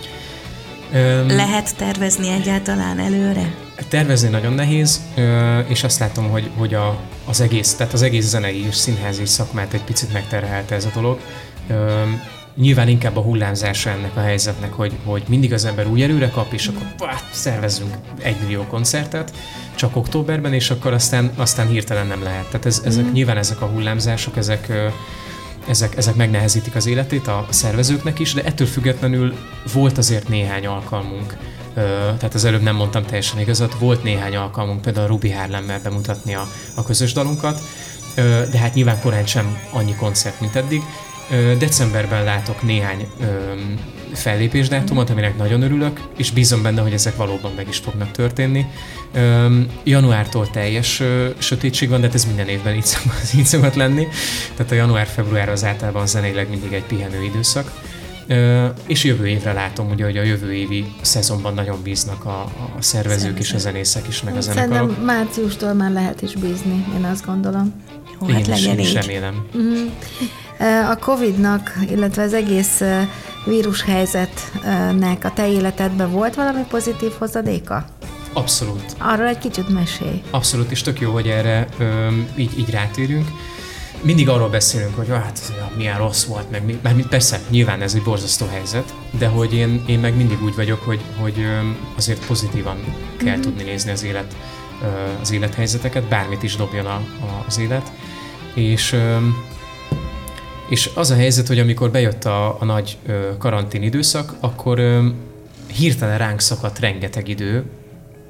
Um, 0.92 1.26
Lehet 1.26 1.76
tervezni 1.76 2.28
egyáltalán 2.28 2.98
előre? 2.98 3.63
Tervezni 3.88 4.28
nagyon 4.28 4.52
nehéz, 4.52 5.00
és 5.66 5.84
azt 5.84 5.98
látom, 5.98 6.30
hogy, 6.30 6.50
hogy 6.56 6.74
a, 6.74 6.98
az 7.26 7.40
egész, 7.40 7.74
tehát 7.74 7.92
az 7.92 8.02
egész 8.02 8.26
zenei 8.26 8.66
és 8.66 8.74
színházi 8.74 9.26
szakmát 9.26 9.72
egy 9.72 9.82
picit 9.82 10.12
megterhelte 10.12 10.74
ez 10.74 10.84
a 10.84 10.90
dolog. 10.94 11.20
Nyilván 12.56 12.88
inkább 12.88 13.16
a 13.16 13.20
hullámzása 13.20 13.90
ennek 13.90 14.16
a 14.16 14.20
helyzetnek, 14.20 14.72
hogy, 14.72 14.92
hogy 15.04 15.22
mindig 15.28 15.52
az 15.52 15.64
ember 15.64 15.86
új 15.86 16.02
erőre 16.02 16.30
kap, 16.30 16.52
és 16.52 16.66
akkor 16.66 16.94
pá, 16.96 17.20
szervezzünk 17.32 17.94
egy 18.22 18.36
millió 18.42 18.62
koncertet, 18.62 19.32
csak 19.74 19.96
októberben, 19.96 20.52
és 20.52 20.70
akkor 20.70 20.92
aztán, 20.92 21.32
aztán 21.36 21.68
hirtelen 21.68 22.06
nem 22.06 22.22
lehet. 22.22 22.46
Tehát 22.46 22.66
ez, 22.66 22.82
ezek, 22.84 23.04
mm. 23.04 23.12
nyilván 23.12 23.36
ezek 23.36 23.60
a 23.60 23.66
hullámzások, 23.66 24.36
ezek, 24.36 24.72
ezek, 25.68 25.96
ezek 25.96 26.14
megnehezítik 26.14 26.74
az 26.74 26.86
életét 26.86 27.26
a 27.26 27.46
szervezőknek 27.50 28.18
is, 28.18 28.32
de 28.32 28.44
ettől 28.44 28.66
függetlenül 28.66 29.34
volt 29.72 29.98
azért 29.98 30.28
néhány 30.28 30.66
alkalmunk, 30.66 31.36
tehát 31.74 32.34
az 32.34 32.44
előbb 32.44 32.62
nem 32.62 32.76
mondtam 32.76 33.04
teljesen 33.04 33.40
igazat, 33.40 33.78
volt 33.78 34.02
néhány 34.02 34.36
alkalmunk 34.36 34.80
például 34.80 35.06
a 35.06 35.08
Ruby 35.08 35.30
Harlemmel 35.30 35.80
bemutatni 35.82 36.34
a, 36.34 36.48
a 36.74 36.82
közös 36.82 37.12
dalunkat, 37.12 37.60
de 38.50 38.58
hát 38.58 38.74
nyilván 38.74 39.00
korán 39.00 39.26
sem 39.26 39.58
annyi 39.70 39.94
koncert, 39.94 40.40
mint 40.40 40.56
eddig, 40.56 40.82
Decemberben 41.58 42.24
látok 42.24 42.62
néhány 42.62 43.08
fellépésdátumot, 44.12 45.10
aminek 45.10 45.36
nagyon 45.36 45.62
örülök, 45.62 46.00
és 46.16 46.30
bízom 46.30 46.62
benne, 46.62 46.80
hogy 46.80 46.92
ezek 46.92 47.16
valóban 47.16 47.52
meg 47.56 47.68
is 47.68 47.78
fognak 47.78 48.10
történni. 48.10 48.66
Januártól 49.84 50.50
teljes 50.50 51.02
sötétség 51.38 51.88
van, 51.88 52.00
de 52.00 52.06
hát 52.06 52.14
ez 52.14 52.24
minden 52.24 52.48
évben 52.48 52.74
így 52.74 52.84
szokott, 52.84 53.34
így 53.36 53.44
szokott 53.44 53.74
lenni. 53.74 54.06
Tehát 54.56 54.72
a 54.72 54.74
január-február 54.74 55.48
az 55.48 55.64
általában 55.64 56.06
zenéleg 56.06 56.48
mindig 56.48 56.72
egy 56.72 56.84
pihenő 56.84 57.24
időszak. 57.24 57.72
És 58.86 59.04
jövő 59.04 59.26
évre 59.26 59.52
látom, 59.52 59.90
ugye, 59.90 60.04
hogy 60.04 60.16
a 60.16 60.22
jövő 60.22 60.52
évi 60.52 60.94
szezonban 61.00 61.54
nagyon 61.54 61.82
bíznak 61.82 62.24
a, 62.24 62.42
a 62.78 62.82
szervezők 62.82 63.18
Szerintem. 63.18 63.42
és 63.42 63.52
a 63.52 63.58
zenészek 63.58 64.08
is, 64.08 64.22
meg 64.22 64.36
a 64.36 64.40
zenekarok. 64.40 64.74
Szerintem 64.74 65.04
márciustól 65.04 65.72
már 65.72 65.90
lehet 65.92 66.22
is 66.22 66.34
bízni, 66.34 66.84
én 66.96 67.04
azt 67.04 67.26
gondolom. 67.26 67.82
Jó, 68.20 68.26
hát 68.26 68.40
én 68.40 68.48
legyen 68.48 68.78
is, 68.78 68.88
így. 68.88 68.94
remélem. 68.94 69.46
Mm. 69.56 69.86
A 70.90 70.96
Covid-nak, 70.96 71.78
illetve 71.90 72.22
az 72.22 72.34
egész 72.34 72.82
vírushelyzetnek 73.44 75.24
a 75.24 75.32
te 75.34 75.48
életedben 75.48 76.10
volt 76.10 76.34
valami 76.34 76.64
pozitív 76.68 77.10
hozadéka? 77.18 77.84
Abszolút. 78.32 78.84
Arról 78.98 79.26
egy 79.26 79.38
kicsit 79.38 79.68
mesélj. 79.68 80.22
Abszolút, 80.30 80.70
és 80.70 80.82
tök 80.82 81.00
jó, 81.00 81.12
hogy 81.12 81.26
erre 81.26 81.66
öm, 81.78 82.28
így, 82.36 82.58
így 82.58 82.70
rátérünk. 82.70 83.28
Mindig 84.04 84.28
arról 84.28 84.48
beszélünk, 84.48 84.96
hogy 84.96 85.08
hát 85.08 85.52
milyen 85.76 85.98
rossz 85.98 86.24
volt, 86.24 86.50
meg 86.50 86.64
mi, 86.64 86.78
mert 86.82 87.08
persze, 87.08 87.40
nyilván 87.50 87.82
ez 87.82 87.94
egy 87.94 88.02
borzasztó 88.02 88.46
helyzet, 88.46 88.94
de 89.18 89.26
hogy 89.26 89.54
én, 89.54 89.84
én 89.86 89.98
meg 89.98 90.16
mindig 90.16 90.42
úgy 90.42 90.54
vagyok, 90.54 90.82
hogy, 90.82 91.00
hogy 91.20 91.46
azért 91.96 92.26
pozitívan 92.26 92.76
kell 93.16 93.32
mm-hmm. 93.32 93.40
tudni 93.40 93.62
nézni 93.62 93.90
az 93.90 94.04
élet, 94.04 94.36
az 95.20 95.32
élethelyzeteket, 95.32 96.08
bármit 96.08 96.42
is 96.42 96.56
dobjon 96.56 96.86
a, 96.86 96.94
a, 96.94 97.44
az 97.46 97.58
élet. 97.58 97.92
És 98.54 98.96
és 100.68 100.90
az 100.94 101.10
a 101.10 101.14
helyzet, 101.14 101.46
hogy 101.46 101.58
amikor 101.58 101.90
bejött 101.90 102.24
a, 102.24 102.60
a 102.60 102.64
nagy 102.64 102.98
karantén 103.38 103.82
időszak, 103.82 104.34
akkor 104.40 104.80
hirtelen 105.76 106.18
ránk 106.18 106.40
szakadt 106.40 106.78
rengeteg 106.78 107.28
idő, 107.28 107.64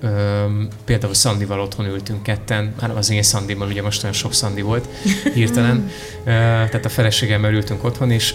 Ö, 0.01 0.45
például 0.84 1.14
Szandival 1.14 1.61
otthon 1.61 1.86
ültünk 1.86 2.22
ketten, 2.22 2.74
már 2.80 2.90
az 2.97 3.11
én 3.11 3.22
Szandimmal, 3.22 3.68
ugye 3.68 3.82
most 3.82 4.03
olyan 4.03 4.14
sok 4.14 4.34
Szandi 4.34 4.62
volt 4.62 4.88
hirtelen, 5.34 5.90
ö, 6.24 6.30
tehát 6.30 6.84
a 6.84 6.88
feleségemmel 6.88 7.53
ültünk 7.53 7.84
otthon, 7.84 8.11
és 8.11 8.34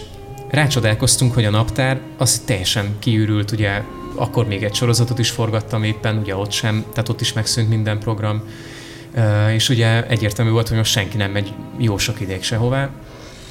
rácsodálkoztunk, 0.50 1.34
hogy 1.34 1.44
a 1.44 1.50
naptár 1.50 2.00
az 2.16 2.42
teljesen 2.44 2.96
kiürült, 2.98 3.50
ugye 3.50 3.82
akkor 4.14 4.46
még 4.46 4.62
egy 4.62 4.74
sorozatot 4.74 5.18
is 5.18 5.30
forgattam 5.30 5.82
éppen, 5.82 6.18
ugye 6.18 6.36
ott 6.36 6.50
sem, 6.50 6.84
tehát 6.90 7.08
ott 7.08 7.20
is 7.20 7.32
megszűnt 7.32 7.68
minden 7.68 7.98
program, 7.98 8.42
ö, 9.14 9.48
és 9.48 9.68
ugye 9.68 10.06
egyértelmű 10.06 10.50
volt, 10.50 10.68
hogy 10.68 10.76
most 10.76 10.92
senki 10.92 11.16
nem 11.16 11.30
megy 11.30 11.52
jó 11.78 11.98
sok 11.98 12.20
ideig 12.20 12.42
sehová, 12.42 12.90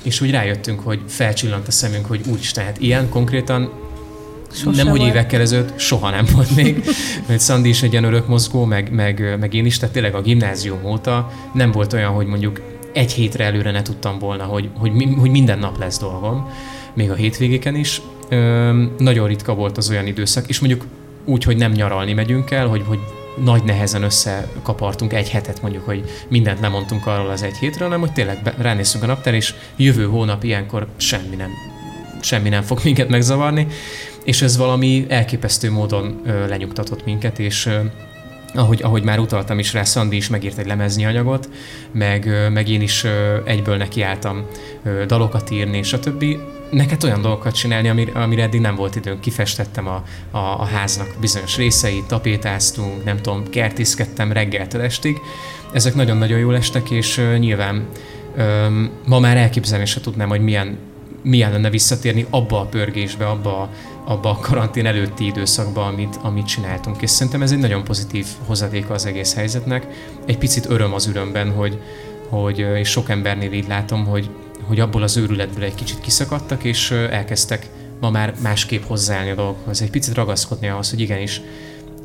és 0.01 0.21
úgy 0.21 0.31
rájöttünk, 0.31 0.79
hogy 0.79 1.01
felcsillant 1.07 1.67
a 1.67 1.71
szemünk, 1.71 2.05
hogy 2.05 2.21
úristen, 2.27 2.65
hát 2.65 2.79
ilyen 2.79 3.09
konkrétan 3.09 3.71
Sose 4.51 4.83
nem, 4.83 4.91
hogy 4.91 5.01
évekkel 5.01 5.41
ezelőtt 5.41 5.79
soha 5.79 6.09
nem 6.09 6.25
volt 6.33 6.55
még, 6.55 6.83
mert 7.27 7.39
Szandi 7.39 7.69
is 7.69 7.83
egy 7.83 7.91
ilyen 7.91 8.03
örök 8.03 8.27
mozgó, 8.27 8.65
meg, 8.65 8.91
meg, 8.91 9.37
meg 9.39 9.53
én 9.53 9.65
is, 9.65 9.77
tehát 9.77 9.93
tényleg 9.93 10.15
a 10.15 10.21
gimnázium 10.21 10.85
óta 10.85 11.31
nem 11.53 11.71
volt 11.71 11.93
olyan, 11.93 12.11
hogy 12.11 12.25
mondjuk 12.25 12.61
egy 12.93 13.11
hétre 13.11 13.43
előre 13.43 13.71
ne 13.71 13.81
tudtam 13.81 14.19
volna, 14.19 14.43
hogy, 14.43 14.69
hogy, 14.77 14.91
hogy 15.19 15.29
minden 15.29 15.59
nap 15.59 15.79
lesz 15.79 15.99
dolgom, 15.99 16.49
még 16.93 17.11
a 17.11 17.15
hétvégéken 17.15 17.75
is. 17.75 18.01
Ö, 18.29 18.83
nagyon 18.97 19.27
ritka 19.27 19.53
volt 19.53 19.77
az 19.77 19.89
olyan 19.89 20.07
időszak, 20.07 20.47
és 20.47 20.59
mondjuk 20.59 20.85
úgy, 21.25 21.43
hogy 21.43 21.57
nem 21.57 21.71
nyaralni 21.71 22.13
megyünk 22.13 22.51
el, 22.51 22.67
hogy, 22.67 22.83
hogy 22.87 22.99
nagy 23.43 23.63
nehezen 23.63 24.03
összekapartunk 24.03 25.13
egy 25.13 25.29
hetet 25.29 25.61
mondjuk, 25.61 25.85
hogy 25.85 26.03
mindent 26.27 26.59
lemondtunk 26.59 27.07
arról 27.07 27.29
az 27.29 27.43
egy 27.43 27.57
hétről, 27.57 27.87
hanem 27.87 27.99
hogy 27.99 28.13
tényleg 28.13 28.43
be, 28.43 28.53
ránézzünk 28.57 29.03
a 29.03 29.07
naptár, 29.07 29.33
és 29.33 29.53
jövő 29.75 30.05
hónap 30.05 30.43
ilyenkor 30.43 30.87
semmi 30.97 31.35
nem, 31.35 31.49
semmi 32.21 32.49
nem 32.49 32.61
fog 32.61 32.79
minket 32.83 33.09
megzavarni, 33.09 33.67
és 34.23 34.41
ez 34.41 34.57
valami 34.57 35.05
elképesztő 35.09 35.71
módon 35.71 36.21
ö, 36.25 36.47
lenyugtatott 36.47 37.05
minket, 37.05 37.39
és 37.39 37.65
ö, 37.65 37.79
ahogy, 38.53 38.81
ahogy 38.83 39.03
már 39.03 39.19
utaltam 39.19 39.59
is 39.59 39.73
rá, 39.73 39.83
Szandi 39.83 40.15
is 40.15 40.29
megírt 40.29 40.57
egy 40.57 40.65
lemezni 40.65 41.05
anyagot, 41.05 41.49
meg, 41.91 42.49
meg 42.53 42.69
én 42.69 42.81
is 42.81 43.05
egyből 43.45 43.77
nekiálltam 43.77 44.45
dalokat 45.07 45.49
írni, 45.49 45.77
és 45.77 45.93
a 45.93 45.99
többi 45.99 46.39
neked 46.71 47.03
olyan 47.03 47.21
dolgokat 47.21 47.55
csinálni, 47.55 47.89
amire, 47.89 48.11
amire 48.11 48.43
eddig 48.43 48.61
nem 48.61 48.75
volt 48.75 48.95
időnk. 48.95 49.21
Kifestettem 49.21 49.87
a, 49.87 50.03
a, 50.31 50.37
a 50.37 50.65
háznak 50.65 51.15
bizonyos 51.19 51.57
részeit, 51.57 52.05
tapétáztunk, 52.05 53.03
nem 53.03 53.17
tudom, 53.17 53.49
kertészkedtem 53.49 54.31
reggeltől 54.31 54.81
estig. 54.81 55.17
Ezek 55.73 55.95
nagyon-nagyon 55.95 56.39
jól 56.39 56.55
estek, 56.55 56.89
és 56.89 57.21
nyilván 57.39 57.87
um, 58.37 58.89
ma 59.05 59.19
már 59.19 59.37
elképzelni 59.37 59.85
se 59.85 60.01
tudnám, 60.01 60.29
hogy 60.29 60.41
milyen 60.41 60.77
milyen 61.21 61.51
lenne 61.51 61.69
visszatérni 61.69 62.25
abba 62.29 62.59
a 62.59 62.65
pörgésbe, 62.65 63.27
abba 63.27 63.61
a, 63.61 63.69
abba 64.09 64.29
a 64.29 64.39
karantén 64.39 64.85
előtti 64.85 65.25
időszakba, 65.25 65.85
amit, 65.85 66.19
amit 66.21 66.47
csináltunk. 66.47 67.01
És 67.01 67.09
szerintem 67.09 67.41
ez 67.41 67.51
egy 67.51 67.57
nagyon 67.57 67.83
pozitív 67.83 68.25
hozadéka 68.45 68.93
az 68.93 69.05
egész 69.05 69.35
helyzetnek. 69.35 69.87
Egy 70.25 70.37
picit 70.37 70.69
öröm 70.69 70.93
az 70.93 71.07
örömben, 71.07 71.51
hogy, 71.51 71.81
hogy 72.29 72.59
és 72.59 72.89
sok 72.89 73.09
embernél 73.09 73.51
így 73.51 73.67
látom, 73.67 74.05
hogy, 74.05 74.29
hogy 74.63 74.79
abból 74.79 75.03
az 75.03 75.17
őrületből 75.17 75.63
egy 75.63 75.75
kicsit 75.75 75.99
kiszakadtak, 75.99 76.63
és 76.63 76.91
elkezdtek 76.91 77.69
ma 77.99 78.09
már 78.09 78.33
másképp 78.41 78.83
hozzáállni 78.83 79.29
a 79.29 79.35
dolgokhoz. 79.35 79.81
Egy 79.81 79.89
picit 79.89 80.15
ragaszkodni 80.15 80.67
ahhoz, 80.67 80.89
hogy 80.89 80.99
igenis 80.99 81.41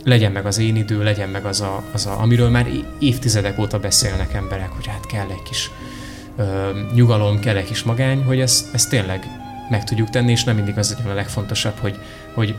legyen 0.04 0.32
meg 0.32 0.46
az 0.46 0.58
én 0.58 0.76
idő, 0.76 1.02
legyen 1.02 1.28
meg 1.28 1.44
az, 1.44 1.60
a, 1.60 1.82
az 1.92 2.06
a, 2.06 2.20
amiről 2.20 2.48
már 2.48 2.68
évtizedek 2.98 3.58
óta 3.58 3.78
beszélnek 3.78 4.34
emberek, 4.34 4.70
hogy 4.70 4.86
hát 4.86 5.06
kell 5.06 5.28
egy 5.30 5.42
kis 5.42 5.70
ö, 6.36 6.70
nyugalom, 6.94 7.40
kell 7.40 7.56
egy 7.56 7.64
kis 7.64 7.82
magány, 7.82 8.22
hogy 8.22 8.40
ezt, 8.40 8.74
ezt 8.74 8.90
tényleg 8.90 9.43
meg 9.68 9.84
tudjuk 9.84 10.10
tenni, 10.10 10.30
és 10.30 10.44
nem 10.44 10.56
mindig 10.56 10.78
az 10.78 10.96
a 11.04 11.12
legfontosabb, 11.12 11.78
hogy, 11.78 11.98
hogy 12.34 12.54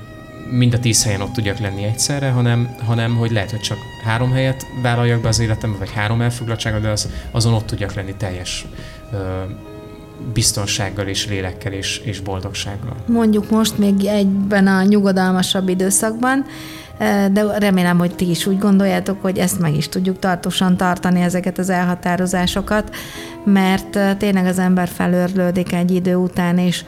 mind 0.50 0.74
a 0.74 0.80
tíz 0.80 1.04
helyen 1.04 1.22
ott 1.22 1.34
tudjak 1.34 1.58
lenni 1.58 1.84
egyszerre, 1.84 2.30
hanem, 2.30 2.76
hanem 2.86 3.16
hogy 3.16 3.32
lehet, 3.32 3.52
hogy 3.52 3.60
csak 3.60 3.78
három 4.04 4.32
helyet 4.32 4.66
vállaljak 4.82 5.22
be 5.22 5.28
az 5.28 5.40
életembe, 5.40 5.78
vagy 5.78 5.92
három 5.92 6.22
elfoglaltságot, 6.22 6.82
de 6.82 6.90
az, 6.90 7.10
azon 7.32 7.54
ott 7.54 7.66
tudjak 7.66 7.94
lenni 7.94 8.16
teljes 8.18 8.66
ö, 9.12 9.18
biztonsággal 10.34 11.08
és 11.08 11.28
lélekkel 11.28 11.72
és, 11.72 11.98
és 11.98 12.20
boldogsággal. 12.20 12.96
Mondjuk 13.08 13.50
most 13.50 13.78
még 13.78 14.06
egyben 14.06 14.68
a 14.68 14.84
nyugodalmasabb 14.84 15.70
időszakban, 15.70 16.46
de 17.32 17.58
remélem, 17.58 17.98
hogy 17.98 18.16
ti 18.16 18.30
is 18.30 18.46
úgy 18.46 18.58
gondoljátok, 18.58 19.22
hogy 19.22 19.38
ezt 19.38 19.60
meg 19.60 19.76
is 19.76 19.90
tudjuk 19.90 20.20
tartósan 20.20 20.78
tartani, 20.78 21.22
ezeket 21.22 21.58
az 21.58 21.70
elhatározásokat, 21.70 22.96
mert 23.44 24.18
tényleg 24.18 24.46
az 24.46 24.60
ember 24.60 24.88
felőrlődik 24.88 25.74
egy 25.74 25.92
idő 25.92 26.16
után, 26.16 26.58
és 26.58 26.84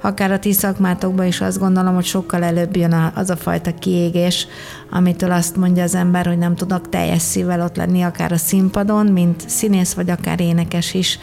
akár 0.00 0.32
a 0.32 0.38
ti 0.38 0.52
szakmátokban 0.52 1.26
is 1.26 1.40
azt 1.40 1.58
gondolom, 1.58 1.94
hogy 1.94 2.04
sokkal 2.04 2.42
előbb 2.42 2.76
jön 2.76 3.12
az 3.14 3.30
a 3.30 3.36
fajta 3.36 3.74
kiégés, 3.74 4.46
amitől 4.90 5.30
azt 5.30 5.56
mondja 5.56 5.82
az 5.82 5.94
ember, 5.94 6.26
hogy 6.26 6.38
nem 6.38 6.54
tudok 6.54 6.88
teljes 6.88 7.22
szívvel 7.22 7.60
ott 7.60 7.76
lenni 7.76 8.02
akár 8.02 8.32
a 8.32 8.36
színpadon, 8.36 9.06
mint 9.06 9.48
színész 9.48 9.92
vagy 9.92 10.10
akár 10.10 10.40
énekes 10.40 10.94
is. 10.94 11.18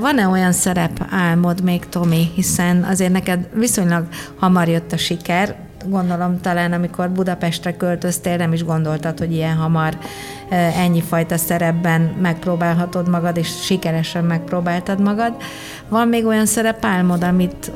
Van-e 0.00 0.28
olyan 0.28 0.52
szerep 0.52 1.06
álmod 1.10 1.62
még, 1.62 1.88
Tomi, 1.88 2.30
hiszen 2.34 2.82
azért 2.82 3.12
neked 3.12 3.48
viszonylag 3.54 4.06
hamar 4.36 4.68
jött 4.68 4.92
a 4.92 4.96
siker, 4.96 5.56
gondolom 5.86 6.40
talán 6.40 6.72
amikor 6.72 7.10
Budapestre 7.10 7.76
költöztél, 7.76 8.36
nem 8.36 8.52
is 8.52 8.64
gondoltad, 8.64 9.18
hogy 9.18 9.32
ilyen 9.32 9.56
hamar 9.56 9.96
ennyi 10.50 11.00
fajta 11.00 11.36
szerepben 11.36 12.00
megpróbálhatod 12.00 13.08
magad, 13.08 13.36
és 13.36 13.48
sikeresen 13.64 14.24
megpróbáltad 14.24 15.00
magad. 15.00 15.32
Van 15.88 16.08
még 16.08 16.26
olyan 16.26 16.46
szerepálmod, 16.46 17.22
amit, 17.22 17.72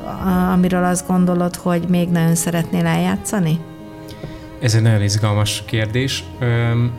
amiről 0.53 0.83
azt 0.83 1.07
gondolod, 1.07 1.55
hogy 1.55 1.85
még 1.89 2.09
nagyon 2.09 2.35
szeretnél 2.35 2.85
eljátszani? 2.85 3.59
Ez 4.61 4.75
egy 4.75 4.81
nagyon 4.81 5.01
izgalmas 5.01 5.63
kérdés. 5.65 6.23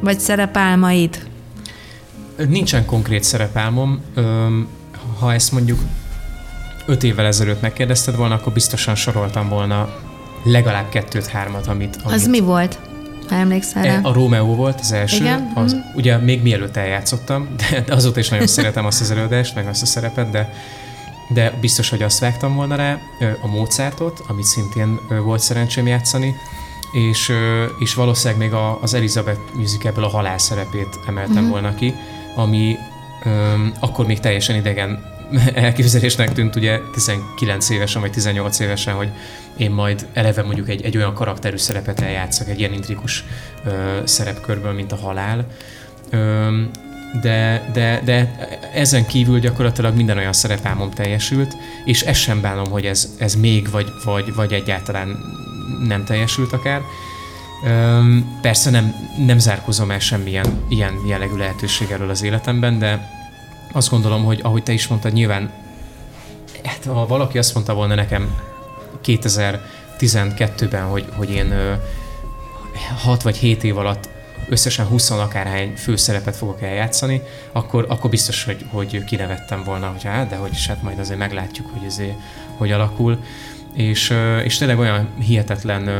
Vagy 0.01 0.19
szerepálmaid? 0.19 1.27
Nincsen 2.49 2.85
konkrét 2.85 3.25
szerepálmom. 3.25 4.01
Ha 5.19 5.33
ezt 5.33 5.53
mondjuk 5.53 5.79
öt 6.87 7.03
évvel 7.03 7.27
ezelőtt 7.27 7.61
megkérdezted 7.61 8.17
volna, 8.17 8.35
akkor 8.35 8.53
biztosan 8.53 8.95
soroltam 8.95 9.49
volna 9.49 9.89
legalább 10.43 10.89
kettőt-hármat, 10.89 11.67
amit, 11.67 11.97
amit... 12.05 12.15
Az 12.15 12.27
mi 12.27 12.41
volt? 12.41 12.79
Ha 13.29 13.35
emlékszel 13.35 13.83
rá? 13.83 14.01
A 14.03 14.13
Romeo 14.13 14.45
volt 14.55 14.81
az 14.81 14.93
első. 14.93 15.17
Igen? 15.25 15.51
Az, 15.55 15.73
Mhm. 15.73 15.83
Ugye 15.97 16.17
még 16.17 16.43
mielőtt 16.43 16.77
eljátszottam, 16.77 17.49
de, 17.57 17.85
azóta 17.95 18.19
is 18.21 18.29
nagyon 18.29 18.47
szeretem 18.47 18.87
azt 18.87 19.01
az 19.01 19.11
előadást, 19.11 19.55
meg 19.55 19.67
azt 19.67 19.83
a 19.83 19.87
szerepet, 19.87 20.31
de, 20.31 20.53
de 21.29 21.53
biztos, 21.61 21.89
hogy 21.91 22.03
azt 22.03 22.19
vágtam 22.19 22.55
volna 22.55 22.75
rá. 22.75 22.99
A 23.43 23.47
Mozartot, 23.47 24.21
amit 24.29 24.45
szintén 24.45 24.99
volt 25.25 25.41
szerencsém 25.41 25.87
játszani, 25.87 26.35
és, 26.93 27.33
és 27.79 27.95
valószínűleg 27.95 28.39
még 28.43 28.53
a, 28.53 28.79
az 28.83 28.95
Elizabeth 28.95 29.41
musicalből 29.55 30.05
a 30.05 30.09
halál 30.09 30.39
szerepét 30.39 30.99
emeltem 31.07 31.43
Mhm. 31.43 31.51
volna 31.51 31.75
ki, 31.75 31.95
ami 32.37 32.77
öm, 33.25 33.73
akkor 33.81 34.07
még 34.07 34.21
teljesen 34.21 34.57
idegen 34.57 35.05
elképzelésnek 35.55 36.33
tűnt 36.33 36.57
ugye 36.57 36.81
19 36.93 37.71
évesen 37.71 38.01
vagy 38.01 38.11
18 38.11 38.59
évesen, 38.59 38.95
hogy 38.95 39.11
én 39.57 39.71
majd 39.71 40.07
eleve 40.13 40.43
mondjuk 40.43 40.69
egy, 40.69 40.83
egy 40.83 40.97
olyan 40.97 41.15
karakterű 41.15 41.57
szerepet 41.57 42.01
eljátszak, 42.01 42.49
egy 42.49 42.59
ilyen 42.59 42.73
intrikus 42.73 43.25
ö, 43.65 44.01
szerepkörből, 44.05 44.73
mint 44.73 44.93
a 44.93 44.97
halál. 44.97 45.47
Ö, 46.11 46.49
de, 47.23 47.71
de, 47.73 48.01
de 48.05 48.37
ezen 48.75 49.07
kívül 49.07 49.39
gyakorlatilag 49.39 49.97
minden 49.97 50.17
olyan 50.19 50.33
szerepálmom 50.33 50.91
teljesült, 50.91 51.57
és 51.85 52.03
ezt 52.03 52.21
sem 52.21 52.41
bánom, 52.41 52.71
hogy 52.71 52.85
ez, 52.85 53.09
ez 53.19 53.35
még 53.35 53.71
vagy, 53.71 53.93
vagy, 54.05 54.35
vagy 54.35 54.53
egyáltalán 54.53 55.17
nem 55.87 56.05
teljesült 56.05 56.53
akár. 56.53 56.81
Öm, 57.65 58.39
persze 58.43 58.71
nem, 58.71 58.95
nem 59.27 59.39
zárkozom 59.39 59.91
el 59.91 59.99
semmilyen 59.99 60.47
ilyen 60.69 60.93
jellegű 61.07 61.37
lehetőség 61.37 61.91
elől 61.91 62.11
az 62.11 62.23
életemben, 62.23 62.79
de 62.79 63.18
azt 63.73 63.91
gondolom, 63.91 64.25
hogy 64.25 64.41
ahogy 64.43 64.63
te 64.63 64.73
is 64.73 64.87
mondtad, 64.87 65.13
nyilván 65.13 65.51
hát, 66.65 66.85
ha 66.85 67.07
valaki 67.07 67.39
azt 67.39 67.55
mondta 67.55 67.75
volna 67.75 67.95
nekem 67.95 68.37
2012-ben, 69.05 70.85
hogy, 70.85 71.05
hogy 71.17 71.31
én 71.31 71.51
ö, 71.51 71.73
6 72.97 73.23
vagy 73.23 73.37
7 73.37 73.65
év 73.65 73.79
alatt 73.79 74.09
összesen 74.49 74.87
20 74.87 75.11
akárhány 75.11 75.73
főszerepet 75.77 76.37
fogok 76.37 76.63
eljátszani, 76.63 77.23
akkor, 77.53 77.85
akkor 77.89 78.11
biztos, 78.11 78.45
hogy, 78.45 78.65
hogy 78.71 79.05
kinevettem 79.05 79.65
volna, 79.65 79.87
hogy 79.87 80.05
hát, 80.05 80.29
de 80.29 80.37
hogy 80.37 80.53
is, 80.53 80.67
hát 80.67 80.83
majd 80.83 80.99
azért 80.99 81.19
meglátjuk, 81.19 81.67
hogy 81.73 81.87
azért 81.87 82.19
hogy 82.57 82.73
alakul. 82.73 83.19
És, 83.75 84.15
és 84.45 84.57
tényleg 84.57 84.79
olyan 84.79 85.09
hihetetlen 85.19 85.91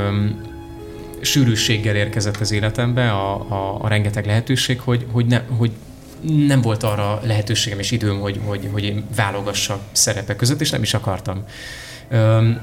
sűrűséggel 1.21 1.97
érkezett 1.97 2.37
az 2.37 2.51
életembe 2.51 3.11
a, 3.11 3.35
a, 3.35 3.79
a 3.81 3.89
rengeteg 3.89 4.27
lehetőség, 4.27 4.81
hogy, 4.81 5.07
hogy, 5.11 5.27
ne, 5.27 5.43
hogy 5.57 5.73
nem 6.21 6.61
volt 6.61 6.83
arra 6.83 7.21
lehetőségem 7.25 7.79
és 7.79 7.91
időm, 7.91 8.21
hogy, 8.21 8.41
hogy, 8.45 8.69
hogy 8.73 8.85
én 8.85 9.05
válogassak 9.17 9.81
szerepek 9.93 10.37
között, 10.37 10.61
és 10.61 10.71
nem 10.71 10.83
is 10.83 10.95
akartam. 10.95 11.45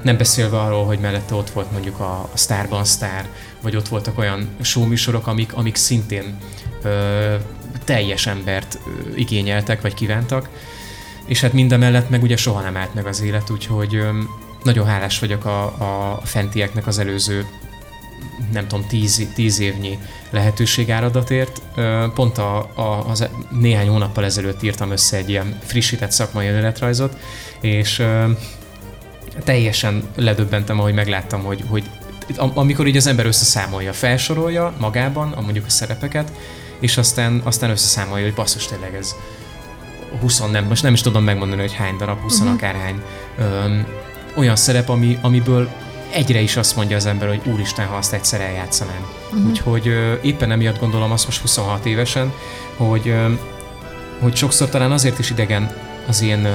Nem 0.02 0.16
beszélve 0.16 0.60
arról, 0.60 0.84
hogy 0.84 0.98
mellette 0.98 1.34
ott 1.34 1.50
volt 1.50 1.72
mondjuk 1.72 2.00
a, 2.00 2.28
a 2.32 2.36
Starban 2.36 2.84
Star, 2.84 3.24
vagy 3.62 3.76
ott 3.76 3.88
voltak 3.88 4.18
olyan 4.18 4.48
showműsorok, 4.62 5.26
amik, 5.26 5.52
amik 5.54 5.74
szintén 5.76 6.38
ö, 6.82 7.34
teljes 7.84 8.26
embert 8.26 8.78
ö, 8.86 9.16
igényeltek, 9.16 9.80
vagy 9.80 9.94
kívántak, 9.94 10.48
és 11.26 11.40
hát 11.40 11.52
mindemellett 11.52 12.10
meg 12.10 12.22
ugye 12.22 12.36
soha 12.36 12.60
nem 12.60 12.76
állt 12.76 12.94
meg 12.94 13.06
az 13.06 13.20
élet, 13.20 13.50
úgyhogy 13.50 13.94
öm, 13.94 14.28
nagyon 14.62 14.86
hálás 14.86 15.18
vagyok 15.18 15.44
a, 15.44 15.64
a 15.64 16.20
fentieknek 16.24 16.86
az 16.86 16.98
előző 16.98 17.46
nem 18.52 18.68
tudom, 18.68 18.86
tíz, 18.86 19.28
tíz 19.34 19.60
évnyi 19.60 19.98
lehetőségáradatért. 20.30 21.62
Pont 22.14 22.38
a, 22.38 22.58
a, 22.74 23.04
az 23.08 23.28
néhány 23.50 23.88
hónappal 23.88 24.24
ezelőtt 24.24 24.62
írtam 24.62 24.90
össze 24.90 25.16
egy 25.16 25.28
ilyen 25.28 25.58
frissített 25.64 26.10
szakmai 26.10 26.46
önéletrajzot, 26.46 27.16
és 27.60 28.02
teljesen 29.44 30.02
ledöbbentem, 30.16 30.80
ahogy 30.80 30.94
megláttam, 30.94 31.42
hogy, 31.42 31.64
hogy 31.68 31.84
am- 32.36 32.58
amikor 32.58 32.86
így 32.86 32.96
az 32.96 33.06
ember 33.06 33.26
összeszámolja, 33.26 33.92
felsorolja 33.92 34.72
magában 34.78 35.32
a 35.32 35.40
mondjuk 35.40 35.66
a 35.66 35.70
szerepeket, 35.70 36.32
és 36.80 36.96
aztán, 36.96 37.40
aztán 37.44 37.70
összeszámolja, 37.70 38.24
hogy 38.24 38.34
basszus, 38.34 38.66
tényleg 38.66 38.94
ez 38.94 39.14
20, 40.20 40.42
nem, 40.50 40.64
most 40.64 40.82
nem 40.82 40.92
is 40.92 41.00
tudom 41.00 41.24
megmondani, 41.24 41.60
hogy 41.60 41.74
hány 41.74 41.96
darab, 41.96 42.20
20 42.20 42.38
uh-huh. 42.38 42.54
akárhány 42.54 43.02
öm, 43.38 43.86
olyan 44.34 44.56
szerep, 44.56 44.88
ami, 44.88 45.18
amiből 45.22 45.70
egyre 46.10 46.40
is 46.40 46.56
azt 46.56 46.76
mondja 46.76 46.96
az 46.96 47.06
ember, 47.06 47.28
hogy 47.28 47.40
úristen, 47.52 47.86
ha 47.86 47.96
azt 47.96 48.12
egyszer 48.12 48.40
eljátszanám. 48.40 49.06
Uh-huh. 49.24 49.48
Úgyhogy 49.48 49.86
éppen 50.22 50.50
emiatt 50.50 50.78
gondolom 50.78 51.12
azt 51.12 51.24
most 51.24 51.40
26 51.40 51.86
évesen, 51.86 52.32
hogy, 52.76 53.14
hogy 54.20 54.36
sokszor 54.36 54.68
talán 54.68 54.92
azért 54.92 55.18
is 55.18 55.30
idegen 55.30 55.76
az 56.06 56.22
én 56.22 56.48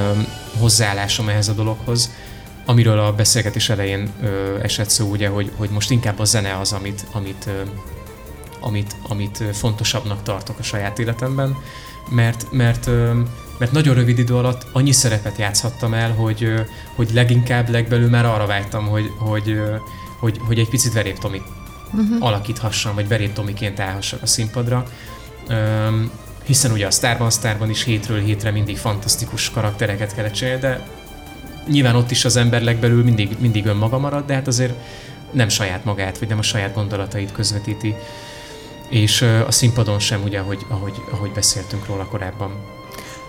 hozzáállásom 0.59 1.29
ehhez 1.29 1.47
a 1.47 1.53
dologhoz, 1.53 2.11
amiről 2.65 2.99
a 2.99 3.13
beszélgetés 3.13 3.69
elején 3.69 4.11
esett 4.61 4.89
szó, 4.89 5.09
ugye, 5.09 5.27
hogy, 5.27 5.51
hogy 5.55 5.69
most 5.69 5.91
inkább 5.91 6.19
a 6.19 6.23
zene 6.23 6.57
az, 6.57 6.71
amit, 6.71 7.05
amit, 7.11 7.49
amit, 8.59 8.95
amit 9.07 9.43
fontosabbnak 9.53 10.23
tartok 10.23 10.59
a 10.59 10.63
saját 10.63 10.99
életemben, 10.99 11.57
mert, 12.09 12.45
mert, 12.51 12.89
mert 13.61 13.73
nagyon 13.73 13.95
rövid 13.95 14.19
idő 14.19 14.35
alatt 14.35 14.65
annyi 14.71 14.91
szerepet 14.91 15.37
játszhattam 15.37 15.93
el, 15.93 16.11
hogy, 16.11 16.53
hogy 16.95 17.09
leginkább 17.13 17.69
legbelül 17.69 18.09
már 18.09 18.25
arra 18.25 18.45
vágytam, 18.45 18.87
hogy, 18.87 19.11
hogy, 19.17 19.61
hogy, 20.19 20.39
hogy 20.47 20.59
egy 20.59 20.69
picit 20.69 20.93
Verép 20.93 21.17
Tomit 21.17 21.43
uh-huh. 21.93 22.25
alakíthassam, 22.25 22.95
vagy 22.95 23.07
Verép 23.07 23.33
Tomiként 23.33 23.79
állhassak 23.79 24.21
a 24.21 24.25
színpadra. 24.25 24.85
Öm, 25.47 26.11
hiszen 26.43 26.71
ugye 26.71 26.85
a 26.85 26.91
Starban 26.91 27.29
Starban 27.29 27.69
is 27.69 27.83
hétről 27.83 28.19
hétre 28.19 28.51
mindig 28.51 28.77
fantasztikus 28.77 29.49
karaktereket 29.49 30.15
kellett 30.15 30.33
csinálni, 30.33 30.59
de 30.59 30.87
nyilván 31.67 31.95
ott 31.95 32.11
is 32.11 32.25
az 32.25 32.35
ember 32.35 32.61
legbelül 32.61 33.03
mindig, 33.03 33.35
mindig 33.39 33.65
önmaga 33.65 33.99
marad, 33.99 34.25
de 34.25 34.33
hát 34.33 34.47
azért 34.47 34.73
nem 35.31 35.49
saját 35.49 35.85
magát, 35.85 36.17
vagy 36.17 36.27
nem 36.27 36.39
a 36.39 36.41
saját 36.41 36.73
gondolatait 36.73 37.31
közvetíti. 37.31 37.95
És 38.89 39.21
a 39.21 39.51
színpadon 39.51 39.99
sem, 39.99 40.23
ugye, 40.23 40.39
ahogy, 40.39 40.65
ahogy, 40.67 40.95
ahogy 41.11 41.31
beszéltünk 41.31 41.85
róla 41.85 42.05
korábban. 42.05 42.79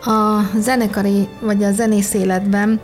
A 0.05 0.43
zenekari, 0.59 1.29
vagy 1.41 1.65
a 1.65 1.73
zenész 1.73 2.15
életben 2.15 2.81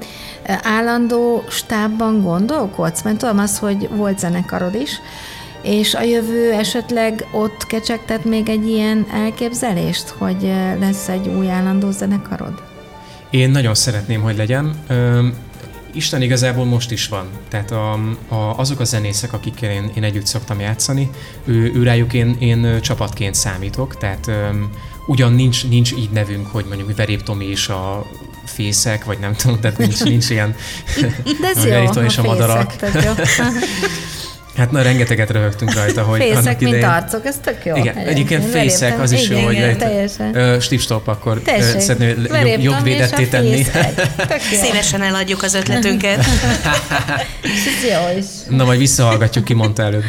állandó 0.62 1.44
stábban 1.48 2.22
gondolkodsz? 2.22 3.02
Mert 3.02 3.18
tudom 3.18 3.38
az, 3.38 3.58
hogy 3.58 3.88
volt 3.90 4.18
zenekarod 4.18 4.74
is, 4.74 4.90
és 5.62 5.94
a 5.94 6.02
jövő 6.02 6.52
esetleg 6.52 7.26
ott 7.32 7.66
kecsegtet 7.66 8.24
még 8.24 8.48
egy 8.48 8.68
ilyen 8.68 9.06
elképzelést, 9.12 10.08
hogy 10.08 10.42
lesz 10.80 11.08
egy 11.08 11.28
új 11.28 11.50
állandó 11.50 11.90
zenekarod? 11.90 12.62
Én 13.30 13.50
nagyon 13.50 13.74
szeretném, 13.74 14.22
hogy 14.22 14.36
legyen. 14.36 14.74
Isten 15.92 16.22
igazából 16.22 16.64
most 16.64 16.90
is 16.90 17.08
van. 17.08 17.26
Tehát 17.48 17.70
a, 17.70 17.92
a, 18.28 18.58
azok 18.58 18.80
a 18.80 18.84
zenészek, 18.84 19.32
akikkel 19.32 19.70
én, 19.70 19.90
én 19.94 20.02
együtt 20.02 20.26
szoktam 20.26 20.60
játszani, 20.60 21.10
ő, 21.44 21.72
ő 21.74 21.82
rájuk 21.82 22.12
én, 22.12 22.36
én 22.38 22.80
csapatként 22.80 23.34
számítok, 23.34 23.96
tehát 23.96 24.30
ugyan 25.08 25.32
nincs, 25.32 25.66
nincs 25.68 25.92
így 25.92 26.10
nevünk, 26.10 26.46
hogy 26.46 26.64
mondjuk 26.64 26.96
Verép 26.96 27.22
Tomi 27.22 27.44
és 27.44 27.68
a 27.68 28.06
fészek, 28.44 29.04
vagy 29.04 29.18
nem 29.18 29.34
tudom, 29.34 29.60
tehát 29.60 29.78
nincs, 29.78 30.04
nincs 30.04 30.30
ilyen 30.30 30.54
De 31.40 31.48
ez 31.54 31.64
jó, 31.64 32.00
a 32.00 32.04
és 32.04 32.18
a 32.18 32.22
madarak. 32.22 32.74
Hát 34.58 34.70
na, 34.70 34.82
rengeteget 34.82 35.30
röhögtünk 35.30 35.74
rajta, 35.74 36.02
hogy 36.02 36.20
Fészek, 36.20 36.36
annak 36.36 36.60
idején... 36.60 36.78
mint 36.78 36.92
arcok, 36.92 37.26
ez 37.26 37.36
tök 37.44 37.64
jó. 37.64 37.76
Igen, 37.76 37.96
egyébként 37.96 38.44
fészek, 38.44 39.00
az 39.00 39.12
is 39.12 39.24
igen, 39.24 39.38
jó, 39.38 39.44
hogy 39.44 39.54
igen, 39.54 39.78
teljesen. 39.78 40.60
Steve 40.60 40.82
Stop, 40.82 41.08
akkor 41.08 41.40
Tessék, 41.40 41.80
szeretném 41.80 42.26
jobb, 42.46 42.60
jobb 42.60 42.82
védetté 42.82 43.24
tenni. 43.24 43.62
Szívesen 44.62 45.02
eladjuk 45.02 45.42
az 45.42 45.54
ötletünket. 45.54 46.18
ez 47.42 47.90
jó 47.90 48.18
is. 48.18 48.26
Na, 48.48 48.64
majd 48.64 48.78
visszahallgatjuk, 48.78 49.44
ki 49.44 49.54
mondta 49.54 49.82
előbb. 49.82 50.04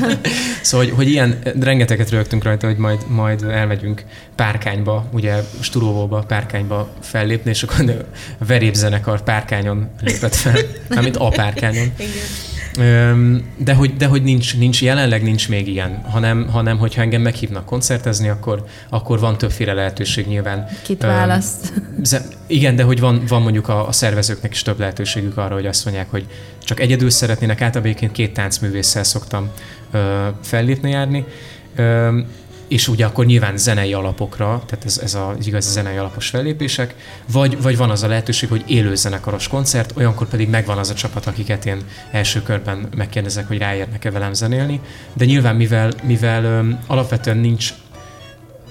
szóval, 0.62 0.86
hogy, 0.86 0.94
hogy 0.96 1.08
ilyen, 1.08 1.38
rengeteget 1.60 2.10
rögtünk 2.10 2.44
rajta, 2.44 2.66
hogy 2.66 2.76
majd, 2.76 3.00
majd 3.08 3.42
elmegyünk 3.42 4.02
Párkányba, 4.36 5.08
ugye 5.12 5.34
Sturóvóba, 5.60 6.24
Párkányba 6.28 6.88
fellépni, 7.00 7.50
és 7.50 7.62
akkor 7.62 7.90
a 8.38 8.44
verépzenekar 8.44 9.22
Párkányon 9.22 9.90
lépett 10.00 10.34
fel, 10.34 10.58
amit 10.88 11.16
a 11.16 11.28
Párkányon. 11.28 11.92
Igen. 11.98 12.54
De 13.56 13.74
hogy, 13.74 13.96
de 13.96 14.06
hogy 14.06 14.22
nincs, 14.22 14.56
nincs, 14.56 14.82
jelenleg 14.82 15.22
nincs 15.22 15.48
még 15.48 15.68
ilyen, 15.68 16.02
hanem, 16.10 16.48
hanem 16.48 16.78
hogyha 16.78 17.02
engem 17.02 17.22
meghívnak 17.22 17.64
koncertezni, 17.64 18.28
akkor, 18.28 18.64
akkor 18.88 19.20
van 19.20 19.38
többféle 19.38 19.72
lehetőség 19.72 20.26
nyilván. 20.26 20.66
Kit 20.82 21.02
választ? 21.02 21.72
Igen, 22.46 22.76
de 22.76 22.82
hogy 22.82 23.00
van, 23.00 23.22
van 23.28 23.42
mondjuk 23.42 23.68
a, 23.68 23.88
a 23.88 23.92
szervezőknek 23.92 24.52
is 24.52 24.62
több 24.62 24.78
lehetőségük 24.78 25.36
arra, 25.36 25.54
hogy 25.54 25.66
azt 25.66 25.84
mondják, 25.84 26.10
hogy 26.10 26.26
csak 26.64 26.80
egyedül 26.80 27.10
szeretnének, 27.10 27.60
általában 27.60 28.10
két 28.12 28.32
táncművésszel 28.32 29.04
szoktam 29.04 29.50
ö, 29.90 30.28
fellépni 30.42 30.90
járni. 30.90 31.24
És 32.68 32.88
ugye 32.88 33.04
akkor 33.04 33.26
nyilván 33.26 33.56
zenei 33.56 33.92
alapokra, 33.92 34.62
tehát 34.66 34.84
ez, 34.84 34.98
ez 34.98 35.14
az 35.14 35.46
igazi 35.46 35.70
zenei 35.70 35.96
alapos 35.96 36.28
fellépések, 36.28 36.94
vagy, 37.32 37.62
vagy 37.62 37.76
van 37.76 37.90
az 37.90 38.02
a 38.02 38.08
lehetőség, 38.08 38.48
hogy 38.48 38.64
élő 38.66 38.94
zenekaros 38.94 39.48
koncert, 39.48 39.92
olyankor 39.96 40.28
pedig 40.28 40.48
megvan 40.48 40.78
az 40.78 40.90
a 40.90 40.94
csapat, 40.94 41.26
akiket 41.26 41.66
én 41.66 41.82
első 42.10 42.42
körben 42.42 42.88
megkérdezek, 42.96 43.48
hogy 43.48 43.58
ráérnek-e 43.58 44.10
velem 44.10 44.32
zenélni, 44.32 44.80
de 45.12 45.24
nyilván 45.24 45.56
mivel, 45.56 45.92
mivel 46.02 46.44
öm, 46.44 46.78
alapvetően 46.86 47.38
nincs, 47.38 47.72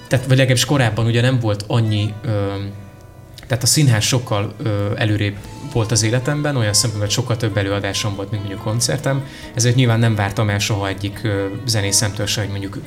tehát 0.08 0.26
vagy 0.26 0.36
legalábbis 0.36 0.64
korábban 0.64 1.06
ugye 1.06 1.20
nem 1.20 1.38
volt 1.38 1.64
annyi 1.66 2.14
öm, 2.24 2.72
tehát 3.46 3.62
a 3.62 3.66
színház 3.66 4.04
sokkal 4.04 4.54
ö, 4.62 4.92
előrébb 4.96 5.36
volt 5.72 5.90
az 5.90 6.02
életemben, 6.02 6.56
olyan 6.56 6.72
szempontból, 6.72 7.06
hogy 7.06 7.14
sokkal 7.14 7.36
több 7.36 7.56
előadásom 7.56 8.14
volt, 8.14 8.30
mint 8.30 8.42
mondjuk 8.42 8.64
koncertem, 8.64 9.26
ezért 9.54 9.74
nyilván 9.74 9.98
nem 9.98 10.14
vártam 10.14 10.50
el 10.50 10.58
soha 10.58 10.88
egyik 10.88 11.20
ö, 11.22 11.46
zenészemtől 11.66 12.26
se, 12.26 12.40
hogy 12.40 12.50
mondjuk 12.50 12.78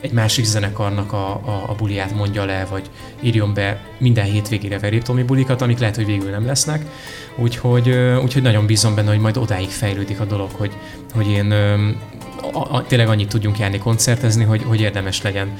egy 0.00 0.12
másik 0.12 0.44
zenekarnak 0.44 1.12
a, 1.12 1.30
a, 1.30 1.64
a 1.68 1.74
buliát 1.74 2.14
mondja 2.14 2.44
le, 2.44 2.64
vagy 2.64 2.90
írjon 3.20 3.54
be 3.54 3.80
minden 3.98 4.24
hétvégére 4.24 4.78
veréptomi 4.78 5.22
bulikat, 5.22 5.62
amik 5.62 5.78
lehet, 5.78 5.96
hogy 5.96 6.06
végül 6.06 6.30
nem 6.30 6.46
lesznek. 6.46 6.84
Úgyhogy, 7.36 7.88
úgyhogy 8.22 8.42
nagyon 8.42 8.66
bízom 8.66 8.94
benne, 8.94 9.08
hogy 9.10 9.20
majd 9.20 9.36
odáig 9.36 9.68
fejlődik 9.68 10.20
a 10.20 10.24
dolog, 10.24 10.50
hogy, 10.50 10.72
hogy 11.14 11.28
én 11.28 11.52
a, 12.52 12.76
a, 12.76 12.86
tényleg 12.86 13.08
annyit 13.08 13.28
tudjunk 13.28 13.58
járni 13.58 13.78
koncertezni, 13.78 14.44
hogy, 14.44 14.62
hogy 14.62 14.80
érdemes 14.80 15.22
legyen 15.22 15.58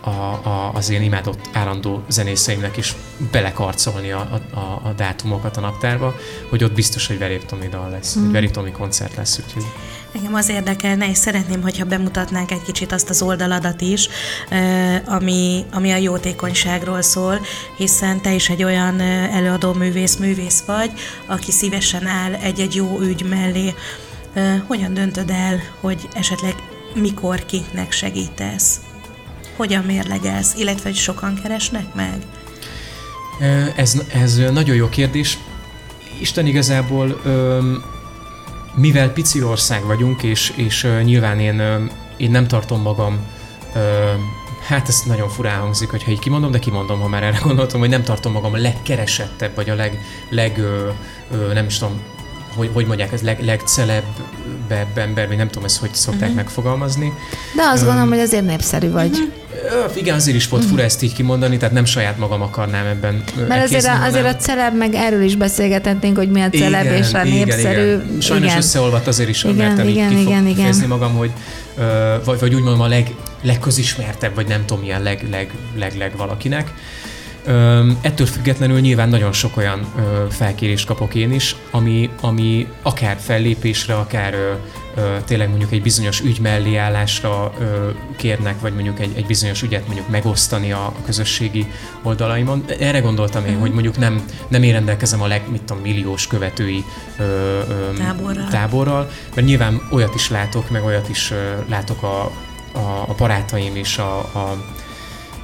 a, 0.00 0.08
a, 0.48 0.70
az 0.74 0.90
én 0.90 1.02
imádott 1.02 1.48
állandó 1.52 2.02
zenészeimnek 2.08 2.76
is 2.76 2.94
belekarcolni 3.32 4.10
a, 4.10 4.40
a, 4.54 4.58
a 4.58 4.92
dátumokat 4.96 5.56
a 5.56 5.60
naptárba, 5.60 6.14
hogy 6.48 6.64
ott 6.64 6.72
biztos, 6.72 7.06
hogy 7.06 7.18
Veréptomi 7.18 7.68
dal 7.68 7.90
lesz, 7.90 8.16
mm. 8.18 8.32
Veréptomi 8.32 8.70
koncert 8.70 9.16
lesz, 9.16 9.40
úgyhogy... 9.46 9.64
Engem 10.12 10.34
az 10.34 10.48
érdekelne, 10.48 11.08
és 11.08 11.16
szeretném, 11.16 11.62
hogyha 11.62 11.84
bemutatnánk 11.84 12.50
egy 12.50 12.62
kicsit 12.62 12.92
azt 12.92 13.10
az 13.10 13.22
oldaladat 13.22 13.80
is, 13.80 14.08
ami, 15.04 15.64
ami 15.72 15.92
a 15.92 15.96
jótékonyságról 15.96 17.02
szól, 17.02 17.40
hiszen 17.76 18.20
te 18.22 18.34
is 18.34 18.48
egy 18.48 18.64
olyan 18.64 19.00
előadó 19.00 19.72
művész, 19.72 20.16
művész 20.16 20.62
vagy, 20.66 20.90
aki 21.26 21.50
szívesen 21.50 22.06
áll 22.06 22.32
egy-egy 22.34 22.74
jó 22.74 23.00
ügy 23.00 23.22
mellé. 23.28 23.74
Hogyan 24.66 24.94
döntöd 24.94 25.30
el, 25.30 25.60
hogy 25.80 26.08
esetleg 26.12 26.54
mikor 26.94 27.44
kiknek 27.46 27.92
segítesz? 27.92 28.80
Hogyan 29.56 29.84
mérlegelsz, 29.84 30.54
illetve 30.54 30.88
hogy 30.88 30.98
sokan 30.98 31.40
keresnek 31.42 31.94
meg? 31.94 32.16
Ez, 33.76 34.02
ez 34.12 34.36
nagyon 34.52 34.76
jó 34.76 34.88
kérdés. 34.88 35.38
Isten 36.20 36.46
igazából, 36.46 37.20
mivel 38.74 39.12
pici 39.12 39.42
ország 39.42 39.84
vagyunk, 39.84 40.22
és, 40.22 40.52
és 40.56 40.86
nyilván 41.02 41.40
én, 41.40 41.62
én 42.16 42.30
nem 42.30 42.46
tartom 42.46 42.82
magam 42.82 43.26
Hát 44.68 44.88
ez 44.88 45.02
nagyon 45.06 45.28
furán 45.28 45.60
hangzik, 45.60 45.90
hogyha 45.90 46.10
így 46.10 46.18
kimondom, 46.18 46.50
de 46.50 46.58
kimondom, 46.58 47.00
ha 47.00 47.08
már 47.08 47.22
erre 47.22 47.38
gondoltam, 47.44 47.80
hogy 47.80 47.88
nem 47.88 48.02
tartom 48.02 48.32
magam 48.32 48.52
a 48.52 48.56
legkeresettebb, 48.56 49.54
vagy 49.54 49.70
a 49.70 49.74
leg, 49.74 49.98
leg 50.28 50.58
ö, 50.58 50.88
ö, 51.30 51.52
nem 51.52 51.66
is 51.66 51.78
tudom, 51.78 52.00
hogy, 52.58 52.70
hogy 52.72 52.86
mondják, 52.86 53.12
ez 53.12 53.22
leg, 53.22 53.44
legcelebbebb 53.44 54.98
ember, 54.98 55.26
vagy 55.28 55.36
nem 55.36 55.48
tudom 55.48 55.64
ezt 55.64 55.78
hogy 55.78 55.94
szokták 55.94 56.20
uh-huh. 56.20 56.36
megfogalmazni. 56.36 57.12
De 57.56 57.62
azt 57.62 57.80
um, 57.80 57.86
gondolom, 57.86 58.08
hogy 58.08 58.18
azért 58.18 58.44
népszerű 58.44 58.90
vagy. 58.90 59.10
Uh-huh. 59.10 59.96
Igen, 59.96 60.14
azért 60.14 60.36
is 60.36 60.48
volt 60.48 60.62
uh-huh. 60.62 60.76
fura 60.76 60.88
ezt 60.88 61.02
így 61.02 61.12
kimondani, 61.12 61.56
tehát 61.56 61.74
nem 61.74 61.84
saját 61.84 62.18
magam 62.18 62.42
akarnám 62.42 62.86
ebben 62.86 63.24
Mert 63.48 63.64
azért, 63.64 63.84
a, 63.86 64.02
azért 64.04 64.26
a 64.26 64.36
celeb, 64.36 64.76
meg 64.76 64.94
erről 64.94 65.22
is 65.22 65.36
beszélgethetnénk, 65.36 66.16
hogy 66.16 66.30
mi 66.30 66.40
a 66.40 66.48
celeb 66.48 66.84
igen, 66.84 66.96
és 66.96 67.12
a 67.12 67.24
igen, 67.24 67.36
népszerű. 67.36 67.86
Igen. 67.86 68.20
Sajnos 68.20 68.46
igen. 68.46 68.58
összeolvadt 68.58 69.06
azért 69.06 69.28
is, 69.28 69.44
igen, 69.44 69.56
mertem 69.56 69.88
igen, 69.88 70.12
így 70.12 70.20
igen, 70.20 70.46
igen. 70.46 70.88
magam, 70.88 71.14
hogy 71.14 71.30
uh, 71.76 71.84
vagy, 72.24 72.40
vagy 72.40 72.54
úgy 72.54 72.62
mondom 72.62 72.80
a 72.80 72.86
leg, 72.86 73.14
legközismertebb, 73.42 74.34
vagy 74.34 74.46
nem 74.46 74.64
tudom 74.66 74.82
milyen 74.82 75.02
leg, 75.02 75.26
leg, 75.30 75.50
leg, 75.76 75.96
leg 75.96 76.16
valakinek. 76.16 76.72
Ö, 77.48 77.90
ettől 78.00 78.26
függetlenül 78.26 78.80
nyilván 78.80 79.08
nagyon 79.08 79.32
sok 79.32 79.56
olyan 79.56 79.80
ö, 79.96 80.24
felkérést 80.30 80.86
kapok 80.86 81.14
én 81.14 81.32
is, 81.32 81.56
ami, 81.70 82.10
ami 82.20 82.66
akár 82.82 83.16
fellépésre, 83.20 83.94
akár 83.94 84.34
ö, 84.34 84.52
ö, 84.96 85.16
tényleg 85.24 85.48
mondjuk 85.48 85.72
egy 85.72 85.82
bizonyos 85.82 86.20
ügy 86.20 86.40
mellé 86.40 86.76
állásra 86.76 87.52
ö, 87.58 87.88
kérnek, 88.16 88.60
vagy 88.60 88.74
mondjuk 88.74 89.00
egy, 89.00 89.12
egy 89.16 89.26
bizonyos 89.26 89.62
ügyet 89.62 89.86
mondjuk 89.86 90.08
megosztani 90.08 90.72
a, 90.72 90.84
a 90.86 91.02
közösségi 91.04 91.66
oldalaimon. 92.02 92.64
Erre 92.80 93.00
gondoltam 93.00 93.46
én, 93.46 93.56
mm. 93.56 93.60
hogy 93.60 93.72
mondjuk 93.72 93.98
nem, 93.98 94.24
nem 94.48 94.62
én 94.62 94.72
rendelkezem 94.72 95.22
a 95.22 95.26
leg, 95.26 95.42
mit 95.50 95.62
tudom, 95.62 95.82
milliós 95.82 96.26
követői 96.26 96.84
ö, 97.18 97.22
ö, 97.22 97.94
táborral. 97.96 98.48
táborral, 98.48 99.10
mert 99.34 99.46
nyilván 99.46 99.88
olyat 99.90 100.14
is 100.14 100.30
látok, 100.30 100.70
meg 100.70 100.84
olyat 100.84 101.08
is 101.08 101.30
ö, 101.30 101.34
látok 101.68 102.02
a, 102.02 102.20
a, 102.72 103.04
a 103.08 103.14
barátaim 103.16 103.76
is, 103.76 103.98
a, 103.98 104.18
a 104.18 104.64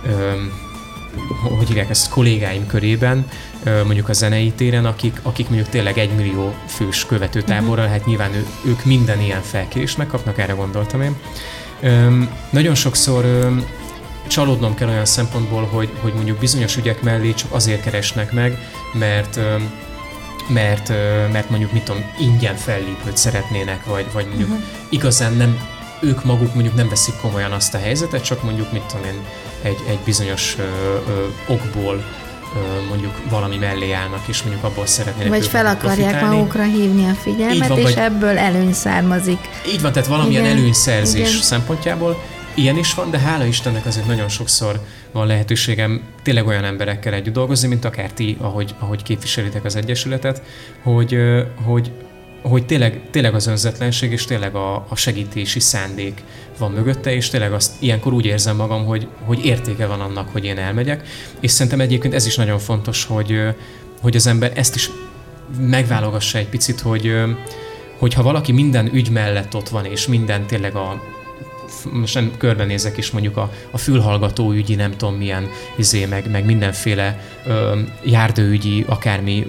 ö, 0.06 0.32
hogy 1.58 1.68
hívják 1.68 1.90
ezt, 1.90 2.08
kollégáim 2.08 2.66
körében, 2.66 3.26
mondjuk 3.84 4.08
a 4.08 4.12
zenei 4.12 4.52
téren, 4.52 4.84
akik, 4.84 5.20
akik 5.22 5.48
mondjuk 5.48 5.68
tényleg 5.68 5.98
egy 5.98 6.14
millió 6.14 6.54
fős 6.66 7.06
követőtáborral, 7.06 7.86
hát 7.86 8.06
nyilván 8.06 8.34
ő, 8.34 8.46
ők 8.66 8.84
minden 8.84 9.20
ilyen 9.20 9.42
felkérést 9.42 9.98
megkapnak, 9.98 10.38
erre 10.38 10.52
gondoltam 10.52 11.02
én. 11.02 11.16
Nagyon 12.50 12.74
sokszor 12.74 13.48
csalódnom 14.26 14.74
kell 14.74 14.88
olyan 14.88 15.04
szempontból, 15.04 15.64
hogy, 15.64 15.88
hogy 16.00 16.12
mondjuk 16.14 16.38
bizonyos 16.38 16.76
ügyek 16.76 17.02
mellé 17.02 17.34
csak 17.34 17.52
azért 17.52 17.82
keresnek 17.82 18.32
meg, 18.32 18.58
mert 18.92 19.40
mert, 20.48 20.88
mert 21.32 21.50
mondjuk 21.50 21.72
mit 21.72 21.82
tudom, 21.82 22.02
ingyen 22.18 22.56
fellépőt 22.56 23.16
szeretnének, 23.16 23.84
vagy, 23.84 24.06
vagy 24.12 24.26
mondjuk 24.26 24.48
uh-huh. 24.48 24.64
igazán 24.88 25.32
nem, 25.32 25.68
ők 26.00 26.24
maguk 26.24 26.54
mondjuk 26.54 26.74
nem 26.74 26.88
veszik 26.88 27.14
komolyan 27.16 27.52
azt 27.52 27.74
a 27.74 27.78
helyzetet, 27.78 28.24
csak 28.24 28.42
mondjuk 28.42 28.72
mit 28.72 28.82
tudom 28.82 29.04
én, 29.04 29.20
egy, 29.62 29.78
egy 29.88 29.98
bizonyos 30.04 30.56
ö, 30.58 30.62
ö, 31.08 31.26
okból 31.52 32.04
mondjuk 32.88 33.20
valami 33.30 33.56
mellé 33.56 33.92
állnak, 33.92 34.22
és 34.26 34.42
mondjuk 34.42 34.64
abból 34.64 34.86
szeretnének 34.86 35.30
Vagy 35.30 35.46
fel 35.46 35.66
akarják 35.66 36.08
profitálni. 36.10 36.36
magukra 36.36 36.62
hívni 36.62 37.08
a 37.08 37.14
figyelmet, 37.14 37.68
van, 37.68 37.78
és 37.78 37.84
vagy, 37.84 37.96
ebből 37.96 38.38
előny 38.38 38.72
származik. 38.72 39.38
Így 39.72 39.80
van, 39.80 39.92
tehát 39.92 40.08
valamilyen 40.08 40.44
Igen. 40.44 40.56
előnyszerzés 40.56 41.28
Igen. 41.28 41.42
szempontjából. 41.42 42.22
Ilyen 42.54 42.78
is 42.78 42.94
van, 42.94 43.10
de 43.10 43.18
hála 43.18 43.44
Istennek 43.44 43.86
azért 43.86 44.06
nagyon 44.06 44.28
sokszor 44.28 44.80
van 45.12 45.26
lehetőségem 45.26 46.02
tényleg 46.22 46.46
olyan 46.46 46.64
emberekkel 46.64 47.12
együtt 47.12 47.34
dolgozni, 47.34 47.68
mint 47.68 47.84
akár 47.84 48.10
ti, 48.10 48.36
ahogy, 48.40 48.74
ahogy 48.78 49.02
képviselitek 49.02 49.64
az 49.64 49.76
Egyesületet, 49.76 50.42
hogy, 50.82 51.18
hogy 51.64 51.90
hogy 52.48 52.66
tényleg, 52.66 53.00
tényleg 53.10 53.34
az 53.34 53.46
önzetlenség 53.46 54.12
és 54.12 54.24
tényleg 54.24 54.54
a, 54.54 54.86
a 54.88 54.96
segítési 54.96 55.60
szándék 55.60 56.22
van 56.58 56.72
mögötte, 56.72 57.14
és 57.14 57.28
tényleg 57.28 57.52
azt 57.52 57.72
ilyenkor 57.78 58.12
úgy 58.12 58.26
érzem 58.26 58.56
magam, 58.56 58.84
hogy, 58.84 59.08
hogy 59.24 59.44
értéke 59.44 59.86
van 59.86 60.00
annak, 60.00 60.28
hogy 60.32 60.44
én 60.44 60.58
elmegyek, 60.58 61.08
és 61.40 61.50
szerintem 61.50 61.80
egyébként 61.80 62.14
ez 62.14 62.26
is 62.26 62.36
nagyon 62.36 62.58
fontos, 62.58 63.04
hogy, 63.04 63.42
hogy 64.00 64.16
az 64.16 64.26
ember 64.26 64.52
ezt 64.54 64.74
is 64.74 64.90
megválogassa 65.58 66.38
egy 66.38 66.48
picit, 66.48 66.80
hogy, 66.80 67.12
hogy 67.98 68.14
ha 68.14 68.22
valaki 68.22 68.52
minden 68.52 68.94
ügy 68.94 69.10
mellett 69.10 69.54
ott 69.54 69.68
van, 69.68 69.84
és 69.84 70.06
minden 70.06 70.46
tényleg 70.46 70.74
a, 70.74 71.02
most 71.92 72.14
nem 72.14 72.32
körbenézek 72.38 72.96
is 72.96 73.10
mondjuk 73.10 73.36
a, 73.36 73.52
a 73.70 73.78
fülhallgató 73.78 74.52
ügyi, 74.52 74.74
nem 74.74 74.96
tudom 74.96 75.14
milyen 75.14 75.48
izé, 75.76 76.04
meg, 76.04 76.30
meg 76.30 76.44
mindenféle 76.44 77.20
ö, 77.46 77.78
járdőügyi, 78.04 78.84
akármi 78.88 79.46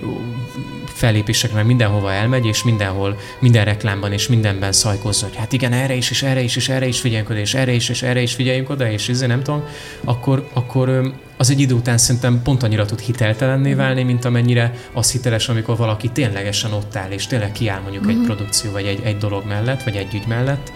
fellépésekre, 0.96 1.56
meg 1.56 1.66
mindenhova 1.66 2.12
elmegy, 2.12 2.46
és 2.46 2.64
mindenhol, 2.64 3.18
minden 3.40 3.66
reklámban 3.66 4.12
és 4.12 4.28
mindenben 4.28 4.72
szajkozza, 4.72 5.26
hogy 5.26 5.36
hát 5.36 5.54
igen, 5.54 5.74
erre 5.74 5.94
is, 5.94 6.10
és 6.10 6.24
erre 6.24 6.42
is, 6.42 6.56
és 6.56 6.70
erre 6.70 6.88
is 6.88 7.00
figyeljünk 7.00 7.30
oda, 7.30 7.40
és 7.40 7.54
erre 7.54 7.72
is, 7.72 7.90
és 7.90 8.02
erre 8.02 8.22
is 8.22 8.34
figyeljünk 8.34 8.70
oda, 8.70 8.92
és 8.92 9.08
izé, 9.08 9.26
nem 9.26 9.44
tudom, 9.44 9.64
akkor, 10.04 10.48
akkor 10.54 11.14
az 11.38 11.50
egy 11.50 11.60
idő 11.60 11.74
után 11.74 11.98
szerintem 11.98 12.42
pont 12.42 12.64
annyira 12.64 12.86
tud 12.86 13.00
hiteltelenné 13.00 13.70
mhm. 13.70 13.78
válni, 13.78 14.04
mint 14.04 14.26
amennyire 14.26 14.74
az 14.94 15.12
hiteles, 15.12 15.50
amikor 15.50 15.78
valaki 15.78 16.10
ténylegesen 16.10 16.74
ott 16.74 16.96
áll, 16.96 17.12
és 17.12 17.28
tényleg 17.28 17.52
kiáll 17.52 17.82
mondjuk 17.82 18.06
mm-hmm. 18.06 18.20
egy 18.20 18.26
produkció, 18.26 18.72
vagy 18.72 18.86
egy, 18.86 19.00
egy 19.04 19.18
dolog 19.18 19.46
mellett, 19.48 19.84
vagy 19.84 19.96
egy 19.96 20.14
ügy 20.14 20.28
mellett. 20.28 20.72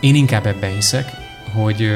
Én 0.00 0.14
inkább 0.14 0.46
ebben 0.46 0.74
hiszek, 0.74 1.10
hogy, 1.52 1.90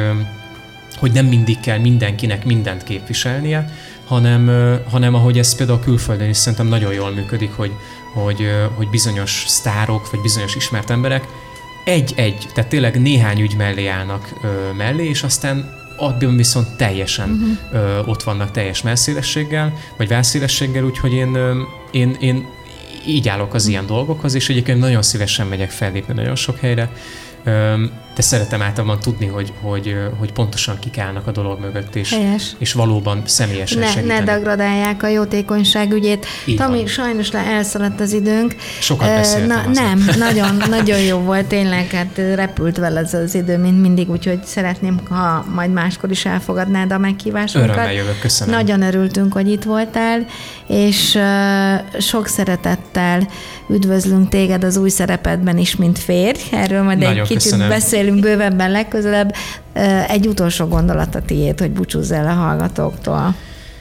hogy 0.97 1.13
nem 1.13 1.27
mindig 1.27 1.61
kell 1.61 1.79
mindenkinek 1.79 2.45
mindent 2.45 2.85
képviselnie, 2.85 3.73
hanem, 4.07 4.51
hanem 4.91 5.15
ahogy 5.15 5.39
ez 5.39 5.57
például 5.57 5.79
a 5.79 5.83
külföldön 5.83 6.29
is 6.29 6.37
szerintem 6.37 6.67
nagyon 6.67 6.93
jól 6.93 7.11
működik, 7.11 7.51
hogy, 7.51 7.73
hogy, 8.15 8.51
hogy 8.75 8.89
bizonyos 8.89 9.45
sztárok, 9.47 10.11
vagy 10.11 10.21
bizonyos 10.21 10.55
ismert 10.55 10.91
emberek 10.91 11.25
egy-egy, 11.89 12.47
tehát 12.55 12.71
tényleg 12.71 13.01
néhány 13.01 13.41
ügy 13.41 13.57
mellé 13.57 13.87
állnak 13.87 14.29
ö, 14.43 14.73
mellé, 14.73 15.09
és 15.09 15.23
aztán 15.23 15.77
abban 15.97 16.37
viszont 16.37 16.77
teljesen 16.77 17.31
uh-huh. 17.31 17.83
ö, 17.83 17.99
ott 18.05 18.23
vannak 18.23 18.51
teljes 18.51 18.83
melszélességgel, 18.83 19.73
vagy 19.97 20.09
válszélességgel, 20.09 20.85
úgyhogy 20.85 21.13
én, 21.13 21.35
ö, 21.35 21.61
én, 21.91 22.17
én 22.21 22.47
így 23.07 23.29
állok 23.29 23.55
az 23.55 23.67
ilyen 23.67 23.87
dolgokhoz, 23.87 24.35
és 24.35 24.49
egyébként 24.49 24.79
nagyon 24.79 25.03
szívesen 25.03 25.47
megyek 25.47 25.71
fellépni 25.71 26.15
nagyon 26.15 26.37
sok 26.37 26.59
helyre, 26.59 26.91
Um, 27.49 27.91
de 28.19 28.25
szeretem 28.25 28.63
általában 28.63 29.01
tudni, 29.01 29.27
hogy, 29.27 29.53
hogy, 29.61 29.97
hogy 30.19 30.33
pontosan 30.33 30.79
kik 30.79 30.99
állnak 30.99 31.27
a 31.27 31.31
dolog 31.31 31.61
mögött, 31.61 31.97
és, 31.97 32.13
Helyes. 32.15 32.53
és 32.59 32.73
valóban 32.73 33.23
személyesen 33.25 33.79
ne, 33.79 33.87
segítenek. 33.87 34.25
Ne 34.25 34.33
degradálják 34.33 35.03
a 35.03 35.09
jótékonyság 35.09 35.93
ügyét. 35.93 36.27
Így 36.47 36.57
Tami, 36.57 36.77
van. 36.77 36.87
sajnos 36.87 37.31
le 37.31 37.39
elszaladt 37.39 38.01
az 38.01 38.13
időnk. 38.13 38.55
Sokat 38.81 39.09
beszéltem 39.09 39.71
Na, 39.73 39.81
Nem, 39.83 40.09
nagyon, 40.27 40.63
nagyon 40.69 41.01
jó 41.01 41.19
volt, 41.19 41.47
tényleg, 41.47 41.91
hát 41.91 42.21
repült 42.35 42.77
vele 42.77 43.01
ez 43.01 43.15
az 43.15 43.35
idő, 43.35 43.59
mint 43.59 43.81
mindig, 43.81 44.11
úgyhogy 44.11 44.45
szeretném, 44.45 45.01
ha 45.09 45.45
majd 45.55 45.73
máskor 45.73 46.11
is 46.11 46.25
elfogadnád 46.25 46.93
a 46.93 46.99
meghívásunkat. 46.99 47.71
Örömmel 47.71 47.93
jövök, 47.93 48.19
köszönöm. 48.19 48.55
Nagyon 48.55 48.83
örültünk, 48.83 49.33
hogy 49.33 49.51
itt 49.51 49.63
voltál, 49.63 50.27
és 50.67 51.19
sok 51.99 52.27
szeretettel 52.27 53.29
üdvözlünk 53.69 54.29
téged 54.29 54.65
az 54.65 54.77
új 54.77 54.89
szerepedben 54.89 55.59
is, 55.59 55.77
mint 55.77 55.99
férj. 55.99 56.41
Erről 56.51 56.83
majd 56.83 56.99
Nagyon 56.99 57.17
egy 57.17 57.23
kicsit 57.23 57.43
köszönöm. 57.43 57.69
beszélünk 57.69 58.08
bővebben 58.15 58.71
legközelebb. 58.71 59.35
Egy 60.09 60.27
utolsó 60.27 60.67
gondolat 60.67 61.15
a 61.15 61.23
tiéd, 61.23 61.61
hogy 61.61 61.71
búcsúzz 61.71 62.11
el 62.11 62.27
a 62.27 62.33
hallgatóktól. 62.33 63.35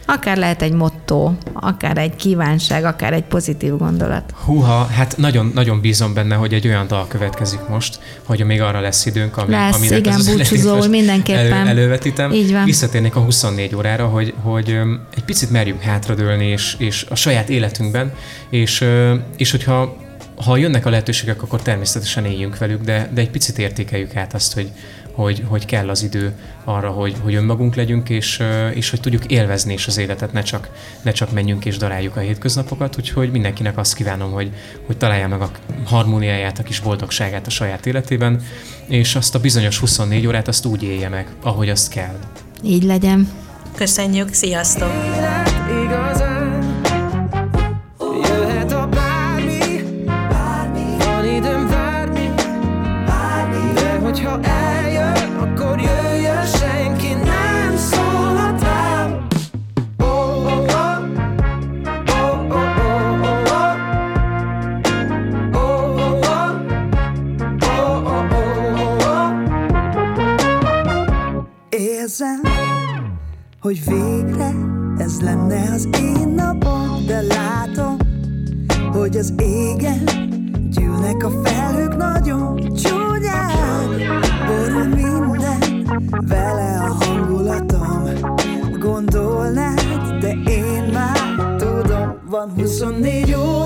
Akár 0.10 0.38
lehet 0.38 0.62
egy 0.62 0.72
motto, 0.72 1.32
akár 1.54 1.98
egy 1.98 2.16
kívánság, 2.16 2.84
akár 2.84 3.14
egy 3.14 3.24
pozitív 3.24 3.78
gondolat. 3.78 4.34
Húha, 4.46 4.86
hát 4.86 5.18
nagyon, 5.18 5.52
nagyon 5.54 5.82
bízom 5.82 6.14
benne, 6.14 6.36
hogy 6.36 6.54
egy 6.54 6.68
olyan 6.68 6.88
dal 6.88 7.08
következik 7.08 7.60
most, 7.70 8.00
hogy 8.26 8.46
még 8.46 8.62
arra 8.62 8.80
lesz 8.80 9.06
időnk, 9.06 9.38
ami, 9.38 9.52
lesz, 9.52 9.76
aminek 9.76 9.98
igen, 10.00 10.14
az 10.14 10.36
búcsúzó, 10.36 10.88
mindenképpen. 10.88 11.54
Elő, 11.54 11.70
elővetítem. 11.70 12.32
Így 12.32 12.52
van. 12.52 12.66
Visszatérnék 12.66 13.16
a 13.16 13.20
24 13.20 13.76
órára, 13.76 14.06
hogy, 14.08 14.34
hogy 14.42 14.80
egy 15.16 15.24
picit 15.24 15.52
merjünk 15.52 15.82
hátradőlni, 15.82 16.46
és, 16.46 16.76
és 16.78 17.06
a 17.10 17.16
saját 17.16 17.50
életünkben, 17.50 18.14
és, 18.50 18.86
és 19.38 19.52
hogyha 19.52 19.96
ha 20.46 20.58
jönnek 20.58 20.86
a 20.86 20.90
lehetőségek, 20.90 21.44
akkor 21.44 21.62
természetesen 21.62 22.26
éljünk 22.26 22.58
velük, 22.58 22.82
de, 22.82 23.10
de 23.14 23.22
egy 23.22 23.30
picit 23.30 23.58
értékeljük 23.58 24.16
át 24.16 24.34
azt, 24.34 24.54
hogy, 24.54 24.72
hogy, 25.12 25.44
hogy 25.48 25.66
kell 25.66 25.90
az 25.90 26.04
idő 26.04 26.34
arra, 26.64 26.90
hogy, 26.90 27.16
hogy 27.22 27.36
önmagunk 27.36 27.76
legyünk, 27.76 28.10
és, 28.10 28.44
és 28.74 28.90
hogy 28.90 29.00
tudjuk 29.00 29.26
élvezni 29.26 29.74
is 29.74 29.88
az 29.88 29.98
életet, 29.98 30.34
ne 30.34 30.42
csak, 30.42 30.70
ne 31.02 31.12
csak 31.12 31.32
menjünk 31.32 31.66
és 31.66 31.78
daráljuk 31.78 32.16
a 32.16 32.20
hétköznapokat, 32.20 32.98
úgyhogy 32.98 33.32
mindenkinek 33.32 33.78
azt 33.78 33.94
kívánom, 33.94 34.32
hogy, 34.32 34.52
hogy 34.86 34.98
találja 34.98 35.28
meg 35.28 35.42
a 35.42 35.52
harmóniáját, 35.86 36.60
a 36.60 36.64
kis 36.64 36.80
boldogságát 36.80 37.48
a 37.48 37.50
saját 37.50 37.86
életében, 37.86 38.42
és 38.88 39.16
azt 39.16 39.36
a 39.36 39.40
bizonyos 39.40 39.80
24 39.80 40.28
órát 40.28 40.48
azt 40.48 40.66
úgy 40.66 40.84
élje 40.84 41.10
meg, 41.10 41.28
ahogy 41.42 41.70
azt 41.70 41.90
kell. 41.90 42.20
Így 42.64 42.84
legyen. 42.84 43.30
Köszönjük, 43.76 44.34
sziasztok! 44.34 44.92
Igazán. 72.20 72.42
hogy 73.62 73.84
végre 73.86 74.54
ez 74.98 75.22
lenne 75.22 75.72
az 75.74 75.88
én 76.02 76.28
napom, 76.28 77.06
de 77.06 77.22
látom, 77.22 77.98
hogy 78.92 79.18
az 79.18 79.34
égen 79.38 80.04
gyűlnek 80.70 81.24
a 81.24 81.30
felhők 81.44 81.96
nagyon 81.96 82.56
csúnyán. 82.76 83.90
Borul 84.48 84.88
minden, 84.88 85.86
vele 86.28 86.80
a 86.80 87.04
hangulatom, 87.04 88.04
gondolnád, 88.80 90.20
de 90.20 90.30
én 90.52 90.84
már 90.94 91.56
tudom, 91.58 92.18
van 92.30 92.52
24 92.56 93.34
órás, 93.36 93.57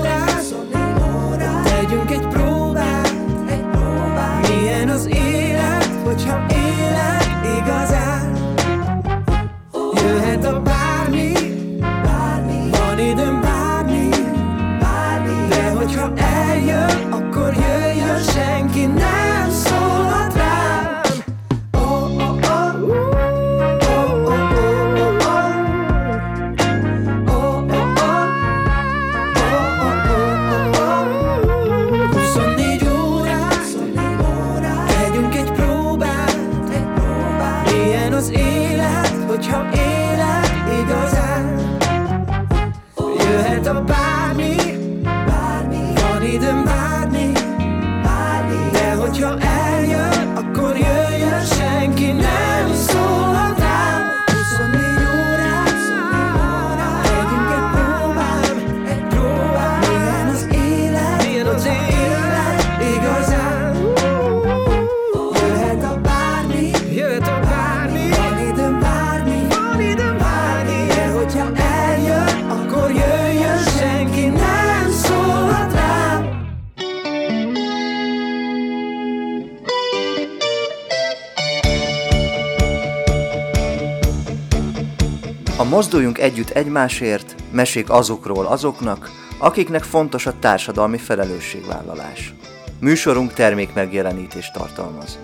együtt 86.22 86.50
egymásért, 86.50 87.34
mesék 87.50 87.90
azokról 87.90 88.46
azoknak, 88.46 89.10
akiknek 89.38 89.82
fontos 89.82 90.26
a 90.26 90.38
társadalmi 90.38 90.98
felelősségvállalás. 90.98 92.34
Műsorunk 92.80 93.32
termék 93.32 93.74
megjelenítést 93.74 94.52
tartalmaz. 94.52 95.18